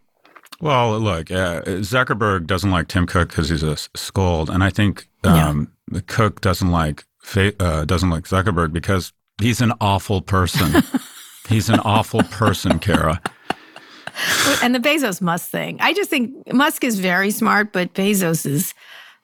Well, 0.62 1.00
look, 1.00 1.32
uh, 1.32 1.62
Zuckerberg 1.64 2.46
doesn't 2.46 2.70
like 2.70 2.90
Tim 2.90 3.08
Cook 3.08 3.30
because 3.30 3.50
he's 3.50 3.64
a 3.64 3.78
scold, 3.96 4.50
and 4.50 4.64
I 4.64 4.70
think 4.70 5.08
um, 5.24 5.72
yeah. 5.92 6.02
Cook 6.08 6.42
doesn't 6.42 6.70
like 6.70 7.06
uh, 7.36 7.86
doesn't 7.86 8.10
like 8.10 8.26
Zuckerberg 8.26 8.74
because 8.74 9.14
he's 9.40 9.62
an 9.62 9.74
awful 9.82 10.22
person. 10.22 10.84
He's 11.48 11.70
an 11.70 11.80
awful 11.80 12.22
person, 12.24 12.80
Kara. 12.80 13.20
And 14.62 14.76
the 14.76 14.80
Bezos 14.80 15.22
Musk 15.22 15.50
thing. 15.50 15.78
I 15.80 15.94
just 15.94 16.10
think 16.10 16.32
Musk 16.54 16.84
is 16.84 17.00
very 17.00 17.32
smart, 17.32 17.72
but 17.72 17.94
Bezos 17.94 18.46
is 18.46 18.74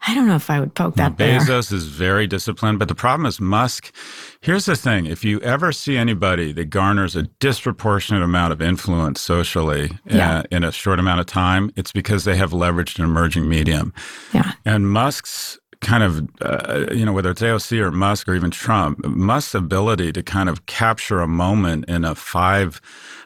I 0.08 0.13
don't 0.13 0.28
know 0.28 0.36
if 0.36 0.49
I 0.51 0.60
would 0.60 0.75
poke 0.75 0.95
that 0.95 1.17
bear. 1.17 1.39
Bezos 1.39 1.71
is 1.73 1.86
very 1.88 2.28
disciplined, 2.28 2.78
but 2.80 2.89
the 2.89 2.95
problem 2.95 3.25
is 3.25 3.39
Musk. 3.41 3.93
Here's 4.41 4.65
the 4.65 4.75
thing: 4.75 5.06
if 5.08 5.25
you 5.25 5.39
ever 5.41 5.71
see 5.71 5.97
anybody 5.97 6.51
that 6.54 6.65
garners 6.65 7.15
a 7.15 7.23
disproportionate 7.39 8.22
amount 8.22 8.53
of 8.53 8.61
influence 8.61 9.20
socially 9.22 9.91
Yeah. 10.05 10.39
uh, 10.39 10.43
in 10.51 10.63
a 10.63 10.72
short 10.72 10.99
amount 10.99 11.22
of 11.22 11.26
time, 11.26 11.72
it's 11.76 11.91
because 11.91 12.24
they 12.24 12.36
have 12.38 12.51
leveraged 12.51 12.99
an 12.99 13.05
emerging 13.05 13.49
medium. 13.49 13.93
Yeah. 14.34 14.51
And 14.63 14.89
Musk's 14.91 15.57
kind 15.82 16.03
of, 16.03 16.28
uh, 16.41 16.86
you 16.93 17.05
know, 17.05 17.13
whether 17.13 17.32
it's 17.32 17.41
AOC 17.41 17.80
or 17.80 17.91
Musk 17.91 18.28
or 18.28 18.36
even 18.36 18.51
Trump, 18.51 19.03
Musk's 19.05 19.55
ability 19.55 20.11
to 20.13 20.23
kind 20.23 20.49
of 20.49 20.65
capture 20.65 21.21
a 21.21 21.28
moment 21.28 21.86
in 21.86 22.05
a 22.05 22.15
five, 22.15 22.82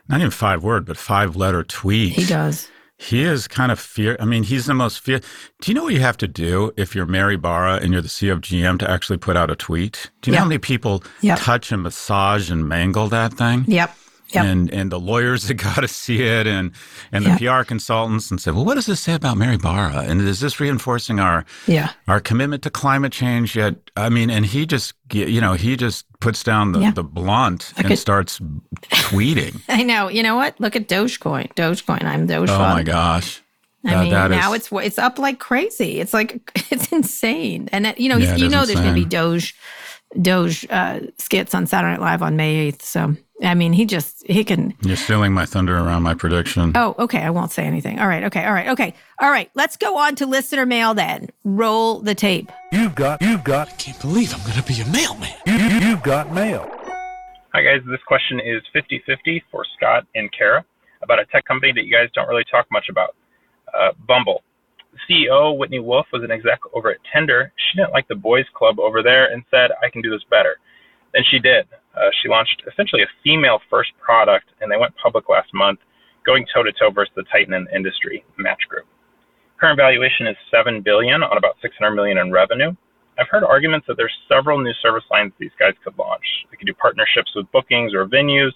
not 0.07 0.19
even 0.19 0.31
five 0.31 0.63
word, 0.63 0.85
but 0.85 0.97
five 0.97 1.35
letter 1.35 1.63
tweet. 1.63 2.13
He 2.13 2.25
does. 2.25 2.69
He 3.01 3.23
is 3.23 3.47
kind 3.47 3.71
of 3.71 3.79
fear. 3.79 4.17
I 4.19 4.25
mean, 4.25 4.43
he's 4.43 4.65
the 4.65 4.73
most 4.73 4.99
fear. 4.99 5.21
Do 5.61 5.71
you 5.71 5.73
know 5.73 5.83
what 5.85 5.93
you 5.93 6.01
have 6.01 6.17
to 6.17 6.27
do 6.27 6.73
if 6.75 6.93
you're 6.93 7.05
Mary 7.05 7.37
Barra 7.37 7.75
and 7.75 7.93
you're 7.93 8.01
the 8.01 8.09
CEO 8.09 8.33
of 8.33 8.41
GM 8.41 8.77
to 8.79 8.91
actually 8.91 9.17
put 9.17 9.37
out 9.37 9.49
a 9.49 9.55
tweet? 9.55 10.11
Do 10.21 10.29
you 10.31 10.35
know 10.35 10.39
how 10.41 10.47
many 10.49 10.57
people 10.59 11.01
Yep. 11.21 11.39
touch 11.39 11.71
and 11.71 11.81
massage 11.83 12.51
and 12.51 12.67
mangle 12.67 13.07
that 13.07 13.33
thing? 13.35 13.63
Yep. 13.67 13.95
Yep. 14.31 14.45
And 14.45 14.71
and 14.71 14.91
the 14.91 14.99
lawyers 14.99 15.43
that 15.47 15.55
got 15.55 15.77
to 15.81 15.87
see 15.87 16.21
it, 16.23 16.45
and 16.47 16.71
and 17.11 17.25
the 17.25 17.29
Yep. 17.39 17.63
PR 17.63 17.67
consultants, 17.67 18.29
and 18.29 18.39
said, 18.39 18.53
well, 18.53 18.65
what 18.65 18.75
does 18.75 18.85
this 18.85 18.99
say 19.01 19.13
about 19.13 19.37
Mary 19.37 19.57
Barra? 19.57 20.03
And 20.07 20.21
is 20.21 20.39
this 20.39 20.59
reinforcing 20.59 21.19
our 21.19 21.45
yeah. 21.67 21.91
our 22.07 22.19
commitment 22.19 22.61
to 22.63 22.69
climate 22.69 23.11
change? 23.11 23.55
Yet, 23.55 23.75
I 23.97 24.09
mean, 24.09 24.29
and 24.29 24.45
he 24.45 24.65
just, 24.65 24.93
you 25.11 25.41
know, 25.41 25.53
he 25.53 25.75
just 25.75 26.05
puts 26.19 26.43
down 26.43 26.73
the, 26.73 26.79
Yeah. 26.79 26.91
the 26.91 27.03
blunt 27.03 27.73
and 27.77 27.87
could- 27.87 27.97
starts 27.97 28.39
tweeting. 28.91 29.61
I 29.69 29.83
know. 29.83 30.09
You 30.09 30.23
know 30.23 30.35
what? 30.35 30.59
Look 30.59 30.75
at 30.75 30.87
Dogecoin. 30.87 31.53
Dogecoin. 31.55 32.03
I'm 32.03 32.27
Doge. 32.27 32.49
oh 32.49 32.59
my 32.59 32.83
gosh! 32.83 33.41
I 33.85 34.03
mean, 34.03 34.11
now 34.11 34.53
is- 34.53 34.67
it's 34.67 34.71
it's 34.85 34.97
up 34.99 35.17
like 35.19 35.39
crazy. 35.39 35.99
It's 35.99 36.13
like 36.13 36.39
it's 36.71 36.91
insane, 36.91 37.69
and 37.71 37.85
that, 37.85 37.99
you 37.99 38.09
know, 38.09 38.17
Yeah, 38.17 38.35
you 38.35 38.49
know, 38.49 38.65
there's 38.65 38.79
going 38.79 38.93
to 38.93 39.01
be. 39.01 39.05
Doge, 39.05 39.55
Doge 40.21 40.65
uh, 40.69 40.99
skits 41.17 41.53
on 41.55 41.65
Saturday 41.67 41.93
Night 41.93 42.01
Live 42.01 42.21
on 42.21 42.35
May 42.35 42.55
eighth. 42.55 42.83
So, 42.83 43.15
I 43.43 43.53
mean, 43.53 43.71
he 43.73 43.85
just 43.85 44.25
he 44.27 44.43
can. 44.43 44.73
You're 44.81 44.97
stealing 44.97 45.31
my 45.33 45.45
thunder 45.45 45.77
around 45.77 46.03
my 46.03 46.13
prediction. 46.13 46.73
Oh, 46.75 46.95
okay. 46.99 47.19
I 47.19 47.29
won't 47.29 47.51
say 47.51 47.63
anything. 47.63 47.99
All 47.99 48.07
right. 48.07 48.23
Okay. 48.25 48.43
All 48.43 48.51
right. 48.53 48.67
Okay. 48.69 48.93
All 49.19 49.31
right. 49.31 49.49
Let's 49.55 49.77
go 49.77 49.97
on 49.97 50.15
to 50.15 50.25
listener 50.25 50.65
mail 50.65 50.93
then. 50.93 51.29
Roll 51.43 51.99
the 51.99 52.15
tape. 52.15 52.51
You've 52.71 52.95
got, 52.95 53.21
you've 53.21 53.43
got, 53.43 53.77
Can't 53.77 53.99
believe 54.01 54.33
I'm 54.33 54.41
gonna 54.47 54.63
be 54.63 54.81
a 54.81 54.85
mailman. 54.87 55.33
you, 55.45 55.53
you, 55.55 55.87
you've 55.89 56.03
got 56.03 56.33
mail. 56.33 56.69
Hi, 57.53 57.61
guys. 57.63 57.81
This 57.89 58.01
question 58.05 58.39
is 58.39 58.61
50 58.73 59.03
50 59.05 59.43
for 59.51 59.65
Scott 59.77 60.05
and 60.15 60.29
Kara 60.37 60.65
about 61.01 61.19
a 61.19 61.25
tech 61.25 61.45
company 61.45 61.71
that 61.73 61.85
you 61.85 61.91
guys 61.93 62.09
don't 62.13 62.27
really 62.27 62.45
talk 62.51 62.67
much 62.71 62.87
about 62.89 63.15
uh, 63.73 63.91
Bumble. 64.07 64.43
CEO 65.09 65.57
Whitney 65.57 65.79
Wolfe 65.79 66.07
was 66.11 66.23
an 66.23 66.31
exec 66.31 66.59
over 66.73 66.91
at 66.91 66.97
Tinder. 67.13 67.53
She 67.55 67.77
didn't 67.77 67.93
like 67.93 68.07
the 68.07 68.15
boys' 68.15 68.45
club 68.53 68.79
over 68.79 69.01
there 69.01 69.31
and 69.31 69.43
said, 69.49 69.71
I 69.81 69.89
can 69.89 70.01
do 70.01 70.09
this 70.09 70.23
better. 70.29 70.57
Then 71.13 71.23
she 71.31 71.39
did. 71.39 71.65
Uh, 71.95 72.09
she 72.21 72.29
launched 72.29 72.63
essentially 72.71 73.01
a 73.01 73.07
female 73.23 73.59
first 73.69 73.91
product, 73.99 74.47
and 74.61 74.71
they 74.71 74.77
went 74.77 74.93
public 75.01 75.29
last 75.29 75.53
month, 75.53 75.79
going 76.25 76.45
toe 76.53 76.63
to 76.63 76.71
toe 76.71 76.91
versus 76.91 77.13
the 77.15 77.23
Titan 77.31 77.53
in 77.53 77.65
the 77.65 77.75
industry, 77.75 78.23
Match 78.37 78.61
Group. 78.67 78.85
Current 79.59 79.77
valuation 79.77 80.27
is 80.27 80.37
7 80.51 80.81
billion 80.81 81.23
on 81.23 81.37
about 81.37 81.55
600 81.61 81.91
million 81.91 82.17
in 82.17 82.31
revenue. 82.31 82.73
I've 83.19 83.27
heard 83.27 83.43
arguments 83.43 83.85
that 83.87 83.97
there's 83.97 84.15
several 84.29 84.57
new 84.59 84.73
service 84.81 85.03
lines 85.11 85.33
these 85.37 85.51
guys 85.59 85.73
could 85.83 85.97
launch. 85.97 86.23
They 86.49 86.57
could 86.57 86.67
do 86.67 86.73
partnerships 86.73 87.35
with 87.35 87.51
bookings 87.51 87.93
or 87.93 88.05
venues, 88.05 88.51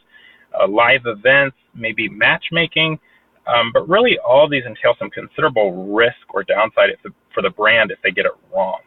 uh, 0.57 0.67
live 0.67 1.01
events, 1.05 1.57
maybe 1.75 2.07
matchmaking. 2.07 2.97
Um, 3.45 3.71
but 3.73 3.89
really, 3.89 4.17
all 4.19 4.47
these 4.47 4.63
entail 4.63 4.95
some 4.97 5.09
considerable 5.09 5.93
risk 5.93 6.34
or 6.34 6.43
downside 6.43 6.91
the, 7.03 7.09
for 7.34 7.41
the 7.41 7.49
brand 7.49 7.91
if 7.91 7.99
they 8.01 8.11
get 8.11 8.25
it 8.25 8.31
wrong. 8.55 8.79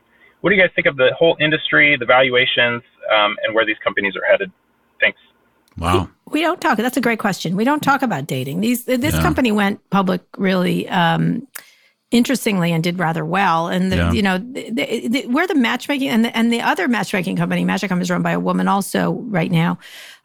What 0.46 0.50
do 0.50 0.56
you 0.58 0.62
guys 0.62 0.70
think 0.76 0.86
of 0.86 0.96
the 0.96 1.12
whole 1.18 1.36
industry, 1.40 1.96
the 1.96 2.06
valuations, 2.06 2.80
um, 3.12 3.34
and 3.42 3.52
where 3.52 3.66
these 3.66 3.78
companies 3.82 4.14
are 4.14 4.22
headed? 4.30 4.52
Thanks. 5.00 5.18
Wow. 5.76 6.08
We 6.30 6.40
don't 6.40 6.60
talk. 6.60 6.78
That's 6.78 6.96
a 6.96 7.00
great 7.00 7.18
question. 7.18 7.56
We 7.56 7.64
don't 7.64 7.82
talk 7.82 8.02
about 8.02 8.28
dating. 8.28 8.60
These 8.60 8.84
this 8.84 9.16
Yeah. 9.16 9.22
company 9.22 9.50
went 9.50 9.80
public 9.90 10.22
really 10.38 10.88
um, 10.88 11.48
interestingly 12.12 12.70
and 12.70 12.84
did 12.84 13.00
rather 13.00 13.24
well. 13.24 13.66
And 13.66 13.90
the, 13.90 13.96
Yeah. 13.96 14.12
you 14.12 14.22
know, 14.22 14.38
the, 14.38 14.70
the, 14.70 15.08
the, 15.08 15.26
we're 15.26 15.48
the 15.48 15.56
matchmaking 15.56 16.10
and 16.10 16.24
the, 16.24 16.36
and 16.38 16.52
the 16.52 16.60
other 16.60 16.86
matchmaking 16.86 17.34
company, 17.34 17.64
Match.com, 17.64 18.00
is 18.00 18.08
run 18.08 18.22
by 18.22 18.30
a 18.30 18.38
woman 18.38 18.68
also 18.68 19.14
right 19.26 19.50
now. 19.50 19.80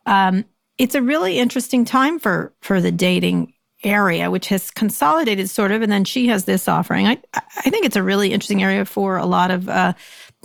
Um, 0.05 0.45
it's 0.78 0.93
a 0.93 1.01
really 1.01 1.39
interesting 1.39 1.84
time 1.84 2.19
for 2.19 2.53
for 2.61 2.80
the 2.80 2.91
dating 2.91 3.53
area, 3.84 4.29
which 4.32 4.47
has 4.47 4.71
consolidated 4.71 5.49
sort 5.49 5.71
of, 5.71 5.82
and 5.82 5.91
then 5.91 6.03
she 6.03 6.27
has 6.27 6.45
this 6.45 6.67
offering. 6.67 7.07
I 7.07 7.17
I 7.34 7.69
think 7.69 7.86
it's 7.86 7.95
a 7.95 8.03
really 8.03 8.32
interesting 8.34 8.63
area 8.63 8.86
for 8.86 9.17
a 9.17 9.25
lot 9.25 9.51
of. 9.51 9.67
Uh, 9.69 9.93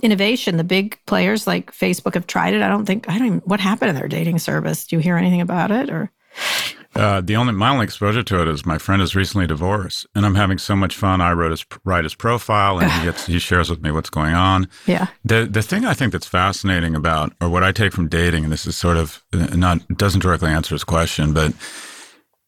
Innovation. 0.03 0.57
The 0.57 0.63
big 0.63 0.99
players 1.07 1.47
like 1.47 1.71
Facebook 1.73 2.13
have 2.13 2.27
tried 2.27 2.53
it. 2.53 2.61
I 2.61 2.67
don't 2.67 2.85
think 2.85 3.09
I 3.09 3.17
don't. 3.17 3.27
Even, 3.27 3.39
what 3.45 3.59
happened 3.59 3.89
in 3.89 3.95
their 3.95 4.07
dating 4.07 4.37
service? 4.37 4.85
Do 4.85 4.95
you 4.95 4.99
hear 5.01 5.17
anything 5.17 5.41
about 5.41 5.71
it? 5.71 5.89
Or 5.89 6.11
Uh, 6.95 7.19
the 7.21 7.35
only 7.35 7.53
my 7.53 7.69
only 7.69 7.83
exposure 7.83 8.21
to 8.21 8.41
it 8.41 8.47
is 8.47 8.63
my 8.63 8.77
friend 8.77 9.01
is 9.01 9.15
recently 9.15 9.47
divorced, 9.47 10.05
and 10.13 10.23
I'm 10.23 10.35
having 10.35 10.59
so 10.59 10.75
much 10.75 10.95
fun. 10.95 11.19
I 11.19 11.31
wrote 11.33 11.49
his 11.49 11.65
write 11.83 12.03
his 12.03 12.13
profile, 12.13 12.77
and 12.77 12.91
he 12.91 13.03
gets 13.05 13.25
he 13.25 13.39
shares 13.39 13.71
with 13.71 13.81
me 13.81 13.89
what's 13.91 14.11
going 14.11 14.35
on. 14.35 14.67
yeah, 14.85 15.07
The 15.25 15.47
the 15.49 15.63
thing 15.63 15.83
I 15.83 15.95
think 15.95 16.11
that's 16.11 16.27
fascinating 16.27 16.95
about, 16.95 17.33
or 17.41 17.49
what 17.49 17.63
I 17.63 17.71
take 17.71 17.91
from 17.91 18.07
dating, 18.07 18.43
and 18.43 18.53
this 18.53 18.67
is 18.67 18.75
sort 18.75 18.97
of 18.97 19.23
uh, 19.33 19.55
not 19.55 19.87
doesn't 19.97 20.21
directly 20.21 20.51
answer 20.51 20.75
his 20.75 20.83
question, 20.83 21.33
but 21.33 21.53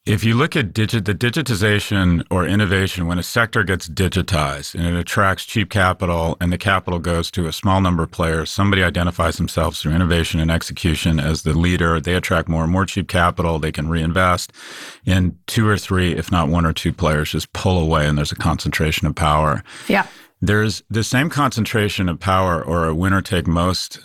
if 0.09 0.23
you 0.23 0.33
look 0.33 0.55
at 0.55 0.73
digit 0.73 1.05
the 1.05 1.13
digitization 1.13 2.25
or 2.31 2.43
innovation, 2.43 3.05
when 3.05 3.19
a 3.19 3.23
sector 3.23 3.63
gets 3.63 3.87
digitized 3.87 4.73
and 4.73 4.83
it 4.83 4.95
attracts 4.95 5.45
cheap 5.45 5.69
capital, 5.69 6.35
and 6.41 6.51
the 6.51 6.57
capital 6.57 6.97
goes 6.97 7.29
to 7.29 7.45
a 7.45 7.53
small 7.53 7.79
number 7.79 8.01
of 8.01 8.09
players, 8.09 8.49
somebody 8.49 8.83
identifies 8.83 9.37
themselves 9.37 9.79
through 9.79 9.93
innovation 9.93 10.39
and 10.39 10.49
execution 10.49 11.19
as 11.19 11.43
the 11.43 11.53
leader. 11.53 11.99
They 11.99 12.15
attract 12.15 12.49
more 12.49 12.63
and 12.63 12.71
more 12.71 12.87
cheap 12.87 13.07
capital. 13.07 13.59
They 13.59 13.71
can 13.71 13.87
reinvest, 13.87 14.51
and 15.05 15.37
two 15.45 15.67
or 15.67 15.77
three, 15.77 16.15
if 16.15 16.31
not 16.31 16.49
one 16.49 16.65
or 16.65 16.73
two 16.73 16.91
players, 16.91 17.31
just 17.31 17.53
pull 17.53 17.77
away, 17.77 18.07
and 18.07 18.17
there's 18.17 18.31
a 18.31 18.35
concentration 18.35 19.05
of 19.05 19.13
power 19.13 19.63
yeah, 19.87 20.07
there's 20.41 20.83
the 20.89 21.03
same 21.03 21.29
concentration 21.29 22.07
of 22.07 22.19
power 22.19 22.63
or 22.63 22.87
a 22.87 22.95
winner 22.95 23.21
take 23.21 23.45
most 23.45 23.99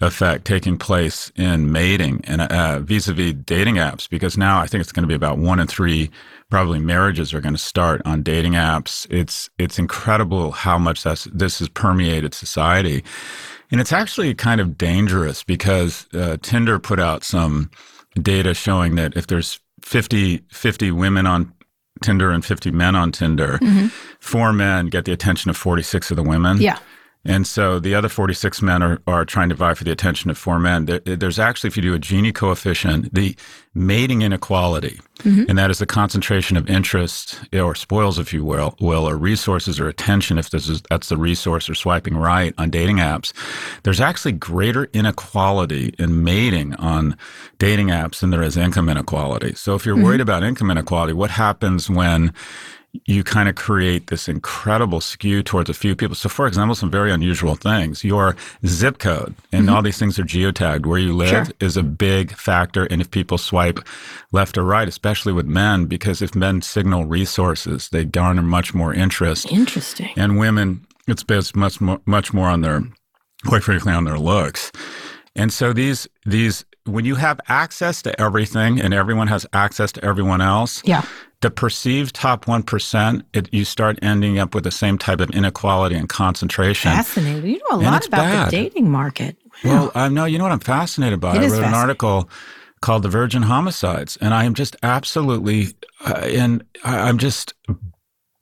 effect 0.00 0.46
taking 0.46 0.78
place 0.78 1.30
in 1.36 1.70
mating 1.70 2.24
and 2.24 2.40
uh, 2.40 2.80
vis-a-vis 2.80 3.34
dating 3.44 3.74
apps 3.74 4.08
because 4.08 4.38
now 4.38 4.58
I 4.58 4.66
think 4.66 4.80
it's 4.80 4.92
going 4.92 5.02
to 5.02 5.08
be 5.08 5.14
about 5.14 5.38
one 5.38 5.60
in 5.60 5.66
three 5.66 6.10
probably 6.48 6.78
marriages 6.78 7.32
are 7.32 7.40
going 7.40 7.54
to 7.54 7.58
start 7.58 8.02
on 8.04 8.22
dating 8.22 8.52
apps. 8.54 9.06
It's 9.10 9.50
it's 9.58 9.78
incredible 9.78 10.50
how 10.52 10.78
much 10.78 11.02
that's 11.02 11.24
this 11.24 11.58
has 11.60 11.68
permeated 11.68 12.34
society, 12.34 13.04
and 13.70 13.80
it's 13.80 13.92
actually 13.92 14.34
kind 14.34 14.60
of 14.60 14.76
dangerous 14.76 15.44
because 15.44 16.06
uh, 16.14 16.38
Tinder 16.42 16.78
put 16.78 16.98
out 16.98 17.22
some 17.22 17.70
data 18.20 18.54
showing 18.54 18.96
that 18.96 19.16
if 19.16 19.26
there's 19.28 19.60
50, 19.82 20.42
50 20.50 20.90
women 20.90 21.26
on 21.26 21.52
Tinder 22.02 22.30
and 22.30 22.44
50 22.44 22.70
men 22.70 22.96
on 22.96 23.12
Tinder, 23.12 23.58
four 24.18 24.52
men 24.52 24.86
get 24.86 25.04
the 25.04 25.12
attention 25.12 25.50
of 25.50 25.56
46 25.56 26.10
of 26.10 26.16
the 26.16 26.22
women. 26.22 26.60
yeah, 26.60 26.78
And 27.24 27.46
so 27.46 27.78
the 27.78 27.94
other 27.94 28.08
46 28.08 28.62
men 28.62 28.82
are, 28.82 29.02
are 29.06 29.26
trying 29.26 29.50
to 29.50 29.54
vie 29.54 29.74
for 29.74 29.84
the 29.84 29.92
attention 29.92 30.30
of 30.30 30.38
four 30.38 30.58
men. 30.58 30.86
There, 30.86 31.00
there's 31.00 31.38
actually, 31.38 31.68
if 31.68 31.76
you 31.76 31.82
do 31.82 31.94
a 31.94 31.98
Gini 31.98 32.34
coefficient, 32.34 33.12
the 33.12 33.36
mating 33.74 34.22
inequality, 34.22 35.00
mm-hmm. 35.18 35.44
and 35.46 35.58
that 35.58 35.70
is 35.70 35.80
the 35.80 35.86
concentration 35.86 36.56
of 36.56 36.68
interest 36.70 37.38
eh, 37.52 37.60
or 37.60 37.74
spoils, 37.74 38.18
if 38.18 38.32
you 38.32 38.42
will, 38.42 38.74
will 38.80 39.06
or 39.06 39.18
resources 39.18 39.78
or 39.78 39.86
attention, 39.86 40.38
if 40.38 40.48
this 40.48 40.66
is 40.66 40.80
that's 40.88 41.10
the 41.10 41.18
resource 41.18 41.68
or 41.68 41.74
swiping 41.74 42.16
right 42.16 42.54
on 42.56 42.70
dating 42.70 42.96
apps. 42.96 43.34
There's 43.82 44.00
actually 44.00 44.32
greater 44.32 44.88
inequality 44.94 45.94
in 45.98 46.24
mating 46.24 46.74
on 46.76 47.18
dating 47.58 47.88
apps 47.88 48.20
than 48.20 48.30
there 48.30 48.42
is 48.42 48.56
income 48.56 48.88
inequality. 48.88 49.54
So 49.56 49.74
if 49.74 49.84
you're 49.84 49.94
mm-hmm. 49.94 50.04
worried 50.04 50.20
about 50.22 50.42
income 50.42 50.70
inequality, 50.70 51.12
what 51.12 51.30
happens 51.30 51.90
when 51.90 52.32
you 53.04 53.22
kind 53.22 53.48
of 53.48 53.54
create 53.54 54.08
this 54.08 54.28
incredible 54.28 55.00
skew 55.00 55.42
towards 55.42 55.70
a 55.70 55.74
few 55.74 55.94
people. 55.94 56.16
So, 56.16 56.28
for 56.28 56.46
example, 56.46 56.74
some 56.74 56.90
very 56.90 57.12
unusual 57.12 57.54
things. 57.54 58.02
Your 58.02 58.36
zip 58.66 58.98
code 58.98 59.34
and 59.52 59.66
mm-hmm. 59.66 59.74
all 59.74 59.82
these 59.82 59.98
things 59.98 60.18
are 60.18 60.24
geotagged. 60.24 60.86
Where 60.86 60.98
you 60.98 61.14
live 61.14 61.28
Sure. 61.28 61.46
is 61.60 61.76
a 61.76 61.82
big 61.82 62.32
factor. 62.32 62.84
And 62.86 63.00
if 63.00 63.10
people 63.10 63.38
swipe 63.38 63.78
left 64.32 64.58
or 64.58 64.64
right, 64.64 64.88
especially 64.88 65.32
with 65.32 65.46
men, 65.46 65.86
because 65.86 66.20
if 66.20 66.34
men 66.34 66.62
signal 66.62 67.04
resources, 67.06 67.88
they 67.90 68.04
garner 68.04 68.42
much 68.42 68.74
more 68.74 68.92
interest. 68.92 69.50
interesting. 69.52 70.10
And 70.16 70.38
women, 70.38 70.86
it's 71.06 71.22
based 71.22 71.54
much 71.54 71.80
more, 71.80 72.00
much 72.06 72.32
more 72.32 72.48
on 72.48 72.60
their, 72.60 72.82
quite 73.46 73.62
frankly, 73.62 73.92
on 73.92 74.04
their 74.04 74.18
looks. 74.18 74.72
And 75.36 75.52
so 75.52 75.72
these 75.72 76.08
these 76.26 76.64
when 76.86 77.04
you 77.04 77.14
have 77.16 77.40
access 77.48 78.02
to 78.02 78.20
everything 78.20 78.80
and 78.80 78.92
everyone 78.94 79.28
has 79.28 79.46
access 79.52 79.92
to 79.92 80.04
everyone 80.04 80.40
else, 80.40 80.82
Yeah, 80.84 81.02
the 81.40 81.50
perceived 81.50 82.14
top 82.14 82.46
1%, 82.46 83.22
it, 83.34 83.48
you 83.52 83.64
start 83.64 83.98
ending 84.02 84.38
up 84.38 84.54
with 84.54 84.64
the 84.64 84.70
same 84.70 84.96
type 84.98 85.20
of 85.20 85.30
inequality 85.30 85.94
and 85.94 86.08
concentration. 86.08 86.90
fascinating. 86.90 87.50
You 87.50 87.58
know 87.70 87.76
a 87.76 87.80
And 87.80 87.86
lot 87.86 88.06
about 88.06 88.18
bad. 88.20 88.46
the 88.48 88.50
dating 88.56 88.90
market. 88.90 89.36
Well, 89.62 89.92
I 89.94 90.08
know, 90.08 90.24
you 90.24 90.38
know 90.38 90.44
what 90.44 90.52
I'm 90.52 90.58
fascinated 90.60 91.20
by? 91.20 91.36
It 91.36 91.42
I 91.42 91.48
wrote 91.48 91.62
an 91.64 91.74
article 91.74 92.28
called 92.80 93.02
The 93.02 93.08
Virgin 93.10 93.42
Homicides, 93.42 94.16
and 94.22 94.32
I 94.32 94.44
am 94.44 94.54
just 94.54 94.74
absolutely, 94.82 95.74
uh, 96.04 96.14
and 96.24 96.64
I, 96.82 97.08
I'm 97.08 97.18
just 97.18 97.52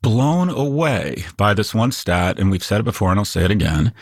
blown 0.01 0.49
away 0.49 1.25
by 1.35 1.53
this 1.53 1.75
one 1.75 1.91
stat, 1.91 2.39
and 2.39 2.49
we've 2.49 2.63
said 2.63 2.79
it 2.79 2.83
before 2.83 3.11
and 3.11 3.19
I'll 3.19 3.25
say 3.25 3.43
it 3.43 3.51
again. 3.51 3.93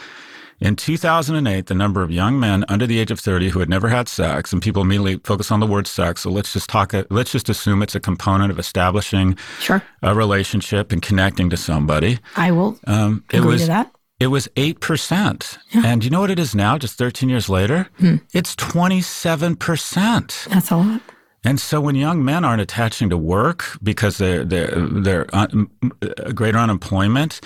In 0.60 0.76
2008, 0.76 1.68
the 1.68 1.76
number 1.76 2.01
of 2.01 2.10
young 2.10 2.39
men 2.39 2.66
under 2.68 2.88
the 2.88 2.97
age 2.99 3.12
of 3.12 3.20
30 3.20 3.49
who 3.49 3.60
had 3.60 3.70
never 3.70 3.89
had 3.89 4.10
sex, 4.10 4.51
and 4.51 4.60
people 4.62 4.82
immediately 4.82 5.18
focus 5.24 5.51
on 5.51 5.60
the 5.60 5.68
word 5.68 5.86
sex. 5.86 6.22
So 6.22 6.32
let's 6.32 6.51
just 6.53 6.68
talk, 6.68 6.93
let's 7.12 7.32
just 7.32 7.47
assume 7.47 7.84
it's 7.84 7.93
a 7.93 7.99
component 7.99 8.49
of 8.51 8.58
establishing 8.58 9.38
Sure. 9.60 9.84
a 10.01 10.16
relationship 10.16 10.91
and 10.91 10.99
connecting 11.01 11.49
to 11.51 11.58
somebody. 11.58 12.18
I 12.36 12.51
will 12.51 12.80
Um, 12.88 13.24
it 13.32 13.38
agree 13.38 13.51
was 13.51 13.62
to 13.62 13.68
that. 13.68 13.91
it 14.20 14.28
was 14.28 14.47
8%. 14.55 15.60
And 15.86 16.03
you 16.03 16.10
know 16.10 16.22
what 16.22 16.32
it 16.32 16.39
is 16.39 16.55
now, 16.55 16.80
just 16.80 16.97
13 16.97 17.30
years 17.30 17.49
later? 17.49 17.88
Hmm. 17.99 18.16
It's 18.34 18.55
27%. 18.55 20.47
That's 20.49 20.72
a 20.72 20.78
lot. 20.78 21.01
And 21.43 21.59
so 21.61 21.79
when 21.79 21.95
young 21.95 22.25
men 22.25 22.43
aren't 22.43 22.61
attaching 22.61 23.09
to 23.09 23.17
work 23.17 23.77
because 23.81 24.17
they're, 24.17 24.43
they're, 24.43 24.73
they're 24.75 25.27
un, 25.33 25.69
uh, 26.01 26.31
greater 26.33 26.57
unemployment, 26.57 27.39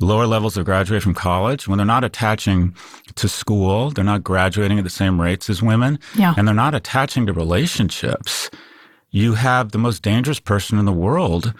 lower 0.00 0.26
levels 0.26 0.56
of 0.56 0.64
graduate 0.64 1.02
from 1.02 1.14
college, 1.14 1.66
when 1.66 1.78
they're 1.78 1.86
not 1.86 2.04
attaching 2.04 2.74
to 3.16 3.28
school, 3.28 3.90
they're 3.90 4.04
not 4.04 4.22
graduating 4.22 4.78
at 4.78 4.84
the 4.84 4.90
same 4.90 5.20
rates 5.20 5.50
as 5.50 5.62
women, 5.62 5.98
Yeah. 6.14 6.34
and 6.36 6.46
they're 6.46 6.54
not 6.54 6.74
attaching 6.74 7.26
to 7.26 7.32
relationships, 7.32 8.50
you 9.10 9.34
have 9.34 9.72
the 9.72 9.78
most 9.78 10.02
dangerous 10.02 10.38
person 10.40 10.78
in 10.78 10.84
the 10.84 10.92
world 10.92 11.52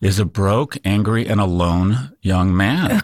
is 0.00 0.18
a 0.18 0.24
broke, 0.26 0.76
angry, 0.84 1.26
and 1.26 1.40
alone 1.40 2.12
young 2.20 2.54
man. 2.54 3.00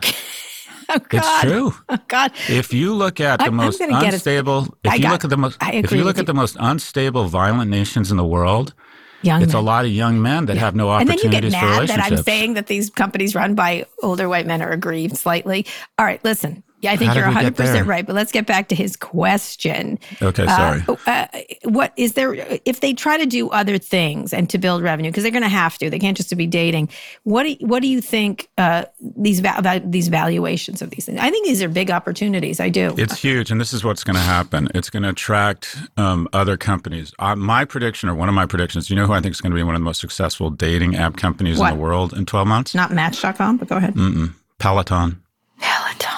Oh. 0.88 0.98
It's 1.10 1.40
true. 1.42 1.74
Oh 1.88 1.98
God. 2.08 2.32
If 2.48 2.72
you 2.72 2.94
look 2.94 3.20
at 3.20 3.38
the 3.38 3.44
I'm- 3.44 3.60
I'm 3.60 3.66
most 3.66 3.80
it. 3.80 3.90
unstable, 3.90 4.74
if 4.84 4.92
I 4.92 4.94
you 4.96 5.02
got- 5.02 5.12
look 5.12 5.24
at 5.24 5.30
the 5.30 5.36
most, 5.36 5.58
if 5.62 5.92
you 5.92 6.04
look 6.04 6.18
at 6.18 6.26
the 6.26 6.34
most 6.34 6.56
unstable, 6.58 7.24
violent 7.24 7.70
nations 7.70 8.10
in 8.10 8.16
the 8.16 8.24
world, 8.24 8.74
Young 9.22 9.42
it's 9.42 9.54
a 9.54 9.60
lot 9.60 9.84
of 9.84 9.92
young 9.92 10.20
men 10.20 10.46
that 10.46 10.56
have 10.56 10.74
no 10.74 10.90
opportunities 10.90 11.24
And 11.24 11.32
then 11.32 11.42
you 11.44 11.50
get 11.50 11.52
mad 11.52 11.88
that 11.88 12.00
I'm 12.12 12.22
saying 12.24 12.54
that 12.54 12.66
these 12.66 12.90
companies 12.90 13.34
run 13.36 13.54
by 13.54 13.86
older 14.02 14.28
white 14.28 14.46
men 14.46 14.60
are 14.62 14.70
aggrieved 14.70 15.16
slightly. 15.16 15.64
All 15.98 16.04
right, 16.04 16.22
listen. 16.24 16.64
Yeah, 16.82 16.90
I 16.92 16.96
think 16.96 17.12
How 17.12 17.18
you're 17.18 17.28
100% 17.52 17.86
right, 17.86 18.04
but 18.04 18.16
let's 18.16 18.32
get 18.32 18.44
back 18.44 18.66
to 18.68 18.74
his 18.74 18.96
question. 18.96 20.00
Okay, 20.20 20.44
Uh, 20.46 20.56
sorry. 20.82 20.98
uh, 21.06 21.26
what 21.62 21.92
is 21.96 22.14
there, 22.14 22.34
if 22.64 22.80
they 22.80 22.92
try 22.92 23.16
to 23.16 23.24
do 23.24 23.48
other 23.50 23.78
things 23.78 24.32
and 24.32 24.50
to 24.50 24.58
build 24.58 24.82
revenue, 24.82 25.10
because 25.12 25.22
they're 25.22 25.30
going 25.30 25.44
to 25.44 25.48
have 25.48 25.78
to, 25.78 25.88
they 25.90 26.00
can't 26.00 26.16
just 26.16 26.36
be 26.36 26.46
dating. 26.46 26.88
What 27.22 27.44
do, 27.44 27.54
what 27.60 27.82
do 27.82 27.88
you 27.88 28.00
think 28.00 28.48
uh, 28.58 28.86
these, 29.00 29.38
about 29.38 29.92
these 29.92 30.08
valuations 30.08 30.82
of 30.82 30.90
these 30.90 31.04
things? 31.06 31.20
I 31.20 31.30
think 31.30 31.46
these 31.46 31.62
are 31.62 31.68
big 31.68 31.88
opportunities. 31.90 32.58
I 32.58 32.68
do. 32.68 32.94
It's 32.98 33.20
huge, 33.20 33.52
and 33.52 33.60
this 33.60 33.72
is 33.72 33.84
what's 33.84 34.02
going 34.02 34.16
to 34.16 34.22
happen. 34.22 34.66
It's 34.74 34.90
going 34.90 35.04
to 35.04 35.10
attract 35.10 35.76
um, 35.96 36.28
other 36.32 36.56
companies. 36.56 37.12
Uh, 37.20 37.36
my 37.36 37.64
prediction, 37.64 38.08
or 38.08 38.16
one 38.16 38.28
of 38.28 38.34
my 38.34 38.44
predictions, 38.46 38.90
you 38.90 38.96
know 38.96 39.06
who 39.06 39.12
I 39.12 39.20
think 39.20 39.34
is 39.36 39.40
going 39.40 39.52
to 39.52 39.56
be 39.56 39.62
one 39.62 39.76
of 39.76 39.80
the 39.80 39.84
most 39.84 40.00
successful 40.00 40.50
dating 40.50 40.96
app 40.96 41.16
companies 41.16 41.58
What? 41.58 41.70
in 41.72 41.76
the 41.78 41.82
world 41.82 42.12
in 42.12 42.26
12 42.26 42.48
months? 42.48 42.74
Not 42.74 42.90
Match.com, 42.92 43.58
but 43.58 43.68
go 43.68 43.76
ahead. 43.76 43.94
Mm-mm. 43.94 44.34
Peloton. 44.58 45.22
Peloton. 45.60 46.08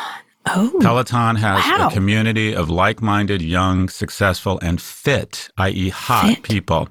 Oh. 0.47 0.73
Peloton 0.81 1.37
has 1.37 1.65
Wow. 1.65 1.89
a 1.89 1.93
community 1.93 2.55
of 2.55 2.69
like 2.69 3.01
minded, 3.01 3.41
young, 3.41 3.89
successful, 3.89 4.59
and 4.63 4.81
fit, 4.81 5.49
i.e., 5.59 5.89
hot 5.89 6.27
Fit. 6.27 6.43
people. 6.43 6.89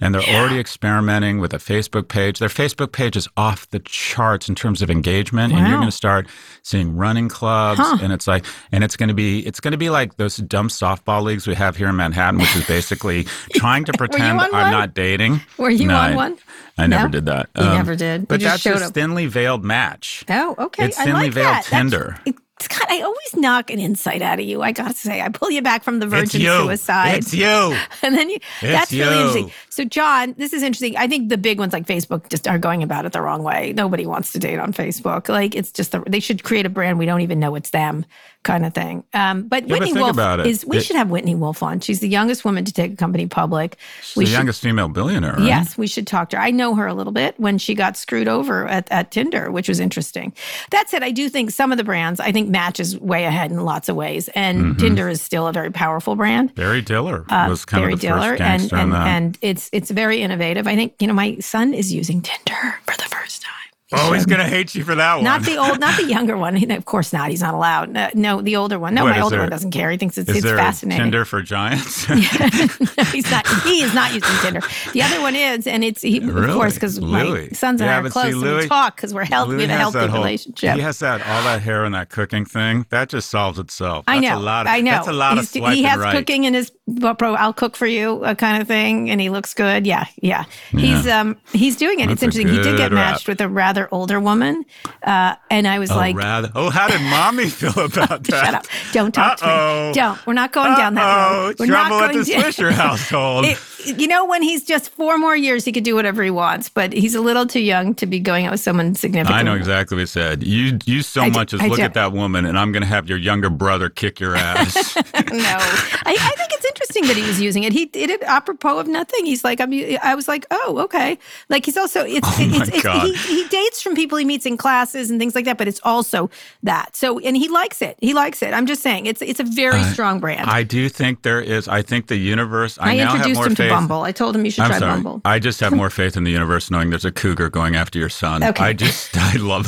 And 0.00 0.14
they're 0.14 0.22
already 0.36 0.58
experimenting 0.58 1.38
with 1.38 1.54
a 1.54 1.58
Facebook 1.58 2.08
page. 2.08 2.38
Their 2.38 2.48
Facebook 2.48 2.92
page 2.92 3.16
is 3.16 3.28
off 3.36 3.68
the 3.70 3.78
charts 3.78 4.48
in 4.48 4.54
terms 4.54 4.82
of 4.82 4.90
engagement. 4.90 5.52
And 5.54 5.66
you're 5.68 5.76
going 5.76 5.88
to 5.88 5.92
start 5.96 6.26
seeing 6.62 6.96
running 6.96 7.28
clubs. 7.28 7.80
Huh. 7.80 7.98
And 8.02 8.12
it's 8.12 8.26
like, 8.26 8.44
and 8.72 8.82
it's 8.82 8.96
going 8.96 9.08
to 9.08 9.14
be, 9.14 9.46
it's 9.46 9.60
going 9.60 9.72
to 9.72 9.78
be 9.78 9.90
like 9.90 10.16
those 10.16 10.36
dumb 10.38 10.68
softball 10.68 11.22
leagues 11.22 11.46
we 11.46 11.54
have 11.54 11.76
here 11.76 11.88
in 11.88 11.96
Manhattan, 11.96 12.40
which 12.40 12.54
is 12.56 12.66
basically 12.66 13.24
trying 13.54 13.84
to 13.84 13.92
pretend 13.92 14.40
I'm 14.40 14.50
one? 14.50 14.70
not 14.72 14.94
dating. 14.94 15.40
Were 15.58 15.70
you 15.70 15.86
No, 15.86 15.96
on 15.96 16.14
one? 16.16 16.38
I 16.76 16.86
never 16.88 17.04
No? 17.04 17.12
did 17.12 17.26
that. 17.26 17.48
You 17.56 17.64
um, 17.64 17.76
never 17.76 17.94
did. 17.94 18.22
You 18.22 18.26
But 18.26 18.40
just 18.40 18.64
that's 18.64 18.78
just 18.80 18.88
up. 18.88 18.94
thinly 18.94 19.26
veiled 19.26 19.64
match. 19.64 20.24
Oh, 20.28 20.54
okay. 20.58 20.86
It's 20.86 20.98
I 20.98 21.04
thinly 21.04 21.24
like 21.26 21.32
veiled 21.32 21.46
that. 21.46 21.64
That's- 21.64 21.68
Tinder. 21.70 22.18
It's 22.26 22.40
God, 22.56 22.86
I 22.88 23.02
always 23.02 23.36
knock 23.36 23.70
an 23.70 23.80
insight 23.80 24.22
out 24.22 24.38
of 24.38 24.44
you. 24.44 24.62
I 24.62 24.72
got 24.72 24.88
to 24.88 24.94
say, 24.94 25.20
I 25.20 25.28
pull 25.28 25.50
you 25.50 25.60
back 25.60 25.82
from 25.82 25.98
the 25.98 26.06
virgin 26.06 26.40
suicide. 26.40 27.18
It's 27.18 27.34
you. 27.34 27.76
And 28.02 28.14
then 28.14 28.28
you, 28.30 28.38
that's 28.60 28.92
really 28.92 29.02
you. 29.02 29.26
interesting. 29.26 29.52
So, 29.74 29.84
John, 29.84 30.34
this 30.38 30.52
is 30.52 30.62
interesting. 30.62 30.96
I 30.96 31.08
think 31.08 31.30
the 31.30 31.36
big 31.36 31.58
ones 31.58 31.72
like 31.72 31.84
Facebook 31.86 32.28
just 32.28 32.46
are 32.46 32.58
going 32.58 32.84
about 32.84 33.06
it 33.06 33.12
the 33.12 33.20
wrong 33.20 33.42
way. 33.42 33.72
Nobody 33.76 34.06
wants 34.06 34.30
to 34.32 34.38
date 34.38 34.60
on 34.60 34.72
Facebook. 34.72 35.28
Like 35.28 35.56
it's 35.56 35.72
just 35.72 35.90
the, 35.90 36.00
they 36.06 36.20
should 36.20 36.44
create 36.44 36.64
a 36.64 36.68
brand 36.68 36.96
we 36.98 37.06
don't 37.06 37.22
even 37.22 37.40
know 37.40 37.56
it's 37.56 37.70
them 37.70 38.06
kind 38.44 38.64
of 38.66 38.74
thing. 38.74 39.02
Um, 39.14 39.48
but 39.48 39.66
Yeah, 39.66 39.78
Whitney 39.78 39.94
Wolfe 39.94 40.10
about 40.12 40.38
it. 40.38 40.46
is. 40.46 40.64
We 40.66 40.76
It- 40.76 40.84
should 40.84 40.96
have 40.96 41.08
Whitney 41.10 41.34
Wolfe 41.34 41.62
on. 41.62 41.80
She's 41.80 42.00
the 42.00 42.08
youngest 42.08 42.44
woman 42.44 42.64
to 42.66 42.72
take 42.72 42.92
a 42.92 42.96
company 42.96 43.26
public. 43.26 43.78
She's 44.02 44.14
the 44.14 44.26
should, 44.26 44.32
youngest 44.32 44.62
female 44.62 44.88
billionaire, 44.88 45.32
right? 45.32 45.42
Yes, 45.44 45.76
we 45.78 45.86
should 45.86 46.06
talk 46.06 46.28
to 46.30 46.36
her. 46.36 46.42
I 46.42 46.50
know 46.50 46.74
her 46.74 46.86
a 46.86 46.92
little 46.94 47.12
bit 47.12 47.34
when 47.40 47.56
she 47.58 47.74
got 47.74 47.96
screwed 47.96 48.28
over 48.28 48.68
at, 48.68 48.86
at 48.92 49.10
Tinder, 49.10 49.50
which 49.50 49.66
was 49.68 49.80
interesting. 49.80 50.34
That 50.72 50.88
said, 50.90 51.02
I 51.02 51.10
do 51.10 51.28
think 51.30 51.50
some 51.52 51.72
of 51.72 51.78
the 51.78 51.84
brands, 51.84 52.20
I 52.20 52.32
think 52.32 52.50
Match 52.50 52.78
is 52.78 52.98
way 53.00 53.24
ahead 53.24 53.50
in 53.50 53.64
lots 53.64 53.88
of 53.88 53.96
ways, 53.96 54.28
and 54.36 54.58
Mm-hmm. 54.58 54.78
Tinder 54.78 55.08
is 55.08 55.20
still 55.22 55.46
a 55.48 55.52
very 55.52 55.70
powerful 55.72 56.14
brand. 56.14 56.54
Barry 56.54 56.82
Diller 56.82 57.24
Uh, 57.30 57.46
was 57.48 57.64
kind 57.64 57.82
Barry 57.82 57.94
of 57.94 58.00
the 58.00 58.06
Diller, 58.08 58.28
first 58.28 58.38
gangster 58.38 58.76
and 58.76 58.92
and, 58.94 59.08
and 59.08 59.38
it's 59.40 59.63
it's 59.72 59.90
very 59.90 60.22
innovative. 60.22 60.66
I 60.66 60.74
think 60.76 60.94
you 61.00 61.06
know 61.06 61.14
my 61.14 61.38
son 61.38 61.74
is 61.74 61.92
using 61.92 62.20
Tinder 62.22 62.76
for 62.82 62.96
the 62.96 63.04
first 63.04 63.42
time. 63.42 63.63
oh, 63.98 64.12
he's 64.12 64.26
gonna 64.26 64.48
hate 64.48 64.74
you 64.74 64.84
for 64.84 64.94
that 64.94 65.14
one. 65.16 65.24
Not 65.24 65.42
the 65.42 65.56
old, 65.56 65.80
not 65.80 65.96
the 65.96 66.04
younger 66.06 66.36
one. 66.36 66.70
Of 66.70 66.84
course 66.84 67.12
not. 67.12 67.30
He's 67.30 67.40
not 67.40 67.54
allowed. 67.54 67.90
No, 67.90 68.10
no 68.14 68.40
the 68.40 68.56
older 68.56 68.78
one. 68.78 68.94
No, 68.94 69.04
What, 69.04 69.10
my 69.10 69.20
older 69.20 69.36
there- 69.36 69.42
one 69.44 69.50
doesn't 69.50 69.70
care. 69.70 69.90
He 69.90 69.96
thinks 69.96 70.18
it's, 70.18 70.28
Is 70.30 70.36
it's 70.36 70.44
there 70.44 70.56
fascinating. 70.56 71.00
a 71.00 71.04
Tinder 71.04 71.24
for 71.24 71.42
giants? 71.42 72.08
no, 72.08 72.16
he's 72.16 73.30
not. 73.30 73.46
He 73.64 73.82
is 73.82 73.94
not 73.94 74.12
using 74.14 74.36
Tinder. 74.42 74.60
The 74.92 75.02
other 75.02 75.20
one 75.20 75.34
is, 75.36 75.66
and 75.66 75.84
it's 75.84 76.02
he, 76.02 76.18
of 76.18 76.34
Really? 76.34 76.52
course 76.54 76.74
because 76.74 77.00
my 77.00 77.22
Louis. 77.22 77.54
sons 77.54 77.80
and 77.80 77.88
Yeah, 77.88 77.96
I 77.96 77.98
are 78.00 78.02
but 78.02 78.12
see, 78.12 78.20
close 78.20 78.34
and 78.42 78.56
we 78.56 78.68
talk 78.68 78.96
because 78.96 79.14
we're 79.14 79.24
healthy. 79.24 79.56
We 79.56 79.62
have 79.62 79.70
a 79.70 79.76
healthy 79.76 79.98
whole- 80.06 80.18
relationship. 80.20 80.74
He 80.76 80.80
has 80.80 80.98
that 81.00 81.20
all 81.26 81.42
that 81.44 81.62
hair 81.62 81.84
and 81.84 81.94
that 81.94 82.08
cooking 82.10 82.44
thing. 82.44 82.86
That 82.90 83.08
just 83.08 83.30
solves 83.30 83.58
itself. 83.58 84.04
I 84.08 84.18
know. 84.20 84.36
A 84.36 84.38
lot 84.38 84.66
of, 84.66 84.72
I 84.72 84.80
know. 84.80 84.90
That's 84.92 85.08
a 85.08 85.12
lot 85.12 85.34
He's- 85.34 85.54
of 85.56 85.72
He 85.72 85.82
has 85.84 85.98
right. 85.98 86.14
cooking 86.14 86.44
in 86.44 86.54
his 86.54 86.72
well, 86.86 87.14
pro. 87.14 87.34
I'll 87.34 87.52
cook 87.54 87.76
for 87.76 87.86
you, 87.86 88.22
uh, 88.24 88.34
kind 88.34 88.60
of 88.60 88.68
thing, 88.68 89.10
and 89.10 89.20
he 89.20 89.30
looks 89.30 89.54
good. 89.54 89.86
Yeah, 89.86 90.04
yeah. 90.20 90.44
He's 90.70 91.06
um 91.06 91.36
he's 91.52 91.76
doing 91.76 92.00
it. 92.00 92.06
That's 92.08 92.22
it's 92.22 92.36
interesting. 92.36 92.48
He 92.48 92.62
did 92.62 92.76
get 92.76 92.92
matched 92.92 93.26
with 93.28 93.40
a 93.40 93.48
rather 93.48 93.83
older 93.92 94.20
woman, 94.20 94.64
uh, 95.02 95.34
and 95.50 95.66
I 95.66 95.78
was 95.78 95.90
Oh, 95.90 95.96
like, 95.96 96.16
rather. 96.16 96.50
Oh, 96.54 96.70
how 96.70 96.88
did 96.88 97.00
mommy 97.02 97.48
feel 97.48 97.70
about 97.78 98.24
that? 98.24 98.44
Shut 98.44 98.54
up! 98.54 98.66
Don't 98.92 99.12
talk 99.14 99.38
to 99.38 99.44
Uh-oh. 99.46 99.88
me. 99.88 99.94
Don't. 99.94 100.26
We're 100.26 100.32
not 100.34 100.52
going 100.52 100.74
down 100.76 100.94
that 100.94 101.30
road. 101.32 101.56
We're 101.58 101.66
not 101.66 101.88
trouble 101.88 102.04
at 102.04 102.12
going 102.12 102.24
the 102.24 102.32
down- 102.32 102.42
Swisher 102.52 102.72
household. 102.72 103.44
It- 103.46 103.58
you 103.86 104.08
know, 104.08 104.24
when 104.24 104.42
he's 104.42 104.64
just 104.64 104.88
four 104.88 105.18
more 105.18 105.36
years, 105.36 105.62
he 105.66 105.70
could 105.70 105.84
do 105.84 105.94
whatever 105.94 106.22
he 106.22 106.30
wants, 106.30 106.70
but 106.70 106.94
he's 106.94 107.14
a 107.14 107.20
little 107.20 107.44
too 107.46 107.60
young 107.60 107.94
to 107.96 108.06
be 108.06 108.18
going 108.18 108.46
out 108.46 108.52
with 108.52 108.60
someone 108.60 108.94
significant. 108.94 109.36
I 109.38 109.42
know 109.42 109.54
exactly 109.54 109.94
what 109.96 110.00
he 110.00 110.06
said. 110.06 110.42
You, 110.42 110.78
you 110.86 111.02
so 111.02 111.20
I 111.20 111.28
do- 111.28 111.38
much 111.38 111.52
as 111.52 111.60
I 111.60 111.66
look 111.66 111.76
do. 111.76 111.82
at 111.82 111.92
that 111.92 112.12
woman, 112.12 112.46
and 112.46 112.58
I'm 112.58 112.72
going 112.72 112.82
to 112.82 112.88
have 112.88 113.10
your 113.10 113.18
younger 113.18 113.50
brother 113.50 113.90
kick 113.90 114.20
your 114.20 114.36
ass. 114.36 114.96
no, 114.96 115.02
I, 115.12 116.16
I 116.18 116.32
think 116.36 116.50
it's 116.52 116.64
interesting 116.64 117.06
that 117.08 117.16
he 117.18 117.22
was 117.26 117.38
using 117.42 117.62
it. 117.64 117.74
He 117.74 117.84
did 117.84 118.08
it 118.08 118.22
apropos 118.22 118.78
of 118.78 118.88
nothing. 118.88 119.26
He's 119.26 119.44
like, 119.44 119.60
I'm. 119.60 119.70
I 120.02 120.14
was 120.14 120.28
like, 120.28 120.46
oh, 120.50 120.78
okay. 120.84 121.18
Like 121.50 121.66
he's 121.66 121.76
also. 121.76 122.04
It's. 122.06 122.26
Oh 122.26 122.34
it's, 122.38 122.68
it's 122.70 122.82
God. 122.82 123.06
he, 123.06 123.14
he 123.42 123.48
dates 123.64 123.82
from 123.82 123.94
people 123.94 124.18
he 124.18 124.24
meets 124.24 124.46
in 124.46 124.56
classes 124.56 125.10
and 125.10 125.18
things 125.18 125.34
like 125.34 125.44
that. 125.44 125.58
But 125.58 125.68
it's 125.68 125.80
also 125.82 126.30
that. 126.62 126.96
So 126.96 127.18
and 127.18 127.36
he 127.36 127.48
likes 127.48 127.82
it. 127.82 127.96
He 128.00 128.14
likes 128.14 128.42
it. 128.42 128.52
I'm 128.54 128.66
just 128.66 128.82
saying, 128.82 129.06
it's 129.06 129.22
it's 129.22 129.40
a 129.40 129.44
very 129.44 129.82
strong 129.84 130.20
brand. 130.20 130.48
I 130.48 130.62
do 130.62 130.88
think 130.88 131.22
there 131.22 131.40
is. 131.40 131.68
I 131.68 131.82
think 131.82 132.06
the 132.08 132.16
universe. 132.16 132.78
I, 132.78 132.92
I 132.92 132.96
now 132.96 133.06
have 133.06 133.14
introduced 133.16 133.38
more 133.38 133.46
him 133.46 133.54
to 133.54 133.62
faith. 133.62 133.70
Bumble. 133.70 134.02
I 134.02 134.12
told 134.12 134.36
him 134.36 134.44
you 134.44 134.50
should 134.50 134.64
I'm 134.64 134.70
try 134.70 134.78
sorry. 134.78 134.92
Bumble. 134.94 135.20
I 135.24 135.38
just 135.38 135.60
have 135.60 135.72
more 135.72 135.90
faith 136.00 136.16
in 136.16 136.24
the 136.24 136.30
universe 136.30 136.70
knowing 136.70 136.90
there's 136.90 137.04
a 137.04 137.12
cougar 137.12 137.50
going 137.50 137.76
after 137.76 137.98
your 137.98 138.08
son. 138.08 138.42
Okay. 138.42 138.64
I 138.64 138.72
just, 138.72 139.16
I 139.16 139.36
love 139.36 139.66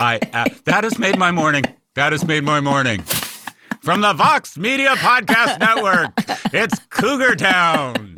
I, 0.00 0.18
uh, 0.32 0.48
that 0.64 0.84
has 0.84 0.98
made 0.98 1.18
my 1.18 1.30
morning. 1.30 1.64
That 1.94 2.12
has 2.12 2.24
made 2.24 2.42
my 2.42 2.60
morning. 2.60 3.04
From 3.84 4.00
the 4.00 4.14
Vox 4.14 4.56
Media 4.56 4.90
Podcast 4.96 5.60
Network, 5.60 6.12
it's 6.54 6.78
Cougar 6.88 7.36
Town. 7.36 8.16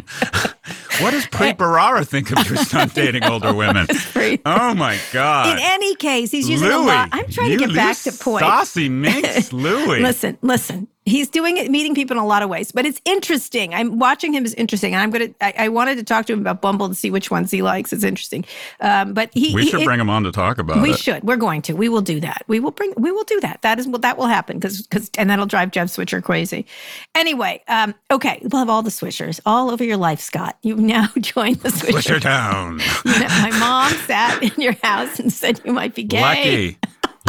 What 1.01 1.11
does 1.11 1.27
Preet 1.27 1.57
Bharara 1.57 2.07
think 2.07 2.31
of 2.31 2.49
your 2.49 2.57
son 2.59 2.89
dating 2.95 3.25
older 3.25 3.53
women? 3.53 3.87
Oh 4.45 4.75
my 4.75 4.99
God. 5.13 5.53
In 5.57 5.59
any 5.63 5.95
case, 5.95 6.31
he's 6.33 6.49
using 6.49 6.69
Louis, 6.69 6.77
a 6.77 6.87
lot. 6.87 7.09
I'm 7.13 7.29
trying 7.31 7.51
to 7.51 7.57
get 7.67 7.75
back 7.75 7.97
to 7.99 8.13
point. 8.13 8.41
Saucy 8.41 8.89
minx, 8.89 9.53
Louis. 9.53 10.01
Listen, 10.01 10.37
listen. 10.43 10.89
He's 11.07 11.29
doing 11.29 11.57
it, 11.57 11.71
meeting 11.71 11.95
people 11.95 12.17
in 12.17 12.23
a 12.23 12.27
lot 12.27 12.43
of 12.43 12.49
ways, 12.51 12.73
but 12.73 12.85
it's 12.85 13.01
interesting. 13.05 13.73
I'm 13.73 13.99
watching 14.01 14.35
him 14.35 14.45
is 14.45 14.55
interesting, 14.55 14.93
and 14.93 15.01
I'm 15.01 15.11
gonna. 15.11 15.29
I, 15.41 15.55
I 15.59 15.69
wanted 15.69 15.99
to 15.99 16.03
talk 16.05 16.27
to 16.27 16.33
him 16.33 16.41
about 16.41 16.61
Bumble 16.61 16.89
to 16.89 16.97
see 16.97 17.13
which 17.13 17.31
ones 17.31 17.51
he 17.53 17.63
likes. 17.63 17.93
It's 17.93 18.03
interesting, 18.03 18.45
um, 18.81 19.15
but 19.15 19.31
he. 19.33 19.55
we 19.55 19.63
he- 19.63 19.71
should 19.71 19.83
it- 19.83 19.85
bring 19.85 20.01
him 20.01 20.11
on 20.11 20.25
to 20.25 20.33
talk 20.33 20.59
about 20.59 20.79
it. 20.79 20.81
We 20.83 20.91
it. 20.91 20.99
should. 20.99 21.23
We're 21.23 21.37
going 21.37 21.63
to. 21.63 21.75
We 21.75 21.89
will 21.89 22.01
do 22.03 22.19
that. 22.21 22.43
We 22.49 22.59
will 22.59 22.73
bring. 22.73 22.93
We 22.97 23.13
will 23.13 23.23
do 23.25 23.39
that. 23.41 23.63
That 23.63 23.79
is 23.79 23.87
what 23.87 24.03
that 24.03 24.19
will 24.19 24.27
happen 24.27 24.59
because 24.59 24.83
because 24.83 25.09
and 25.17 25.31
that'll 25.31 25.47
drive 25.47 25.71
Jeff 25.71 25.91
Switcher 25.91 26.21
crazy. 26.21 26.67
Anyway, 27.15 27.63
um, 27.69 27.95
okay, 28.11 28.41
we'll 28.43 28.59
have 28.59 28.69
all 28.69 28.83
the 28.83 28.91
swishers 28.91 29.39
all 29.47 29.71
over 29.71 29.85
your 29.85 29.97
life, 29.97 30.19
Scott. 30.21 30.59
You've 30.63 30.81
now 30.81 31.07
joined 31.21 31.57
the 31.61 31.69
Swisher 31.69 32.17
swishers. 32.19 32.21
Town. 32.23 32.81
You 33.07 33.13
know, 33.21 33.29
my 33.29 33.51
mom 33.61 33.93
sat 34.07 34.43
in 34.43 34.61
your 34.61 34.75
house 34.83 35.21
and 35.21 35.33
said 35.33 35.61
you 35.65 35.73
might 35.73 35.95
be 35.95 36.03
gay. 36.03 36.21
Lucky. 36.21 36.79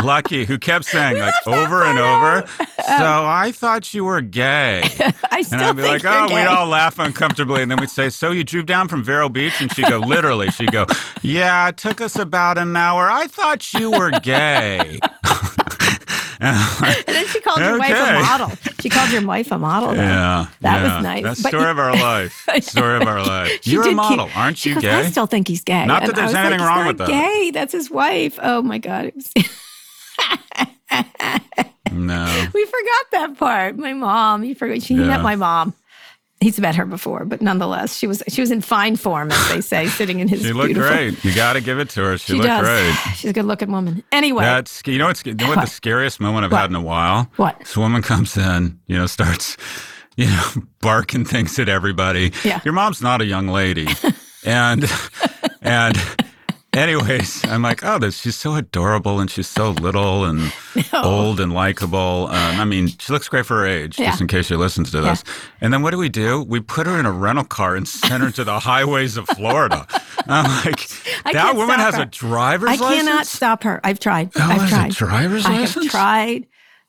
Lucky, 0.04 0.46
who 0.46 0.58
kept 0.58 0.86
saying 0.86 1.18
like 1.22 1.34
over 1.48 1.84
and 1.84 1.98
over, 2.00 2.44
oh. 2.60 3.26
I 3.26 3.52
thought 3.54 3.94
you 3.94 4.04
were 4.06 4.22
gay. 4.22 4.82
I 5.32 5.42
still 5.42 5.60
And 5.60 5.68
I'd 5.68 5.76
be 5.76 5.82
like, 5.84 6.06
oh, 6.06 6.28
gay. 6.28 6.36
we'd 6.36 6.48
all 6.48 6.68
laugh 6.68 7.00
uncomfortably. 7.00 7.62
And 7.62 7.72
then 7.72 7.80
we'd 7.80 7.90
say, 7.90 8.10
so 8.10 8.32
you 8.32 8.44
drove 8.44 8.66
down 8.66 8.88
from 8.88 9.04
Vero 9.04 9.28
Beach? 9.30 9.60
And 9.62 9.74
she'd 9.74 9.88
go, 9.90 10.00
literally, 10.00 10.50
she'd 10.52 10.72
go, 10.72 10.86
yeah, 11.22 11.68
it 11.70 11.78
took 11.78 12.00
us 12.02 12.16
about 12.18 12.58
an 12.58 12.76
hour. 12.76 13.10
I 13.10 13.28
thought 13.28 13.74
you 13.74 13.92
were 13.92 14.12
gay. 14.12 15.00
And 16.40 16.56
like, 16.82 17.04
then 17.08 17.26
she 17.26 17.42
called 17.42 17.60
your 17.62 17.80
wife 17.80 17.90
a 17.90 18.20
model. 18.22 18.52
She 18.80 18.90
called 18.90 19.10
your 19.12 19.26
wife 19.26 19.52
a 19.52 19.58
model. 19.58 19.90
though. 19.96 20.02
yeah. 20.04 20.46
That 20.62 20.84
was 20.84 21.04
nice. 21.04 21.24
That's 21.24 21.42
But 21.42 21.50
story 21.50 21.72
of 21.72 21.80
our 21.80 21.94
life. 21.94 22.48
Story 22.62 22.98
of 22.98 23.08
our 23.08 23.26
life. 23.26 23.66
You're 23.66 23.82
a 23.82 23.86
did 23.86 23.90
keep- 23.90 23.96
model, 23.98 24.30
aren't 24.36 24.64
you 24.64 24.76
goes, 24.76 24.84
gay? 24.84 24.92
I 24.92 25.06
still 25.10 25.26
think 25.26 25.48
he's 25.48 25.64
gay. 25.64 25.84
Not 25.88 26.06
that 26.06 26.16
there's 26.16 26.34
like, 26.34 26.46
anything 26.46 26.60
"He's 26.60 26.68
wrong 26.68 26.86
with 26.86 27.00
that." 27.00 27.08
Gay. 27.08 27.50
That's 27.56 27.74
his 27.74 27.90
wife. 27.90 28.38
Oh 28.40 28.62
my 28.62 28.78
god. 28.78 29.06
It 29.06 29.16
was- 29.16 29.34
no. 31.92 32.46
we 32.54 32.66
forgot 32.66 33.06
that 33.12 33.36
part. 33.38 33.78
My 33.78 33.94
mom. 33.94 34.44
You 34.44 34.56
forgot. 34.56 34.82
She 34.82 34.96
Yeah. 34.96 35.08
met 35.08 35.22
my 35.22 35.36
mom. 35.36 35.74
He's 36.40 36.60
met 36.60 36.76
her 36.76 36.86
before, 36.86 37.26
but 37.26 37.42
nonetheless, 37.42 37.98
she 37.98 38.06
was 38.06 38.22
she 38.28 38.42
was 38.42 38.52
in 38.52 38.62
fine 38.62 38.96
form, 38.96 39.32
as 39.32 39.50
they 39.50 39.60
say, 39.60 39.88
sitting 39.88 40.20
in 40.20 40.28
his. 40.28 40.42
She 40.46 40.54
looked 40.54 40.68
beautiful, 40.68 40.96
great. 40.96 41.26
You 41.26 41.34
got 41.34 41.54
to 41.54 41.62
give 41.62 41.80
it 41.80 41.90
to 41.92 42.02
her. 42.04 42.18
She, 42.20 42.34
She 42.34 42.34
looked 42.34 42.46
does. 42.48 42.62
great. 42.62 42.94
She's 43.16 43.30
a 43.32 43.34
good 43.34 43.46
looking 43.46 43.72
woman. 43.72 44.04
Anyway, 44.12 44.44
That's 44.44 44.84
you 44.86 45.00
know 45.00 45.08
what's 45.08 45.26
you 45.26 45.34
know 45.34 45.48
what, 45.48 45.58
What? 45.58 45.66
the 45.66 45.72
scariest 45.72 46.20
moment 46.20 46.46
I've 46.46 46.52
What? 46.52 46.62
had 46.62 46.70
in 46.70 46.76
a 46.76 46.82
while. 46.82 47.32
What? 47.38 47.58
This 47.58 47.76
woman 47.76 48.04
comes 48.04 48.38
in, 48.38 48.80
you 48.86 48.96
know, 48.98 49.08
starts, 49.08 49.58
you 50.16 50.28
know, 50.28 50.44
barking 50.80 51.26
things 51.26 51.58
at 51.58 51.70
everybody. 51.70 52.32
Yeah. 52.44 52.60
Your 52.64 52.76
mom's 52.76 53.02
not 53.02 53.20
a 53.20 53.26
young 53.26 53.48
lady, 53.48 53.88
and 54.46 54.86
and. 55.62 55.98
Anyways, 56.78 57.44
I'm 57.46 57.64
like, 57.64 57.84
oh, 57.84 57.98
this, 57.98 58.20
she's 58.20 58.36
so 58.36 58.54
adorable 58.56 59.20
and 59.20 59.30
she's 59.32 59.48
so 59.48 59.72
little 59.72 60.26
and 60.26 60.54
old 60.94 61.40
and 61.40 61.52
likable. 61.52 62.28
Um, 62.28 62.60
I 62.60 62.66
mean, 62.66 62.88
she 62.88 63.12
looks 63.12 63.28
great 63.28 63.46
for 63.46 63.58
her 63.58 63.66
age, 63.68 63.98
just 63.98 64.22
in 64.22 64.28
case 64.28 64.46
she 64.46 64.56
listens 64.56 64.92
to 64.92 65.02
this. 65.02 65.24
And 65.60 65.74
then 65.74 65.82
what 65.82 65.92
do 65.92 65.98
we 65.98 66.10
do? 66.10 66.44
We 66.44 66.60
put 66.60 66.86
her 66.86 67.00
in 67.00 67.06
a 67.08 67.12
rental 67.12 67.46
car 67.46 67.76
and 67.76 67.88
send 67.88 68.22
her 68.24 68.32
to 68.32 68.44
the 68.44 68.60
highways 68.60 69.18
of 69.18 69.28
Florida. 69.30 69.88
I'm 70.28 70.66
like, 70.66 70.88
that 71.34 71.56
woman 71.56 71.80
has 71.80 71.96
her. 71.96 72.04
a 72.04 72.06
driver's 72.06 72.70
I 72.70 72.76
license. 72.76 72.92
I 72.92 72.96
cannot 72.98 73.26
stop 73.26 73.64
her. 73.64 73.82
I've 73.84 74.00
tried. 74.00 74.32
Oh, 74.36 74.42
I've 74.42 74.70
tried. 74.70 74.92
driver's 74.92 75.46
I 75.46 75.60
license? 75.62 75.86
have 75.86 75.92
tried. 75.92 76.48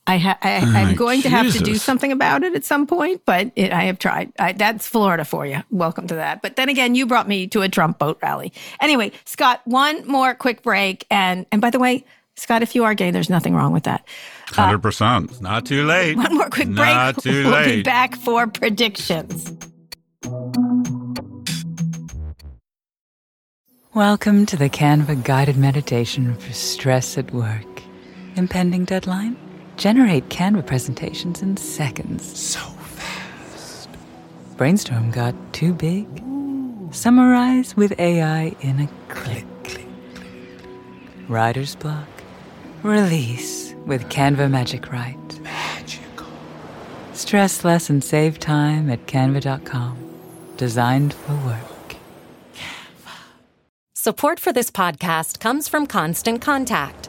I 0.09 0.17
ha- 0.17 0.39
I, 0.41 0.57
I'm 0.57 0.73
my 0.73 0.95
going 0.95 1.21
to 1.23 1.29
have 1.29 1.53
to 1.53 1.59
do 1.59 1.75
something 1.75 2.11
about 2.13 2.43
it 2.43 2.55
at 2.55 2.65
some 2.65 2.87
point, 2.87 3.21
but 3.27 3.53
it, 3.57 3.73
I 3.73 3.83
have 3.85 3.99
tried. 3.99 4.33
I, 4.39 4.53
that's 4.53 4.87
Florida 4.87 5.23
for 5.23 5.45
you. 5.45 5.63
Welcome 5.71 6.07
to 6.07 6.15
that. 6.15 6.41
But 6.41 6.57
then 6.57 6.71
again, 6.71 6.95
you 6.95 7.05
brought 7.05 7.29
me 7.29 7.47
to 7.49 7.61
a 7.61 7.69
Trump 7.69 7.99
boat 7.99 8.19
rally. 8.23 8.55
Anyway, 8.81 9.13
Scott, 9.27 9.61
one 9.67 10.07
more 10.07 10.35
quick 10.35 10.63
break, 10.63 11.05
and 11.11 11.45
and 11.53 11.61
by 11.61 11.69
the 11.69 11.79
way, 11.79 12.07
Scott, 12.37 12.63
if 12.63 12.75
you 12.75 12.85
are 12.85 12.95
gay, 12.95 13.11
there's 13.11 13.29
nothing 13.29 13.55
wrong 13.55 13.75
with 13.75 13.83
that. 13.85 14.09
Uh, 14.53 14.63
Hundred 14.63 14.79
percent. 14.79 15.43
Not 15.43 15.67
too 15.67 15.85
late. 15.85 16.17
One 16.17 16.35
more 16.37 16.49
quick 16.49 16.69
break. 16.69 16.89
Not 16.89 17.23
too 17.23 17.45
we'll 17.51 17.65
be 17.67 17.83
back 17.83 18.17
for 18.17 18.47
predictions. 18.47 19.53
Welcome 23.93 24.47
to 24.47 24.57
the 24.57 24.71
Canva 24.71 25.23
guided 25.23 25.59
meditation 25.59 26.35
for 26.37 26.53
stress 26.55 27.19
at 27.19 27.31
work. 27.35 27.83
Impending 28.37 28.87
deadline? 28.87 29.37
Generate 29.79 30.29
Canva 30.29 30.67
presentations 30.67 31.41
in 31.41 31.57
seconds. 31.57 32.37
So 32.37 32.59
fast. 32.59 33.89
Brainstorm 34.57 35.13
got 35.13 35.37
too 35.53 35.73
big? 35.73 36.07
Summarize 36.91 37.77
with 37.77 37.99
AI 38.01 38.57
in 38.61 38.81
a 38.81 38.89
click. 39.09 39.47
Writer's 41.29 41.77
block? 41.77 42.09
Release 42.83 43.73
with 43.87 44.09
Canva 44.09 44.51
Magic 44.51 44.91
Write. 44.91 45.41
Magical. 45.43 46.27
Stress 47.13 47.65
less 47.65 47.89
and 47.89 48.03
save 48.03 48.41
time 48.41 48.91
at 48.91 49.07
canva.com. 49.07 49.97
Designed 50.57 51.15
for 51.15 51.35
work. 51.47 51.97
Canva. 52.53 53.15
Support 53.95 54.41
for 54.41 54.53
this 54.53 54.73
podcast 54.73 55.39
comes 55.39 55.69
from 55.69 55.87
Constant 55.87 56.43
Contact. 56.43 57.09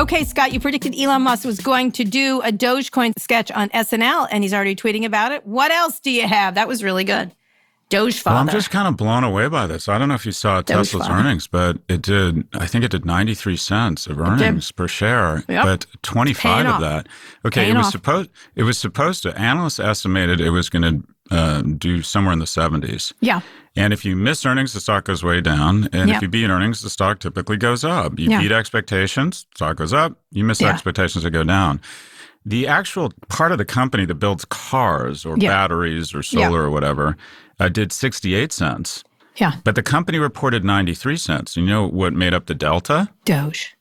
Okay, 0.00 0.24
Scott, 0.24 0.52
you 0.54 0.60
predicted 0.60 0.94
Elon 0.98 1.20
Musk 1.22 1.44
was 1.44 1.60
going 1.60 1.92
to 1.92 2.04
do 2.04 2.40
a 2.40 2.50
Dogecoin 2.50 3.12
sketch 3.18 3.50
on 3.50 3.68
SNL, 3.68 4.28
and 4.30 4.42
he's 4.42 4.54
already 4.54 4.74
tweeting 4.74 5.04
about 5.04 5.30
it. 5.30 5.46
What 5.46 5.70
else 5.70 6.00
do 6.00 6.10
you 6.10 6.26
have? 6.26 6.54
That 6.54 6.66
was 6.66 6.82
really 6.82 7.04
good. 7.04 7.32
Doge 7.90 8.24
Well, 8.24 8.36
I'm 8.36 8.48
just 8.48 8.70
kind 8.70 8.86
of 8.88 8.96
blown 8.96 9.24
away 9.24 9.48
by 9.48 9.66
this. 9.66 9.88
I 9.88 9.98
don't 9.98 10.08
know 10.08 10.14
if 10.14 10.24
you 10.24 10.30
saw 10.32 10.62
Doge 10.62 10.90
Tesla's 10.92 11.06
father. 11.08 11.20
earnings, 11.20 11.46
but 11.48 11.78
it 11.88 12.00
did. 12.00 12.46
I 12.54 12.66
think 12.66 12.84
it 12.84 12.92
did 12.92 13.04
93 13.04 13.56
cents 13.56 14.06
of 14.06 14.18
earnings 14.20 14.70
per 14.72 14.86
share, 14.88 15.42
Yep. 15.48 15.64
but 15.64 15.86
25 16.02 16.66
of 16.66 16.72
off. 16.74 16.80
that. 16.80 17.08
Okay, 17.44 17.62
Paying 17.64 17.74
it 17.74 17.78
was 17.78 17.86
off. 17.86 17.92
supposed. 17.92 18.30
It 18.54 18.62
was 18.62 18.78
supposed 18.78 19.24
to. 19.24 19.36
Analysts 19.38 19.80
estimated 19.80 20.40
it 20.40 20.50
was 20.50 20.70
going 20.70 20.82
to 21.30 21.36
uh, 21.36 21.62
do 21.62 22.00
somewhere 22.00 22.32
in 22.32 22.38
the 22.38 22.44
70s. 22.46 23.12
yeah. 23.20 23.40
And 23.76 23.92
if 23.92 24.04
you 24.04 24.16
miss 24.16 24.44
earnings, 24.44 24.72
the 24.72 24.80
stock 24.80 25.04
goes 25.04 25.22
way 25.22 25.40
down. 25.40 25.88
And 25.92 26.08
Yeah. 26.08 26.16
if 26.16 26.22
you 26.22 26.28
beat 26.28 26.48
earnings, 26.50 26.82
the 26.82 26.90
stock 26.90 27.20
typically 27.20 27.56
goes 27.56 27.84
up. 27.84 28.18
You 28.18 28.30
Yeah. 28.30 28.40
beat 28.40 28.52
expectations, 28.52 29.46
stock 29.54 29.76
goes 29.76 29.92
up. 29.92 30.18
You 30.32 30.44
miss 30.44 30.60
Yeah. 30.60 30.68
expectations, 30.70 31.24
it 31.24 31.30
go 31.30 31.44
down. 31.44 31.80
The 32.44 32.66
actual 32.66 33.12
part 33.28 33.52
of 33.52 33.58
the 33.58 33.64
company 33.64 34.06
that 34.06 34.14
builds 34.16 34.44
cars 34.46 35.24
or 35.24 35.36
Yeah. 35.38 35.50
batteries 35.50 36.14
or 36.14 36.22
solar 36.22 36.62
or 36.62 36.70
whatever 36.70 37.16
uh, 37.60 37.68
did 37.68 37.92
68 37.92 38.52
cents. 38.52 39.04
Yeah. 39.36 39.52
But 39.64 39.74
the 39.74 39.82
company 39.82 40.18
reported 40.18 40.64
93 40.64 41.16
cents. 41.16 41.56
You 41.56 41.64
know 41.64 41.86
what 41.86 42.12
made 42.12 42.34
up 42.34 42.46
the 42.46 42.54
delta? 42.54 43.10
Doge. 43.24 43.76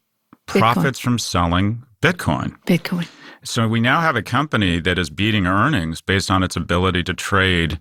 Bitcoin. 0.48 0.60
Profits 0.60 1.00
from 1.00 1.18
selling 1.18 1.84
Bitcoin. 2.02 2.56
Bitcoin. 2.68 3.08
So 3.44 3.68
we 3.68 3.80
now 3.80 4.02
have 4.02 4.16
a 4.16 4.22
company 4.22 4.80
that 4.82 5.00
is 5.00 5.10
beating 5.10 5.48
earnings 5.48 6.02
based 6.02 6.30
on 6.30 6.44
its 6.44 6.56
ability 6.56 7.04
to 7.04 7.14
trade 7.14 7.80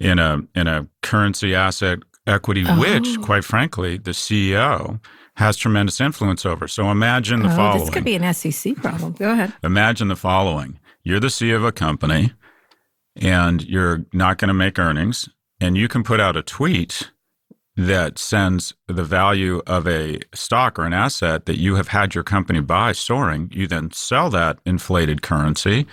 in 0.00 0.18
a 0.18 0.40
in 0.54 0.66
a 0.66 0.86
currency 1.02 1.54
asset 1.54 1.98
equity, 2.26 2.64
which, 2.64 3.16
Oh. 3.18 3.22
quite 3.22 3.44
frankly, 3.44 3.98
the 3.98 4.12
CEO 4.12 5.00
has 5.36 5.56
tremendous 5.56 6.00
influence 6.00 6.44
over. 6.44 6.68
So 6.68 6.90
imagine 6.90 7.42
the 7.42 7.52
oh, 7.52 7.56
following. 7.56 7.80
this 7.86 7.90
could 7.94 8.04
be 8.04 8.14
an 8.16 8.34
SEC 8.34 8.76
problem. 8.76 9.12
Go 9.12 9.30
ahead. 9.32 9.52
Imagine 9.62 10.08
the 10.08 10.16
following. 10.16 10.78
You're 11.02 11.20
the 11.20 11.28
CEO 11.28 11.56
of 11.56 11.64
a 11.64 11.72
company 11.72 12.32
and 13.16 13.62
you're 13.64 14.04
not 14.12 14.38
going 14.38 14.48
to 14.48 14.54
make 14.54 14.78
earnings, 14.78 15.28
and 15.60 15.76
you 15.76 15.88
can 15.88 16.02
put 16.02 16.20
out 16.20 16.36
a 16.36 16.42
tweet 16.42 17.10
that 17.76 18.18
sends 18.18 18.74
the 18.86 19.02
value 19.04 19.62
of 19.66 19.86
a 19.88 20.20
stock 20.34 20.78
or 20.78 20.84
an 20.84 20.92
asset 20.92 21.46
that 21.46 21.58
you 21.58 21.76
have 21.76 21.88
had 21.88 22.14
your 22.14 22.24
company 22.24 22.60
buy 22.60 22.92
soaring. 22.92 23.48
You 23.52 23.66
then 23.66 23.90
sell 23.92 24.28
that 24.30 24.58
inflated 24.66 25.22
currency 25.22 25.86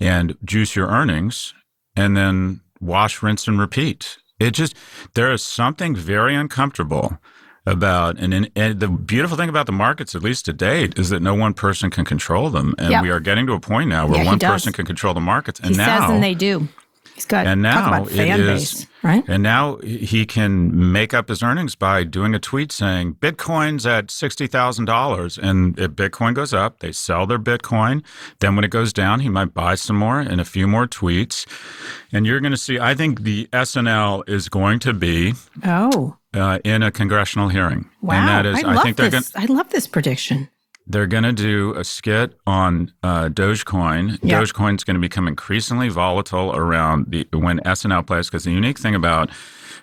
and 0.00 0.36
juice 0.44 0.74
your 0.74 0.88
earnings 0.88 1.54
and 1.96 2.16
then 2.16 2.60
wash, 2.82 3.22
rinse, 3.22 3.46
and 3.48 3.58
repeat. 3.58 4.18
It 4.38 4.52
just, 4.52 4.74
there 5.14 5.32
is 5.32 5.42
something 5.42 5.94
very 5.94 6.34
uncomfortable 6.34 7.18
about, 7.64 8.18
and, 8.18 8.34
in, 8.34 8.50
and 8.56 8.80
the 8.80 8.88
beautiful 8.88 9.36
thing 9.36 9.48
about 9.48 9.66
the 9.66 9.72
markets, 9.72 10.14
at 10.16 10.22
least 10.22 10.44
to 10.46 10.52
date, 10.52 10.98
is 10.98 11.10
that 11.10 11.22
no 11.22 11.34
one 11.34 11.54
person 11.54 11.90
can 11.90 12.04
control 12.04 12.50
them. 12.50 12.74
And 12.76 12.90
Yep. 12.90 13.02
we 13.02 13.10
are 13.10 13.20
getting 13.20 13.46
to 13.46 13.52
a 13.52 13.60
point 13.60 13.88
now 13.88 14.06
where 14.06 14.18
Yeah, 14.18 14.26
one 14.26 14.38
person 14.40 14.72
can 14.72 14.84
control 14.84 15.14
the 15.14 15.20
markets. 15.20 15.60
And 15.60 15.70
He 15.70 15.76
now, 15.76 16.00
says 16.00 16.10
and 16.10 16.22
they 16.22 16.34
do. 16.34 16.66
He's 17.14 17.26
got 17.26 17.46
and 17.46 17.60
now 17.62 18.04
fan 18.04 18.40
is, 18.40 18.46
base, 18.74 18.86
right? 19.02 19.22
And 19.28 19.42
now 19.42 19.76
he 19.78 20.24
can 20.24 20.92
make 20.92 21.12
up 21.12 21.28
his 21.28 21.42
earnings 21.42 21.74
by 21.74 22.04
doing 22.04 22.34
a 22.34 22.38
tweet 22.38 22.72
saying 22.72 23.16
Bitcoin's 23.20 23.84
at 23.86 24.10
sixty 24.10 24.46
thousand 24.46 24.86
dollars, 24.86 25.36
and 25.38 25.78
if 25.78 25.90
Bitcoin 25.92 26.34
goes 26.34 26.54
up, 26.54 26.78
they 26.80 26.90
sell 26.90 27.26
their 27.26 27.38
Bitcoin. 27.38 28.02
Then 28.40 28.56
when 28.56 28.64
it 28.64 28.70
goes 28.70 28.92
down, 28.92 29.20
he 29.20 29.28
might 29.28 29.52
buy 29.52 29.74
some 29.74 29.96
more 29.96 30.20
and 30.20 30.40
a 30.40 30.44
few 30.44 30.66
more 30.66 30.86
tweets. 30.86 31.46
And 32.12 32.26
you're 32.26 32.40
going 32.40 32.52
to 32.52 32.56
see. 32.58 32.78
I 32.78 32.94
think 32.94 33.22
the 33.22 33.46
SNL 33.52 34.28
is 34.28 34.48
going 34.48 34.78
to 34.80 34.92
be 34.94 35.34
Oh, 35.64 36.16
uh, 36.34 36.58
in 36.64 36.82
a 36.82 36.90
congressional 36.90 37.48
hearing, 37.50 37.90
wow! 38.00 38.14
and 38.14 38.28
that 38.28 38.46
is. 38.46 38.64
I 38.64 38.72
love 38.72 38.82
think 38.84 38.96
this. 38.96 39.32
I 39.36 39.44
love 39.46 39.68
this 39.70 39.86
prediction. 39.86 40.48
They're 40.86 41.06
going 41.06 41.22
to 41.24 41.32
do 41.32 41.74
a 41.74 41.84
skit 41.84 42.34
on 42.46 42.92
uh, 43.02 43.28
Dogecoin. 43.28 44.18
Yeah. 44.22 44.40
Dogecoin's 44.40 44.82
going 44.84 44.96
to 44.96 45.00
become 45.00 45.28
increasingly 45.28 45.88
volatile 45.88 46.54
around 46.54 47.06
the 47.10 47.26
when 47.32 47.60
SNL 47.60 48.06
plays 48.06 48.28
because 48.28 48.44
the 48.44 48.52
unique 48.52 48.78
thing 48.78 48.94
about 48.94 49.30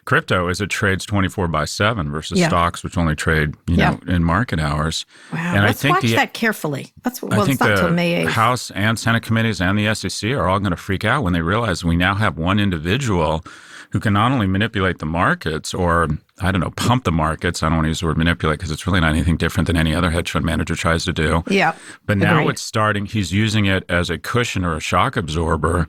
crypto 0.06 0.47
is 0.50 0.60
it 0.60 0.70
trades 0.70 1.06
24 1.06 1.47
by 1.50 1.66
7 1.66 2.10
versus 2.12 2.39
Yeah. 2.39 2.47
stocks 2.47 2.84
which 2.84 2.97
only 2.97 3.16
trade 3.16 3.54
you 3.68 3.76
Yeah. 3.76 3.91
know 3.91 4.00
in 4.08 4.24
market 4.24 4.60
hours 4.60 5.06
Wow, 5.32 5.39
and 5.56 5.64
let's 5.66 5.80
i 5.80 5.82
think 5.84 5.95
watch 5.95 6.02
the 6.04 6.16
that 6.16 6.34
carefully. 6.34 6.93
That's 7.04 7.22
what 7.22 7.32
well, 7.32 7.41
I 7.41 7.45
think 7.45 7.60
the 7.60 7.89
May 7.91 8.26
8th. 8.26 8.30
House 8.30 8.72
and 8.72 8.97
Senate 8.97 9.22
committees 9.24 9.62
and 9.62 9.78
the 9.78 9.93
SEC 9.93 10.32
are 10.32 10.47
all 10.47 10.60
going 10.60 10.72
to 10.72 10.78
freak 10.78 11.06
out 11.06 11.24
when 11.24 11.34
they 11.34 11.41
realize 11.41 11.84
we 11.84 11.95
now 11.95 12.16
have 12.16 12.38
one 12.38 12.60
individual 12.60 13.43
who 13.92 14.00
can 14.00 14.14
not 14.14 14.32
only 14.32 14.46
manipulate 14.48 15.00
the 15.00 15.06
markets 15.06 15.74
or, 15.74 16.08
I 16.40 16.52
don't 16.52 16.62
know, 16.62 16.72
pump 16.72 17.04
the 17.06 17.12
markets. 17.12 17.64
I 17.64 17.70
don't 17.70 17.78
want 17.78 17.86
to 17.86 17.90
use 17.90 18.02
the 18.02 18.06
word 18.06 18.18
manipulate 18.18 18.60
because 18.60 18.72
it's 18.72 18.86
really 18.86 19.00
not 19.00 19.10
anything 19.10 19.36
different 19.38 19.68
than 19.68 19.76
any 19.78 19.96
other 19.96 20.12
hedge 20.12 20.32
fund 20.32 20.46
manager 20.46 20.76
tries 20.76 21.06
to 21.06 21.14
do. 21.14 21.44
Yeah, 21.50 21.76
But 22.06 22.18
now 22.20 22.40
agreed. 22.40 22.52
it's 22.52 22.62
starting, 22.62 23.06
he's 23.08 23.32
using 23.34 23.66
it 23.66 23.84
as 23.90 24.10
a 24.10 24.18
cushion 24.20 24.64
or 24.64 24.76
a 24.76 24.80
shock 24.80 25.18
absorber 25.18 25.88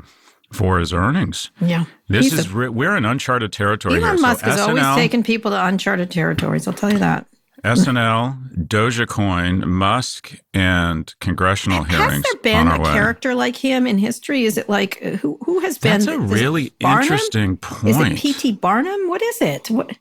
for 0.52 0.78
his 0.78 0.92
earnings. 0.92 1.50
Yeah, 1.60 1.84
This 2.08 2.30
He's 2.30 2.38
is, 2.40 2.46
a- 2.46 2.48
re- 2.56 2.68
we're 2.68 2.96
in 2.96 3.04
uncharted 3.04 3.52
territory 3.52 3.96
here. 4.00 4.06
Elon 4.08 4.20
Musk 4.20 4.44
so 4.44 4.50
has 4.50 4.60
always 4.60 4.82
SNL, 4.82 4.94
taken 4.96 5.22
people 5.22 5.50
to 5.52 5.64
uncharted 5.64 6.10
territories. 6.10 6.66
I'll 6.66 6.74
tell 6.74 6.92
you 6.92 6.98
that. 6.98 7.26
SNL, 7.64 8.66
Dogecoin, 8.66 9.64
Musk, 9.66 10.34
and 10.54 11.14
congressional 11.20 11.82
Has 11.84 11.96
hearings 11.96 12.24
there 12.32 12.42
been 12.42 12.68
a 12.68 12.78
way. 12.80 12.92
character 12.92 13.34
like 13.34 13.56
him 13.56 13.86
in 13.86 13.98
history? 13.98 14.44
Is 14.44 14.56
it 14.56 14.68
like 14.68 14.98
uh, 15.04 15.10
who 15.16 15.38
who 15.44 15.60
has 15.60 15.78
been? 15.78 16.00
That's 16.00 16.06
a 16.06 16.18
really 16.18 16.72
interesting 16.80 17.56
point. 17.56 17.88
Is 17.88 17.98
it. 18.00 18.16
P.T. 18.16 18.52
Barnum? 18.52 19.08
What 19.08 19.22
is 19.22 19.40
it? 19.42 19.70
What? 19.70 19.96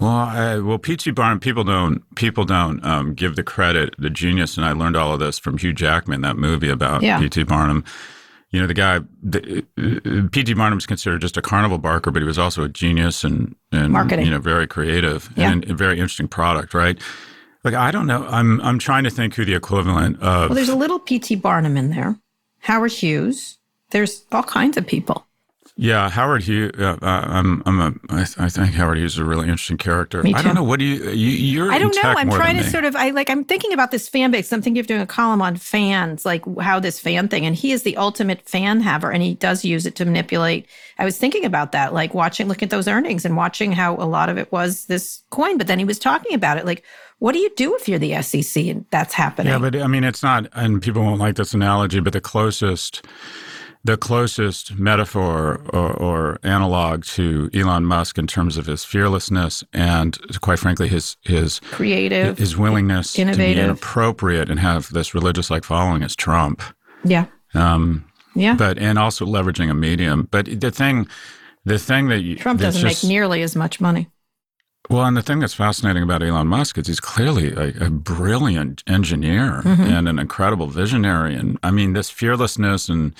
Well, 0.00 0.10
I, 0.10 0.58
well, 0.58 0.78
P.T. 0.78 1.12
Barnum, 1.12 1.38
people 1.40 1.62
don't 1.64 2.02
people 2.16 2.44
don't 2.44 2.84
um, 2.84 3.14
give 3.14 3.36
the 3.36 3.44
credit, 3.44 3.94
the 3.98 4.10
genius, 4.10 4.56
and 4.56 4.66
I 4.66 4.72
learned 4.72 4.96
all 4.96 5.12
of 5.14 5.20
this 5.20 5.38
from 5.38 5.56
Hugh 5.58 5.72
Jackman, 5.72 6.20
that 6.22 6.36
movie 6.36 6.68
about 6.68 7.02
Yeah. 7.02 7.20
P.T. 7.20 7.44
Barnum. 7.44 7.84
You 8.54 8.60
know, 8.60 8.66
the 8.68 8.74
guy, 8.74 9.00
the, 9.20 9.64
uh, 9.76 9.82
Barnum 10.04 10.28
P.T. 10.28 10.54
Barnum's 10.54 10.86
considered 10.86 11.20
just 11.20 11.36
a 11.36 11.42
carnival 11.42 11.78
barker, 11.78 12.12
but 12.12 12.22
he 12.22 12.26
was 12.26 12.38
also 12.38 12.62
a 12.62 12.68
genius 12.68 13.24
and, 13.24 13.56
and 13.72 13.92
Marketing. 13.92 14.24
you 14.24 14.30
know, 14.30 14.38
very 14.38 14.68
creative 14.68 15.28
Yeah. 15.36 15.50
and 15.50 15.68
a 15.68 15.74
very 15.74 15.94
interesting 15.98 16.28
product, 16.28 16.72
right? 16.72 16.96
Like, 17.64 17.74
I 17.74 17.90
don't 17.90 18.06
know. 18.06 18.24
I'm 18.28 18.60
I'm 18.60 18.78
trying 18.78 19.02
to 19.04 19.10
think 19.10 19.34
who 19.34 19.44
the 19.44 19.54
equivalent 19.56 20.20
of. 20.22 20.50
Well, 20.50 20.54
there's 20.54 20.68
a 20.68 20.76
little 20.76 21.00
P.T. 21.00 21.34
Barnum 21.36 21.76
in 21.76 21.90
there. 21.90 22.16
Howard 22.60 22.92
Hughes. 22.92 23.58
There's 23.90 24.24
all 24.30 24.42
kinds 24.44 24.76
of 24.76 24.86
people. 24.86 25.26
Yeah, 25.76 26.08
Howard 26.08 26.44
Hughes. 26.44 26.70
Uh, 26.78 26.96
I'm. 27.02 27.60
I'm 27.66 27.80
a. 27.80 27.94
I, 28.08 28.20
I 28.38 28.48
think 28.48 28.74
Howard 28.74 28.96
Hughes 28.96 29.14
is 29.14 29.18
a 29.18 29.24
really 29.24 29.48
interesting 29.48 29.76
character. 29.76 30.22
Me 30.22 30.32
too. 30.32 30.38
I 30.38 30.42
don't 30.42 30.54
know. 30.54 30.62
What 30.62 30.78
do 30.78 30.84
you? 30.84 31.10
you 31.10 31.30
you're. 31.30 31.72
I 31.72 31.78
don't 31.78 31.94
know. 31.96 32.10
I'm 32.10 32.30
trying 32.30 32.58
to 32.58 32.62
me. 32.62 32.68
sort 32.68 32.84
of. 32.84 32.94
I 32.94 33.10
like. 33.10 33.28
I'm 33.28 33.44
thinking 33.44 33.72
about 33.72 33.90
this 33.90 34.08
fan 34.08 34.30
base. 34.30 34.52
I'm 34.52 34.62
thinking 34.62 34.78
of 34.78 34.86
doing 34.86 35.00
a 35.00 35.06
column 35.06 35.42
on 35.42 35.56
fans, 35.56 36.24
like 36.24 36.44
how 36.60 36.78
this 36.78 37.00
fan 37.00 37.26
thing. 37.26 37.44
And 37.44 37.56
he 37.56 37.72
is 37.72 37.82
the 37.82 37.96
ultimate 37.96 38.48
fan 38.48 38.82
haver, 38.82 39.10
and 39.10 39.20
he 39.20 39.34
does 39.34 39.64
use 39.64 39.84
it 39.84 39.96
to 39.96 40.04
manipulate. 40.04 40.66
I 40.96 41.04
was 41.04 41.18
thinking 41.18 41.44
about 41.44 41.72
that, 41.72 41.92
like 41.92 42.14
watching, 42.14 42.46
looking 42.46 42.66
at 42.66 42.70
those 42.70 42.86
earnings 42.86 43.24
and 43.24 43.36
watching 43.36 43.72
how 43.72 43.96
a 43.96 44.06
lot 44.06 44.28
of 44.28 44.38
it 44.38 44.52
was 44.52 44.84
this 44.84 45.24
coin. 45.30 45.58
But 45.58 45.66
then 45.66 45.80
he 45.80 45.84
was 45.84 45.98
talking 45.98 46.34
about 46.34 46.56
it, 46.56 46.66
like, 46.66 46.84
what 47.18 47.32
do 47.32 47.38
you 47.38 47.50
do 47.56 47.74
if 47.74 47.88
you're 47.88 47.98
the 47.98 48.22
SEC 48.22 48.64
and 48.66 48.84
that's 48.90 49.14
happening? 49.14 49.52
Yeah, 49.52 49.58
but 49.58 49.74
I 49.74 49.86
mean, 49.86 50.04
it's 50.04 50.22
not, 50.22 50.46
and 50.52 50.80
people 50.80 51.02
won't 51.02 51.20
like 51.20 51.36
this 51.36 51.54
analogy, 51.54 52.00
but 52.00 52.12
the 52.12 52.20
closest, 52.20 53.04
the 53.86 53.96
closest 53.98 54.78
metaphor 54.78 55.60
or, 55.72 55.92
or 55.92 56.38
analog 56.42 57.04
to 57.04 57.50
Elon 57.52 57.84
Musk 57.84 58.16
in 58.18 58.26
terms 58.26 58.56
of 58.56 58.64
his 58.66 58.82
fearlessness 58.84 59.62
and, 59.74 60.16
quite 60.40 60.58
frankly, 60.58 60.88
his 60.88 61.16
his 61.22 61.60
Creative, 61.60 62.38
his 62.38 62.56
willingness 62.56 63.12
to 63.12 63.18
be 63.18 63.22
innovative. 63.22 63.64
inappropriate 63.64 64.48
and 64.48 64.58
have 64.60 64.90
this 64.92 65.14
religious-like 65.14 65.64
following 65.64 66.02
is 66.02 66.16
Trump. 66.16 66.62
yeah, 67.04 67.26
Um, 67.54 68.04
yeah. 68.34 68.54
but 68.54 68.78
and 68.78 68.98
also 68.98 69.26
leveraging 69.26 69.70
a 69.70 69.74
medium. 69.74 70.28
But 70.30 70.46
the 70.60 70.70
thing, 70.70 71.06
the 71.66 71.78
thing 71.78 72.08
that 72.08 72.22
you, 72.22 72.36
Trump 72.36 72.60
doesn't 72.60 72.80
just- 72.80 73.04
make 73.04 73.08
nearly 73.10 73.42
as 73.42 73.54
much 73.54 73.80
money. 73.80 74.08
Well, 74.90 75.04
and 75.06 75.16
the 75.16 75.22
thing 75.22 75.38
that's 75.40 75.54
fascinating 75.54 76.02
about 76.02 76.22
Elon 76.22 76.46
Musk 76.46 76.76
is 76.76 76.86
he's 76.86 77.00
clearly 77.00 77.52
a, 77.54 77.86
a 77.86 77.90
brilliant 77.90 78.82
engineer 78.86 79.62
Mm-hmm. 79.64 79.82
and 79.82 80.08
an 80.08 80.18
incredible 80.18 80.66
visionary. 80.66 81.34
And 81.34 81.58
I 81.62 81.70
mean, 81.70 81.94
this 81.94 82.10
fearlessness 82.10 82.90
and 82.90 83.14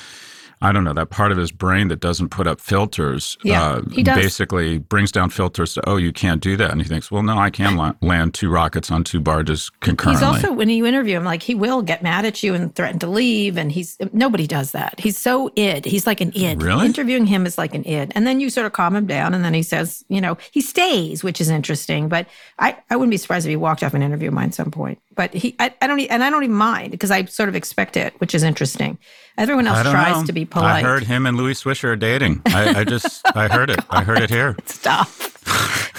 I 0.65 0.73
don't 0.73 0.85
know 0.85 0.95
that 0.95 1.11
part 1.11 1.31
of 1.31 1.39
his 1.39 1.53
brain 1.53 1.89
that 1.89 2.01
doesn't 2.01 2.31
put 2.31 2.47
up 2.47 2.61
filters. 2.61 3.37
Yeah, 3.43 3.63
uh, 3.63 3.83
he 3.91 4.03
does. 4.03 4.17
Basically, 4.17 4.79
brings 4.79 5.13
down 5.13 5.31
filters 5.31 5.75
to 5.75 5.89
oh, 5.89 5.97
you 5.97 6.13
can't 6.13 6.41
do 6.41 6.57
that, 6.57 6.71
and 6.71 6.81
he 6.81 6.89
thinks, 6.89 7.11
well, 7.11 7.23
no, 7.23 7.39
I 7.39 7.51
can 7.51 7.77
la- 7.77 7.95
land 8.01 8.35
two 8.35 8.49
rockets 8.49 8.91
on 8.91 9.05
two 9.05 9.21
barges 9.21 9.71
concurrently. 9.81 10.27
He's 10.27 10.43
also 10.43 10.53
when 10.53 10.69
you 10.69 10.87
interview 10.87 11.17
him, 11.17 11.25
like 11.25 11.43
he 11.43 11.55
will 11.55 11.83
get 11.83 12.03
mad 12.03 12.25
at 12.25 12.43
you 12.43 12.55
and 12.55 12.75
threaten 12.75 12.99
to 13.01 13.07
leave, 13.07 13.57
and 13.57 13.71
he's 13.71 13.97
nobody 14.13 14.47
does 14.47 14.73
that. 14.73 14.99
He's 14.99 15.19
so 15.19 15.51
id. 15.57 15.85
He's 15.85 16.07
like 16.07 16.21
an 16.21 16.33
id. 16.35 16.63
Really? 16.63 16.87
Interviewing 16.87 17.27
him 17.27 17.47
is 17.47 17.59
like 17.59 17.75
an 17.75 17.85
id, 17.85 18.13
and 18.15 18.27
then 18.27 18.41
you 18.41 18.51
sort 18.51 18.67
of 18.67 18.73
calm 18.73 18.97
him 18.97 19.07
down, 19.07 19.35
and 19.35 19.45
then 19.45 19.55
he 19.55 19.63
says, 19.63 20.05
you 20.09 20.21
know, 20.21 20.39
he 20.51 20.61
stays, 20.61 21.23
which 21.23 21.41
is 21.41 21.51
interesting. 21.51 22.09
But 22.09 22.27
I, 22.59 22.77
I 22.91 22.97
wouldn't 22.97 23.11
be 23.11 23.17
surprised 23.17 23.47
if 23.47 23.51
he 23.51 23.57
walked 23.57 23.83
off 23.83 23.95
an 23.95 24.03
interview 24.03 24.29
of 24.29 24.35
mine 24.35 24.49
at 24.49 24.55
some 24.55 24.71
point. 24.71 24.99
But 25.15 25.35
he, 25.35 25.55
I, 25.59 25.75
I 25.81 25.87
don't, 25.87 26.01
and 26.01 26.25
I 26.25 26.31
don't 26.31 26.43
even 26.43 26.57
mind 26.57 26.91
because 26.91 27.11
I 27.11 27.25
sort 27.27 27.49
of 27.49 27.55
expect 27.55 27.97
it, 27.97 28.15
which 28.21 28.35
is 28.35 28.43
interesting. 28.43 28.99
Everyone 29.37 29.67
else 29.67 29.83
tries 29.83 30.21
know. 30.21 30.27
to 30.27 30.33
be 30.33 30.45
polite. 30.45 30.85
I 30.85 30.89
heard 30.89 31.03
him 31.03 31.27
and 31.27 31.37
Louis 31.37 31.61
Swisher 31.61 31.89
are 31.89 31.97
dating. 31.97 32.41
I, 32.47 32.81
I 32.81 32.85
just 32.85 33.21
I 33.37 33.49
heard 33.49 33.69
it. 33.69 33.81
I 33.91 34.05
heard 34.05 34.21
it 34.21 34.31
here. 34.31 34.57
Stop. 34.67 35.09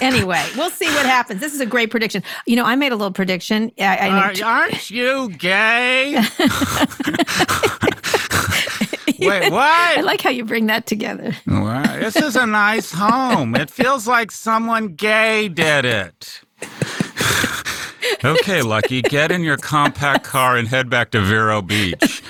anyway, 0.02 0.44
we'll 0.56 0.70
see 0.70 0.88
what 0.88 1.06
happens. 1.06 1.42
This 1.42 1.54
is 1.54 1.60
a 1.60 1.66
great 1.66 1.92
prediction. 1.92 2.24
You 2.48 2.56
know, 2.56 2.64
I 2.64 2.76
made 2.76 2.94
a 2.94 2.96
little 2.96 3.12
prediction. 3.12 3.72
I, 3.78 4.10
I 4.10 4.32
aren't 4.42 4.90
you 4.90 5.30
gay? 5.30 6.16
Wait, 9.18 9.52
I 9.52 10.02
like 10.02 10.22
how 10.22 10.30
you 10.30 10.44
bring 10.46 10.68
that 10.68 10.86
together. 10.88 11.36
This 11.46 12.16
is 12.16 12.36
a 12.36 12.46
nice 12.46 12.92
home. 12.92 13.56
It 13.56 13.70
feels 13.70 14.08
like 14.08 14.32
someone 14.32 14.96
gay 14.96 15.48
did 15.48 15.86
it. 15.86 16.42
okay, 18.24 18.62
Lucky, 18.62 19.02
get 19.02 19.32
in 19.32 19.42
your 19.42 19.58
compact 19.58 20.26
car 20.26 20.58
and 20.58 20.68
head 20.68 20.90
back 20.90 21.12
to 21.12 21.22
Vero 21.22 21.62
Beach. 21.62 22.22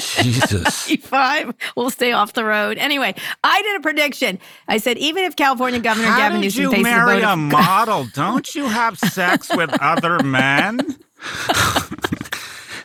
Jesus. 0.00 0.90
Five 1.02 1.54
We'll 1.76 1.90
stay 1.90 2.12
off 2.12 2.32
the 2.32 2.44
road. 2.44 2.78
Anyway, 2.78 3.14
I 3.44 3.62
did 3.62 3.76
a 3.76 3.80
prediction. 3.80 4.38
I 4.68 4.78
said 4.78 4.98
even 4.98 5.24
if 5.24 5.36
California 5.36 5.80
Governor 5.80 6.08
How 6.08 6.18
Gavin 6.18 6.40
Newsom 6.40 6.62
you 6.62 6.70
faces 6.70 6.84
marry 6.84 7.18
a 7.18 7.20
vote 7.20 7.24
a 7.24 7.32
of 7.32 7.38
model? 7.38 8.06
Don't 8.14 8.54
you 8.54 8.66
have 8.66 8.98
sex 8.98 9.54
with 9.54 9.70
other 9.80 10.18
men? 10.22 10.80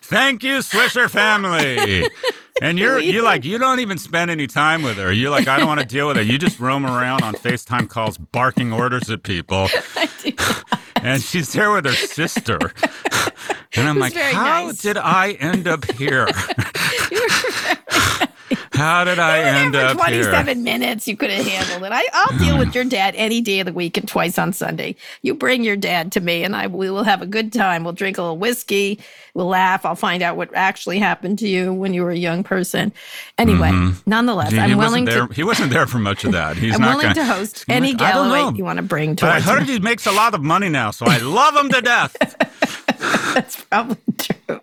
Thank 0.04 0.44
you, 0.44 0.58
Swisher 0.58 1.10
family. 1.10 2.10
And 2.62 2.78
you're 2.78 3.00
you 3.00 3.22
like 3.22 3.46
you 3.46 3.58
don't 3.58 3.80
even 3.80 3.98
spend 3.98 4.30
any 4.30 4.46
time 4.46 4.84
with 4.84 4.98
her. 4.98 5.12
You're 5.12 5.32
like 5.32 5.48
I 5.48 5.58
don't 5.58 5.68
want 5.68 5.80
to 5.80 5.86
deal 5.86 6.08
with 6.10 6.18
it. 6.18 6.28
You 6.28 6.38
just 6.38 6.60
roam 6.60 6.86
around 6.86 7.24
on 7.24 7.34
FaceTime 7.34 7.90
calls, 7.90 8.18
barking 8.18 8.74
orders 8.74 9.10
at 9.10 9.24
people. 9.24 9.70
and 11.02 11.22
she's 11.22 11.54
there 11.54 11.72
with 11.72 11.86
her 11.86 11.94
sister. 11.94 12.60
And 13.76 13.88
I'm 13.88 14.00
like, 14.00 14.14
how 14.14 14.66
nice. 14.68 14.78
did 14.80 14.98
I 14.98 15.32
end 15.32 15.68
up 15.68 15.90
here? 15.92 16.28
How 18.82 19.04
did 19.04 19.20
I 19.20 19.40
end 19.40 19.76
up 19.76 19.98
here? 20.08 20.24
27 20.24 20.64
minutes. 20.64 21.08
You 21.08 21.16
could 21.16 21.30
have 21.30 21.46
handled 21.46 21.84
it. 21.84 21.92
I, 21.94 22.06
I'll 22.14 22.38
deal 22.38 22.58
with 22.58 22.74
your 22.76 22.84
dad 22.84 23.14
any 23.16 23.42
day 23.42 23.60
of 23.62 23.66
the 23.68 23.74
week 23.74 23.98
and 23.98 24.08
twice 24.08 24.38
on 24.38 24.54
Sunday. 24.54 24.96
You 25.22 25.34
bring 25.36 25.64
your 25.64 25.76
dad 25.78 26.12
to 26.14 26.20
me, 26.20 26.44
and 26.44 26.56
I 26.56 26.68
we 26.68 26.90
will 26.90 27.04
have 27.04 27.22
a 27.22 27.26
good 27.26 27.54
time. 27.54 27.84
We'll 27.84 27.94
drink 27.94 28.18
a 28.18 28.22
little 28.22 28.38
whiskey. 28.38 29.00
We'll 29.34 29.48
laugh. 29.48 29.86
I'll 29.86 29.96
find 29.96 30.22
out 30.24 30.36
what 30.36 30.50
actually 30.54 31.00
happened 31.00 31.40
to 31.40 31.48
you 31.48 31.72
when 31.74 31.94
you 31.94 32.04
were 32.04 32.12
a 32.12 32.18
young 32.18 32.44
person. 32.44 32.92
Anyway, 33.38 33.72
nonetheless, 34.06 34.48
Mm-hmm. 34.52 34.56
He- 34.56 34.62
I'm 34.62 34.70
he 34.70 34.76
willing 34.76 35.06
there. 35.06 35.28
to. 35.28 35.34
He 35.34 35.44
wasn't 35.44 35.72
there 35.72 35.88
for 35.88 36.00
much 36.00 36.26
of 36.26 36.32
that. 36.34 36.58
He's 36.58 36.76
I'm 36.76 36.82
not 36.82 36.98
willing 36.98 37.14
gonna, 37.14 37.16
to 37.16 37.26
host 37.26 37.64
any 37.70 37.94
like, 37.94 38.02
I 38.02 38.12
don't 38.14 38.28
gala 38.30 38.52
know. 38.52 38.58
you 38.58 38.64
want 38.66 38.78
to 38.78 38.84
bring 38.84 39.16
But 39.16 39.24
I 39.30 39.40
heard 39.40 39.68
me. 39.68 39.74
he 39.74 39.80
makes 39.80 40.06
a 40.08 40.12
lot 40.12 40.34
of 40.34 40.42
money 40.42 40.68
now, 40.70 40.92
so 40.92 41.06
I 41.06 41.20
love 41.20 41.56
him 41.56 41.70
to 41.70 41.82
death. 41.82 42.16
That's 43.34 43.64
probably 43.64 43.98
true. 44.18 44.60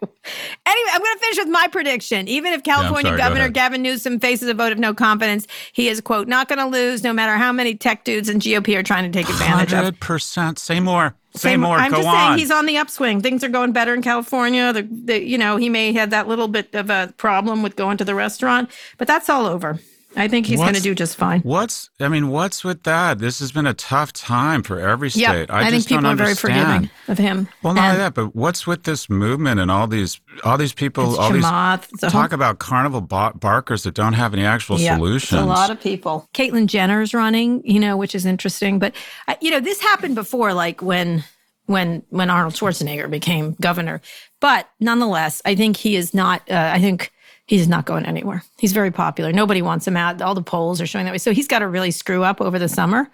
Anyway, 0.66 0.90
I'm 0.92 1.00
going 1.00 1.14
to 1.14 1.20
finish 1.20 1.38
with 1.38 1.48
my 1.48 1.68
prediction. 1.68 2.28
Even 2.28 2.52
if 2.52 2.62
California 2.62 3.10
sorry, 3.10 3.18
Governor 3.18 3.40
ahead. 3.42 3.54
Gavin 3.54 3.82
Newsom 3.82 4.20
faces 4.20 4.48
a 4.48 4.54
vote 4.54 4.72
of 4.72 4.78
no 4.78 4.94
confidence, 4.94 5.46
he 5.72 5.88
is, 5.88 6.00
quote, 6.00 6.28
not 6.28 6.48
going 6.48 6.58
to 6.58 6.66
lose 6.66 7.02
no 7.02 7.12
matter 7.12 7.36
how 7.36 7.52
many 7.52 7.74
tech 7.74 8.04
dudes 8.04 8.28
and 8.28 8.40
GOP 8.42 8.76
are 8.76 8.82
trying 8.82 9.10
to 9.10 9.16
take 9.16 9.28
advantage 9.28 9.72
of. 9.72 9.78
Hundred 9.78 10.00
percent. 10.00 10.58
Say 10.58 10.80
more. 10.80 11.14
Say 11.34 11.50
Same- 11.50 11.60
more. 11.60 11.76
I'm 11.76 11.90
Go 11.90 11.98
just 11.98 12.08
on. 12.08 12.14
saying 12.14 12.38
he's 12.38 12.50
on 12.50 12.66
the 12.66 12.78
upswing. 12.78 13.20
Things 13.20 13.44
are 13.44 13.48
going 13.48 13.72
better 13.72 13.94
in 13.94 14.02
California. 14.02 14.72
The, 14.72 14.82
the, 14.90 15.22
you 15.22 15.38
know, 15.38 15.56
he 15.56 15.68
may 15.68 15.92
have 15.92 16.10
that 16.10 16.26
little 16.26 16.48
bit 16.48 16.74
of 16.74 16.90
a 16.90 17.12
problem 17.16 17.62
with 17.62 17.76
going 17.76 17.96
to 17.98 18.04
the 18.04 18.14
restaurant, 18.14 18.70
but 18.96 19.06
that's 19.06 19.28
all 19.28 19.46
over. 19.46 19.78
I 20.16 20.26
think 20.26 20.46
he's 20.46 20.58
going 20.58 20.74
to 20.74 20.80
do 20.80 20.94
just 20.94 21.16
fine. 21.16 21.40
What's 21.42 21.90
I 22.00 22.08
mean, 22.08 22.28
what's 22.28 22.64
with 22.64 22.84
that? 22.84 23.18
This 23.18 23.40
has 23.40 23.52
been 23.52 23.66
a 23.66 23.74
tough 23.74 24.12
time 24.12 24.62
for 24.62 24.80
every 24.80 25.10
state. 25.10 25.20
Yeah, 25.20 25.46
I, 25.50 25.68
I, 25.68 25.70
think 25.70 25.86
people 25.86 26.02
don't 26.02 26.12
are 26.14 26.16
very 26.16 26.34
forgiving 26.34 26.90
of 27.08 27.18
him. 27.18 27.48
Well, 27.62 27.74
not 27.74 27.82
only 27.82 27.90
And 27.90 28.00
that, 28.00 28.14
but 28.14 28.34
what's 28.34 28.66
with 28.66 28.84
this 28.84 29.10
movement 29.10 29.60
and 29.60 29.70
all 29.70 29.86
these 29.86 30.20
all 30.44 30.56
these 30.56 30.72
people, 30.72 31.10
It's 31.10 31.18
all 31.18 31.30
these 31.30 31.44
Chamath, 31.44 31.88
it's 31.92 32.02
a 32.02 32.10
talk 32.10 32.30
whole- 32.30 32.34
about 32.36 32.58
carnival 32.58 33.00
bar- 33.00 33.34
barkers 33.34 33.82
that 33.82 33.94
don't 33.94 34.14
have 34.14 34.32
any 34.32 34.44
actual 34.44 34.80
Yeah, 34.80 34.96
solutions. 34.96 35.40
It's 35.40 35.42
a 35.42 35.46
lot 35.46 35.70
of 35.70 35.80
people. 35.80 36.28
Caitlyn 36.32 36.66
Jenner's 36.66 37.12
running, 37.12 37.62
you 37.64 37.78
know, 37.78 37.96
which 37.96 38.14
is 38.14 38.24
interesting. 38.24 38.78
But 38.78 38.94
uh, 39.28 39.34
you 39.40 39.50
know, 39.50 39.60
this 39.60 39.80
happened 39.80 40.14
before, 40.14 40.54
like 40.54 40.80
when 40.82 41.22
when 41.66 42.02
when 42.08 42.30
Arnold 42.30 42.54
Schwarzenegger 42.54 43.10
became 43.10 43.56
governor. 43.60 44.00
But 44.40 44.68
nonetheless, 44.80 45.42
I 45.44 45.54
think 45.54 45.76
he 45.76 45.96
is 45.96 46.14
not. 46.14 46.42
Uh, 46.50 46.70
I 46.72 46.80
think 46.80 47.12
he's 47.48 47.66
not 47.66 47.84
going 47.84 48.06
anywhere. 48.06 48.42
He's 48.58 48.72
very 48.72 48.92
popular. 48.92 49.32
Nobody 49.32 49.60
wants 49.62 49.86
him 49.86 49.96
out. 49.96 50.22
All 50.22 50.34
the 50.34 50.42
polls 50.42 50.80
are 50.80 50.86
showing 50.86 51.06
that 51.06 51.12
way. 51.12 51.18
So 51.18 51.32
he's 51.32 51.48
got 51.48 51.58
to 51.58 51.66
really 51.68 51.90
screw 51.90 52.22
up 52.22 52.40
over 52.40 52.58
the 52.58 52.68
summer. 52.68 53.10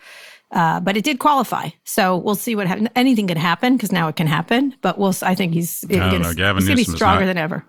Uh, 0.51 0.79
but 0.81 0.97
it 0.97 1.03
did 1.03 1.19
qualify, 1.19 1.71
so 1.85 2.17
we'll 2.17 2.37
see 2.37 2.55
what 2.55 2.67
happens. 2.69 2.89
Anything 2.95 3.27
could 3.27 3.39
happen 3.39 3.77
because 3.77 3.91
now 3.91 4.07
it 4.09 4.15
can 4.15 4.27
happen. 4.29 4.75
But 4.83 4.99
we'll. 4.99 5.15
I 5.23 5.35
think 5.35 5.53
he's. 5.55 5.83
I 5.91 5.95
don't 5.95 6.11
gonna, 6.11 6.19
know. 6.19 6.35
Gavin 6.35 6.61
he's 6.63 6.69
gonna 6.69 6.77
be 6.77 6.81
Newsom 6.83 6.97
stronger 6.97 7.21
not- 7.23 7.27
than 7.27 7.39
ever. 7.39 7.65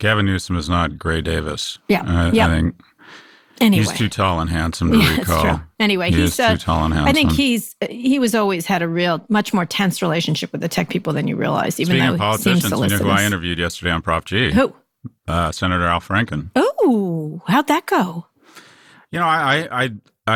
Gavin 0.00 0.26
Newsom 0.26 0.56
is 0.56 0.68
not 0.68 0.98
Gray 0.98 1.22
Davis. 1.22 1.78
Yeah, 1.88 2.02
Uh, 2.02 2.30
yeah. 2.32 2.48
I 2.48 2.50
think 2.50 2.74
Anyway, 3.60 3.84
he's 3.84 3.92
too 3.92 4.08
tall 4.10 4.40
and 4.40 4.50
handsome 4.50 4.92
to 4.92 4.98
Yeah, 5.02 5.16
recall. 5.16 5.60
Anyway, 5.80 6.10
he 6.10 6.20
he's 6.22 6.38
uh, 6.38 6.52
too 6.52 6.58
tall 6.58 6.84
and 6.84 6.92
handsome. 6.92 7.08
I 7.08 7.12
think 7.14 7.32
he's 7.32 7.74
he 7.88 8.18
was 8.18 8.34
always 8.34 8.66
had 8.66 8.82
a 8.82 8.88
real 8.88 9.24
much 9.30 9.54
more 9.54 9.64
tense 9.64 10.02
relationship 10.02 10.52
with 10.52 10.60
the 10.60 10.68
tech 10.68 10.90
people 10.90 11.12
than 11.14 11.26
you 11.26 11.36
realize. 11.36 11.80
Even 11.80 11.96
Speaking 11.96 12.18
though 12.18 12.24
of 12.24 12.36
he 12.36 12.42
seems 12.42 12.60
politicians, 12.68 12.92
you 12.92 12.98
know 12.98 13.04
who 13.04 13.18
I 13.18 13.24
interviewed 13.24 13.58
yesterday 13.58 13.92
on 13.92 14.02
Prop 14.02 14.26
G? 14.26 14.52
Who? 14.52 14.74
Uh, 15.28 15.52
Senator 15.52 15.84
Al 15.86 16.00
Franken. 16.00 16.50
Oh, 16.56 17.42
how'd 17.46 17.66
that 17.68 17.86
go? 17.86 18.26
You 19.10 19.18
know, 19.20 19.26
I, 19.26 19.68
I, 19.70 19.84
I, 19.84 19.90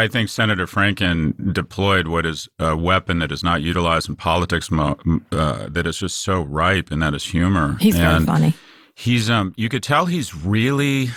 I 0.04 0.08
think 0.08 0.28
Senator 0.28 0.66
Franken 0.66 1.52
deployed 1.52 2.06
what 2.08 2.24
is 2.24 2.48
a 2.58 2.76
weapon 2.76 3.18
that 3.18 3.32
is 3.32 3.42
not 3.42 3.62
utilized 3.62 4.08
in 4.08 4.16
politics, 4.16 4.70
mo- 4.70 4.98
uh, 5.32 5.68
that 5.68 5.86
is 5.86 5.98
just 5.98 6.22
so 6.22 6.42
ripe, 6.42 6.90
and 6.90 7.02
that 7.02 7.12
is 7.14 7.24
humor. 7.24 7.76
He's 7.80 7.96
very 7.96 8.24
funny. 8.24 8.54
He's, 8.94 9.28
um, 9.28 9.52
you 9.56 9.68
could 9.68 9.82
tell 9.82 10.06
he's 10.06 10.34
really 10.34 11.10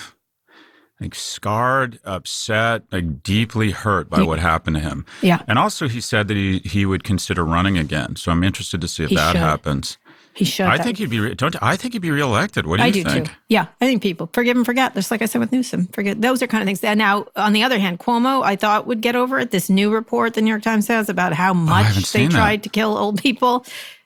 like 1.00 1.16
scarred, 1.16 2.00
upset, 2.06 2.84
like 2.92 3.22
deeply 3.24 3.72
hurt 3.72 4.10
by 4.10 4.22
He- 4.22 4.24
what 4.28 4.40
happened 4.40 4.78
to 4.78 4.82
him. 4.82 5.06
Yeah. 5.22 5.42
And 5.48 5.60
also, 5.60 5.88
he 5.88 6.00
said 6.02 6.28
that 6.30 6.38
he 6.38 6.60
he 6.60 6.86
would 6.86 7.04
consider 7.04 7.44
running 7.44 7.78
again. 7.78 8.16
So 8.16 8.32
I'm 8.32 8.44
interested 8.44 8.80
to 8.82 8.88
see 8.88 9.04
if 9.04 9.10
He 9.10 9.16
that 9.18 9.34
should. 9.34 9.42
happens. 9.42 9.98
He 10.36 10.46
should. 10.46 10.66
I 10.66 10.78
that- 10.78 10.84
think 10.84 10.98
he'd 10.98 11.10
be. 11.10 11.20
Re- 11.20 11.36
don't 11.36 11.56
I 11.62 11.76
think 11.76 11.94
he'd 11.94 12.02
be 12.02 12.10
reelected? 12.12 12.66
What 12.66 12.78
do 12.78 12.84
you 12.84 12.88
I 12.88 12.92
do 12.92 13.04
think? 13.04 13.28
too. 13.28 13.34
Yeah, 13.50 13.68
I 13.80 13.86
think 13.86 14.02
people 14.02 14.30
forgive 14.34 14.58
and 14.58 14.66
forget. 14.66 14.94
Just 14.96 15.12
like 15.12 15.22
I 15.22 15.26
said 15.26 15.40
with 15.42 15.52
Newsom, 15.52 15.88
forget 15.88 16.22
those 16.22 16.42
are 16.42 16.48
kind 16.48 16.64
of 16.64 16.66
things. 16.66 16.84
And 16.84 16.98
now, 16.98 17.28
on 17.36 17.54
the 17.54 17.62
other 17.64 17.78
hand, 17.78 18.00
Cuomo, 18.00 18.44
I 18.44 18.56
thought 18.56 18.88
would 18.88 19.02
get 19.02 19.16
over 19.16 19.38
it. 19.40 19.52
This 19.52 19.70
new 19.70 19.92
report 19.94 20.34
the 20.34 20.42
New 20.42 20.50
York 20.50 20.64
Times 20.64 20.88
has 20.88 21.08
about 21.10 21.34
how 21.34 21.52
oh, 21.52 21.54
much 21.54 21.86
Oh, 21.98 22.00
they 22.18 22.26
that. 22.26 22.32
tried 22.32 22.64
to 22.64 22.70
kill 22.70 22.98
old 22.98 23.22
people, 23.22 23.66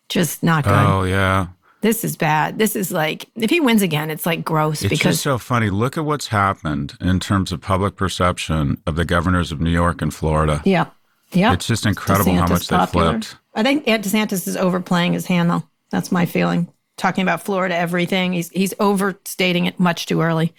just 0.09 0.43
not 0.43 0.63
good. 0.65 0.73
Oh 0.73 1.03
yeah. 1.03 1.47
This 1.79 2.03
is 2.03 2.17
bad. 2.17 2.57
This 2.57 2.75
is 2.75 2.91
like 2.91 3.27
if 3.35 3.49
he 3.49 3.59
wins 3.61 3.81
again, 3.81 4.09
it's 4.09 4.25
like 4.25 4.43
gross 4.43 4.81
It's 4.81 4.89
because 4.89 5.13
just 5.15 5.21
so 5.23 5.37
funny. 5.37 5.69
Look 5.69 5.95
at 5.97 6.03
what's 6.03 6.27
happened 6.27 6.97
in 6.99 7.19
terms 7.21 7.51
of 7.53 7.61
public 7.61 7.95
perception 7.95 8.81
of 8.85 8.95
the 8.95 9.05
governors 9.05 9.51
of 9.51 9.61
New 9.61 9.69
York 9.69 10.01
and 10.01 10.13
Florida. 10.13 10.61
yeah, 10.65 10.87
yeah. 11.31 11.53
It's 11.53 11.67
just 11.67 11.85
incredible 11.85 12.33
how 12.33 12.47
DeSantis 12.47 12.49
much 12.49 12.67
they 12.67 12.75
popular. 12.75 13.11
flipped. 13.11 13.37
I 13.55 13.63
think 13.63 13.85
DeSantis 13.85 14.47
is 14.47 14.57
overplaying 14.57 15.13
his 15.13 15.27
hand, 15.27 15.49
though. 15.51 15.63
That's 15.89 16.11
my 16.11 16.25
feeling. 16.25 16.71
Talking 16.97 17.21
about 17.21 17.43
Florida, 17.43 17.75
everything 17.75 18.33
he's 18.33 18.49
he's 18.49 18.73
overstating 18.79 19.65
it 19.65 19.79
much 19.79 20.07
too 20.07 20.21
early, 20.21 20.53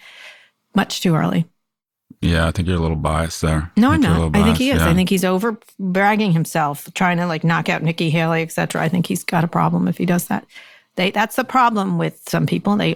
much 0.73 1.01
too 1.01 1.15
early. 1.15 1.45
Yeah, 2.21 2.47
I 2.47 2.51
think 2.51 2.67
you're 2.67 2.77
a 2.77 2.81
little 2.81 2.97
biased 2.97 3.41
there. 3.41 3.71
No, 3.77 3.91
I'm 3.91 4.01
think 4.01 4.03
you're 4.03 4.25
a 4.25 4.29
not. 4.29 4.35
I 4.35 4.43
think 4.43 4.57
he 4.57 4.71
is. 4.71 4.79
biased, 4.79 4.89
I 4.89 4.93
think 4.93 5.09
he's 5.09 5.23
over 5.23 5.57
bragging 5.79 6.31
himself, 6.31 6.91
trying 6.93 7.17
to 7.17 7.25
like 7.25 7.43
knock 7.43 7.69
out 7.69 7.83
Nikki 7.83 8.09
Haley, 8.09 8.41
etc. 8.41 8.81
I 8.81 8.89
think 8.89 9.05
he's 9.05 9.23
got 9.23 9.43
a 9.43 9.47
problem 9.47 9.87
if 9.87 9.97
he 9.97 10.05
does 10.05 10.25
that. 10.25 10.45
They 10.95 11.11
that's 11.11 11.35
the 11.35 11.43
problem 11.43 11.97
with 11.97 12.21
some 12.27 12.45
people. 12.45 12.75
They 12.75 12.95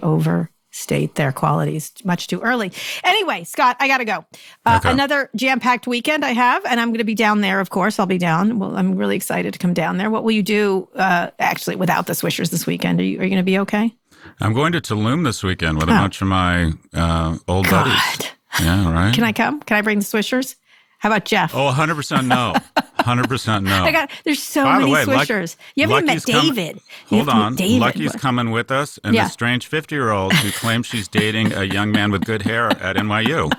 overstate 0.74 1.14
their 1.14 1.30
qualities 1.32 1.92
much 2.04 2.26
too 2.26 2.40
early. 2.40 2.72
Anyway, 3.04 3.44
Scott, 3.44 3.76
I 3.78 3.86
got 3.88 3.98
to 3.98 4.04
go. 4.04 4.24
Uh, 4.66 4.74
Okay. 4.84 4.90
Another 4.90 5.30
jam-packed 5.36 5.86
weekend 5.86 6.24
I 6.24 6.32
have, 6.32 6.64
and 6.66 6.80
I'm 6.80 6.88
going 6.88 6.98
to 6.98 7.04
be 7.04 7.14
down 7.14 7.40
there. 7.42 7.60
Of 7.60 7.70
course, 7.70 7.98
I'll 8.00 8.06
be 8.06 8.18
down. 8.18 8.58
Well, 8.58 8.76
I'm 8.76 8.96
really 8.96 9.14
excited 9.14 9.52
to 9.52 9.58
come 9.58 9.72
down 9.72 9.98
there. 9.98 10.10
What 10.10 10.24
will 10.24 10.32
you 10.32 10.42
do? 10.42 10.88
Uh, 10.96 11.30
actually, 11.38 11.76
without 11.76 12.06
the 12.08 12.12
Swishers 12.14 12.50
this 12.50 12.66
weekend, 12.66 12.98
are 13.00 13.04
you 13.04 13.20
are 13.20 13.22
you 13.22 13.30
going 13.30 13.38
to 13.38 13.44
be 13.44 13.58
okay? 13.60 13.94
I'm 14.40 14.52
going 14.52 14.72
to 14.72 14.80
Tulum 14.80 15.22
this 15.24 15.42
weekend 15.44 15.78
with 15.78 15.88
a 15.88 15.92
Oh. 15.92 15.98
bunch 15.98 16.20
of 16.22 16.26
my 16.28 16.72
uh, 16.92 17.36
old 17.46 17.70
buddies. 17.70 18.30
Yeah, 18.60 18.90
right. 18.92 19.14
Can 19.14 19.22
I 19.24 19.32
come? 19.32 19.60
Can 19.60 19.76
I 19.76 19.82
bring 19.82 19.98
the 20.00 20.04
Swishers? 20.04 20.56
How 21.04 21.10
about 21.10 21.26
Jeff? 21.26 21.54
Oh, 21.54 21.70
100% 21.70 22.26
no. 22.26 22.54
100% 23.00 23.62
no. 23.64 23.70
I 23.84 23.92
got. 23.92 24.10
There's 24.24 24.42
so 24.42 24.64
By 24.64 24.72
the 24.76 24.78
many 24.80 24.92
way, 24.92 25.04
Luck- 25.04 25.28
Swishers. 25.28 25.56
you 25.74 25.82
haven't 25.86 25.96
even 26.04 26.06
met 26.06 26.24
David. 26.24 26.80
You 27.10 27.18
Hold 27.18 27.28
have 27.28 27.28
to 27.28 27.34
meet 27.34 27.42
on. 27.44 27.54
David. 27.56 27.80
Lucky's 27.80 28.12
coming 28.12 28.50
with 28.52 28.70
us 28.70 28.98
and 29.04 29.14
Yeah. 29.14 29.26
a 29.26 29.28
strange 29.28 29.66
50 29.66 29.94
year 29.94 30.10
old 30.12 30.32
who 30.32 30.50
claims 30.58 30.86
she's 30.86 31.06
dating 31.06 31.52
a 31.52 31.64
young 31.64 31.92
man 31.92 32.10
with 32.10 32.24
good 32.24 32.40
hair 32.40 32.68
at 32.70 32.96
NYU. 32.96 33.52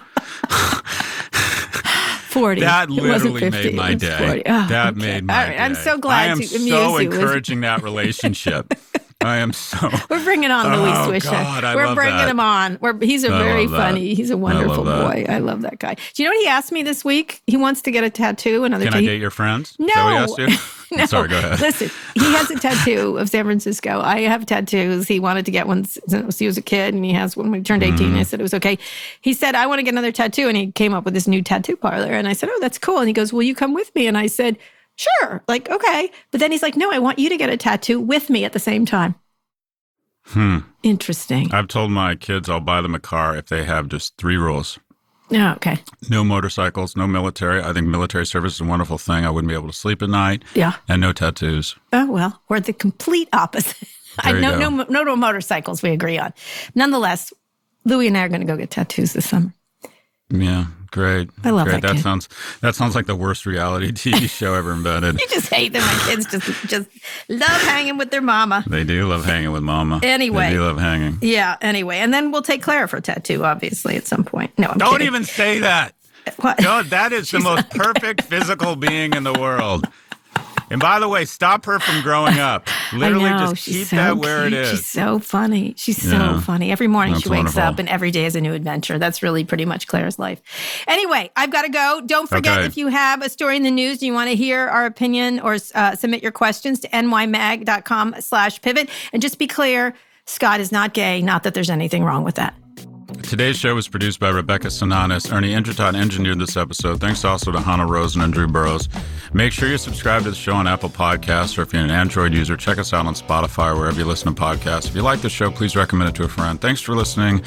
40. 2.29 2.61
That 2.61 2.89
literally 2.89 3.49
made 3.51 3.75
my 3.75 3.93
day. 3.93 4.41
Oh, 4.47 4.65
that 4.67 4.93
okay. 4.97 4.99
made 5.05 5.23
my 5.25 5.33
All 5.43 5.49
right, 5.51 5.59
I'm 5.61 5.75
so 5.75 5.99
glad 5.99 6.29
I 6.29 6.31
am 6.31 6.39
to 6.39 6.55
amuse 6.55 6.69
so 6.69 6.97
you 6.97 7.11
encouraging 7.11 7.61
that 7.61 7.83
relationship. 7.83 8.73
I 9.25 9.37
am 9.37 9.53
so. 9.53 9.89
We're 10.09 10.23
bringing 10.23 10.51
on 10.51 10.65
Louis 10.67 10.91
Oh, 10.91 11.09
Swisher. 11.09 11.31
God, 11.31 11.63
I 11.63 11.75
We're 11.75 11.95
bringing 11.95 12.17
that. 12.17 12.29
him 12.29 12.39
on. 12.39 12.77
We're, 12.81 12.97
he's 12.99 13.23
a 13.23 13.33
I 13.33 13.39
very 13.43 13.67
funny. 13.67 14.13
He's 14.13 14.29
a 14.29 14.37
wonderful 14.37 14.83
that. 14.83 15.01
boy. 15.01 15.25
I 15.27 15.39
love 15.39 15.61
that 15.63 15.79
guy. 15.79 15.95
Do 16.13 16.23
you 16.23 16.29
know 16.29 16.35
what 16.35 16.41
he 16.43 16.47
asked 16.47 16.71
me 16.71 16.83
this 16.83 17.03
week? 17.03 17.41
He 17.47 17.57
wants 17.57 17.81
to 17.83 17.91
get 17.91 18.03
a 18.03 18.09
tattoo. 18.09 18.63
Another 18.63 18.85
Can 18.85 18.93
I 18.93 18.97
tattoo. 18.97 19.07
date 19.07 19.21
your 19.21 19.31
friends? 19.31 19.75
No. 19.79 19.87
Is 19.87 19.93
that 19.93 20.03
what 20.05 20.11
he 20.11 20.17
asked 20.17 20.37
you? 20.53 20.57
No. 20.91 21.05
Sorry, 21.07 21.27
go 21.27 21.39
ahead. 21.39 21.59
Listen, 21.59 21.89
he 22.13 22.31
has 22.35 22.49
a 22.51 22.59
tattoo 22.59 23.17
of 23.17 23.27
San 23.27 23.43
Francisco. 23.43 24.01
I 24.01 24.21
have 24.21 24.45
tattoos. 24.45 25.07
He 25.07 25.19
wanted 25.19 25.43
to 25.45 25.51
get 25.51 25.65
one 25.65 25.83
since 25.83 26.37
he 26.37 26.45
was 26.45 26.57
a 26.57 26.61
kid, 26.61 26.93
and 26.93 27.03
he 27.03 27.11
has 27.11 27.35
one 27.35 27.49
when 27.49 27.61
he 27.61 27.63
turned 27.63 27.81
18. 27.81 27.97
Mm-hmm. 27.97 28.17
I 28.17 28.23
said 28.23 28.39
it 28.39 28.43
was 28.43 28.53
okay. 28.53 28.77
He 29.19 29.33
said, 29.33 29.55
I 29.55 29.65
want 29.65 29.79
to 29.79 29.83
get 29.83 29.95
another 29.95 30.11
tattoo. 30.11 30.47
And 30.47 30.55
he 30.55 30.71
came 30.71 30.93
up 30.93 31.03
with 31.03 31.15
this 31.15 31.27
new 31.27 31.41
tattoo 31.41 31.75
parlor. 31.75 32.11
And 32.13 32.27
I 32.27 32.33
said, 32.33 32.49
Oh, 32.51 32.57
that's 32.61 32.77
cool. 32.77 32.99
And 32.99 33.07
he 33.07 33.13
goes, 33.13 33.33
Will 33.33 33.41
you 33.43 33.55
come 33.55 33.73
with 33.73 33.93
me? 33.95 34.05
And 34.05 34.15
I 34.15 34.27
said, 34.27 34.57
Sure. 34.95 35.43
Like, 35.47 35.69
okay. 35.69 36.11
But 36.31 36.39
then 36.39 36.51
he's 36.51 36.63
like, 36.63 36.75
No, 36.75 36.91
I 36.91 36.99
want 36.99 37.19
you 37.19 37.29
to 37.29 37.37
get 37.37 37.49
a 37.49 37.57
tattoo 37.57 37.99
with 37.99 38.29
me 38.29 38.45
at 38.45 38.53
the 38.53 38.59
same 38.59 38.85
time. 38.85 39.15
Hmm. 40.27 40.59
Interesting. 40.83 41.53
I've 41.53 41.67
told 41.67 41.91
my 41.91 42.15
kids 42.15 42.49
I'll 42.49 42.59
buy 42.59 42.81
them 42.81 42.95
a 42.95 42.99
car 42.99 43.35
if 43.35 43.47
they 43.47 43.63
have 43.63 43.89
just 43.89 44.17
three 44.17 44.37
rules. 44.37 44.79
Yeah, 45.29 45.53
okay. 45.55 45.79
No 46.09 46.23
motorcycles, 46.23 46.95
no 46.95 47.07
military. 47.07 47.61
I 47.61 47.73
think 47.73 47.87
military 47.87 48.25
service 48.25 48.55
is 48.55 48.61
a 48.61 48.65
wonderful 48.65 48.97
thing. 48.97 49.25
I 49.25 49.29
wouldn't 49.29 49.49
be 49.49 49.55
able 49.55 49.67
to 49.67 49.73
sleep 49.73 50.01
at 50.03 50.09
night. 50.09 50.43
Yeah. 50.53 50.73
And 50.87 51.01
no 51.01 51.13
tattoos. 51.13 51.75
Oh, 51.93 52.11
well, 52.11 52.41
we're 52.47 52.59
the 52.59 52.73
complete 52.73 53.27
opposite. 53.33 53.87
I 54.19 54.33
no, 54.33 54.51
go. 54.57 54.69
no, 54.69 54.83
no, 54.87 55.03
no 55.03 55.15
motorcycles 55.15 55.81
we 55.81 55.89
agree 55.89 56.17
on. 56.17 56.33
Nonetheless, 56.75 57.33
Louis 57.85 58.07
and 58.07 58.17
I 58.17 58.23
are 58.23 58.29
going 58.29 58.41
to 58.41 58.47
go 58.47 58.55
get 58.55 58.69
tattoos 58.71 59.13
this 59.13 59.27
summer. 59.27 59.53
Yeah, 60.29 60.65
great. 60.91 61.29
I 61.43 61.51
love 61.51 61.67
great. 61.67 61.81
that 61.83 61.95
kid. 61.97 62.01
sounds 62.01 62.27
that 62.61 62.73
sounds 62.75 62.95
like 62.95 63.05
the 63.05 63.15
worst 63.15 63.45
reality 63.45 63.91
TV 63.91 64.29
show 64.29 64.53
ever 64.55 64.71
invented. 64.73 65.19
You 65.21 65.27
just 65.29 65.49
hate 65.53 65.73
them. 65.73 65.81
My 65.83 66.03
kids 66.07 66.25
just 66.25 66.67
just 66.67 66.89
love 67.29 67.61
hanging 67.61 67.97
with 67.97 68.09
their 68.11 68.21
mama. 68.21 68.63
They 68.67 68.83
do 68.83 69.07
love 69.07 69.23
hanging 69.25 69.51
with 69.51 69.61
mama. 69.63 69.99
Anyway. 70.03 70.47
They 70.47 70.53
do 70.53 70.63
love 70.63 70.79
hanging. 70.79 71.19
Yeah. 71.21 71.57
Anyway, 71.61 71.97
and 71.97 72.13
then 72.13 72.31
we'll 72.31 72.41
take 72.41 72.63
Clara 72.63 72.87
for 72.87 72.97
a 72.97 73.01
tattoo, 73.01 73.43
obviously, 73.43 73.95
at 73.97 74.07
some 74.07 74.23
point. 74.23 74.57
No, 74.57 74.69
I'm 74.69 74.77
Don't 74.79 74.91
kidding. 74.93 75.07
even 75.07 75.23
say 75.25 75.59
that. 75.59 75.93
What? 76.37 76.59
No, 76.59 76.81
that 76.81 77.13
is 77.13 77.29
the 77.29 77.39
most 77.39 77.69
perfect 77.71 78.23
physical 78.23 78.75
being 78.75 79.13
in 79.13 79.23
the 79.23 79.33
world. 79.33 79.85
And 80.75 80.81
by 80.81 80.99
the 80.99 81.07
way, 81.07 81.23
stop 81.23 81.63
her 81.67 81.79
from 81.79 82.01
growing 82.01 82.37
up. 82.37 82.67
Literally, 82.93 83.29
I 83.29 83.39
know, 83.45 83.51
just 83.51 83.63
she's 83.63 83.75
keep 83.77 83.87
so 83.87 83.95
that 83.95 84.17
where 84.17 84.45
it 84.45 84.49
cute. 84.49 84.61
is. 84.61 84.69
She's 84.71 84.85
so 84.85 85.19
funny. 85.19 85.73
She's 85.77 86.03
Yeah. 86.05 86.35
so 86.35 86.41
funny. 86.41 86.69
Every 86.69 86.87
morning 86.87 87.13
That's 87.13 87.23
she 87.23 87.29
wakes 87.29 87.55
wonderful. 87.55 87.61
up 87.61 87.79
and 87.79 87.87
every 87.87 88.11
day 88.11 88.25
is 88.25 88.35
a 88.35 88.41
new 88.41 88.51
adventure. 88.51 88.99
That's 88.99 89.23
really 89.23 89.45
pretty 89.45 89.63
much 89.63 89.87
Claire's 89.87 90.19
life. 90.19 90.41
Anyway, 90.85 91.31
I've 91.37 91.49
got 91.49 91.61
to 91.61 91.69
go. 91.69 92.01
Don't 92.05 92.27
forget 92.27 92.57
Okay. 92.57 92.67
if 92.67 92.75
you 92.75 92.87
have 92.89 93.21
a 93.21 93.29
story 93.29 93.55
in 93.55 93.63
the 93.63 93.71
news, 93.71 94.03
you 94.03 94.11
want 94.11 94.29
to 94.29 94.35
hear 94.35 94.67
our 94.67 94.85
opinion 94.85 95.39
or 95.39 95.55
uh, 95.75 95.95
submit 95.95 96.21
your 96.21 96.33
questions 96.33 96.81
to 96.81 96.89
nymag.com 96.89 98.15
slash 98.19 98.61
pivot. 98.61 98.89
And 99.13 99.21
just 99.21 99.39
be 99.39 99.47
clear, 99.47 99.93
Scott 100.25 100.59
is 100.59 100.73
not 100.73 100.93
gay. 100.93 101.21
Not 101.21 101.43
that 101.43 101.53
there's 101.53 101.69
anything 101.69 102.03
wrong 102.03 102.25
with 102.25 102.35
that. 102.35 102.53
Today's 103.23 103.57
show 103.57 103.75
was 103.75 103.87
produced 103.87 104.19
by 104.19 104.29
Rebecca 104.29 104.67
Sananes. 104.67 105.31
Ernie 105.33 105.51
Indradat 105.53 105.95
engineered 105.95 106.39
this 106.39 106.55
episode. 106.55 106.99
Thanks 106.99 107.25
also 107.25 107.51
to 107.51 107.59
Hannah 107.59 107.85
Rosen 107.85 108.21
and 108.21 108.31
Drew 108.31 108.47
Burrows. 108.47 108.87
Make 109.33 109.51
sure 109.51 109.67
you 109.67 109.77
subscribe 109.77 110.23
to 110.23 110.29
the 110.29 110.35
show 110.35 110.53
on 110.53 110.67
Apple 110.67 110.89
Podcasts, 110.89 111.57
or 111.57 111.63
if 111.63 111.73
you're 111.73 111.81
an 111.81 111.91
Android 111.91 112.33
user, 112.33 112.55
check 112.55 112.77
us 112.77 112.93
out 112.93 113.05
on 113.05 113.13
Spotify 113.13 113.73
or 113.73 113.79
wherever 113.79 113.97
you 113.99 114.05
listen 114.05 114.33
to 114.33 114.41
podcasts. 114.41 114.87
If 114.87 114.95
you 114.95 115.01
like 115.01 115.21
the 115.21 115.29
show, 115.29 115.51
please 115.51 115.75
recommend 115.75 116.09
it 116.09 116.15
to 116.15 116.23
a 116.23 116.27
friend. 116.27 116.61
Thanks 116.61 116.81
for 116.81 116.95
listening 116.95 117.41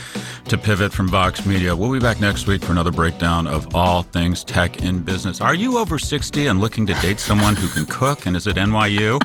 to 0.49 0.59
Pivot 0.59 0.93
from 0.93 1.09
Vox 1.09 1.47
Media. 1.47 1.75
We'll 1.75 1.93
be 1.93 2.01
back 2.01 2.21
next 2.21 2.47
week 2.47 2.63
for 2.63 2.73
another 2.73 2.93
breakdown 2.93 3.47
of 3.47 3.75
all 3.75 4.03
things 4.03 4.45
tech 4.45 4.83
in 4.83 5.01
business. 5.01 5.41
Are 5.41 5.55
you 5.55 5.79
over 5.79 5.99
60 5.99 6.47
and 6.49 6.61
looking 6.61 6.87
to 6.87 6.95
date 6.95 7.21
someone 7.21 7.57
who 7.57 7.69
can 7.69 7.87
cook 7.87 8.27
and 8.27 8.37
is 8.37 8.47
it 8.47 8.57
NYU? 8.57 9.21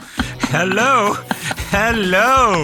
Hello. 0.50 1.14
Hello. 1.72 2.64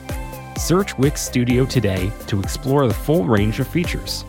Search 0.57 0.97
Wix 0.97 1.21
Studio 1.21 1.65
today 1.65 2.11
to 2.27 2.39
explore 2.39 2.87
the 2.87 2.93
full 2.93 3.25
range 3.25 3.59
of 3.59 3.67
features. 3.67 4.25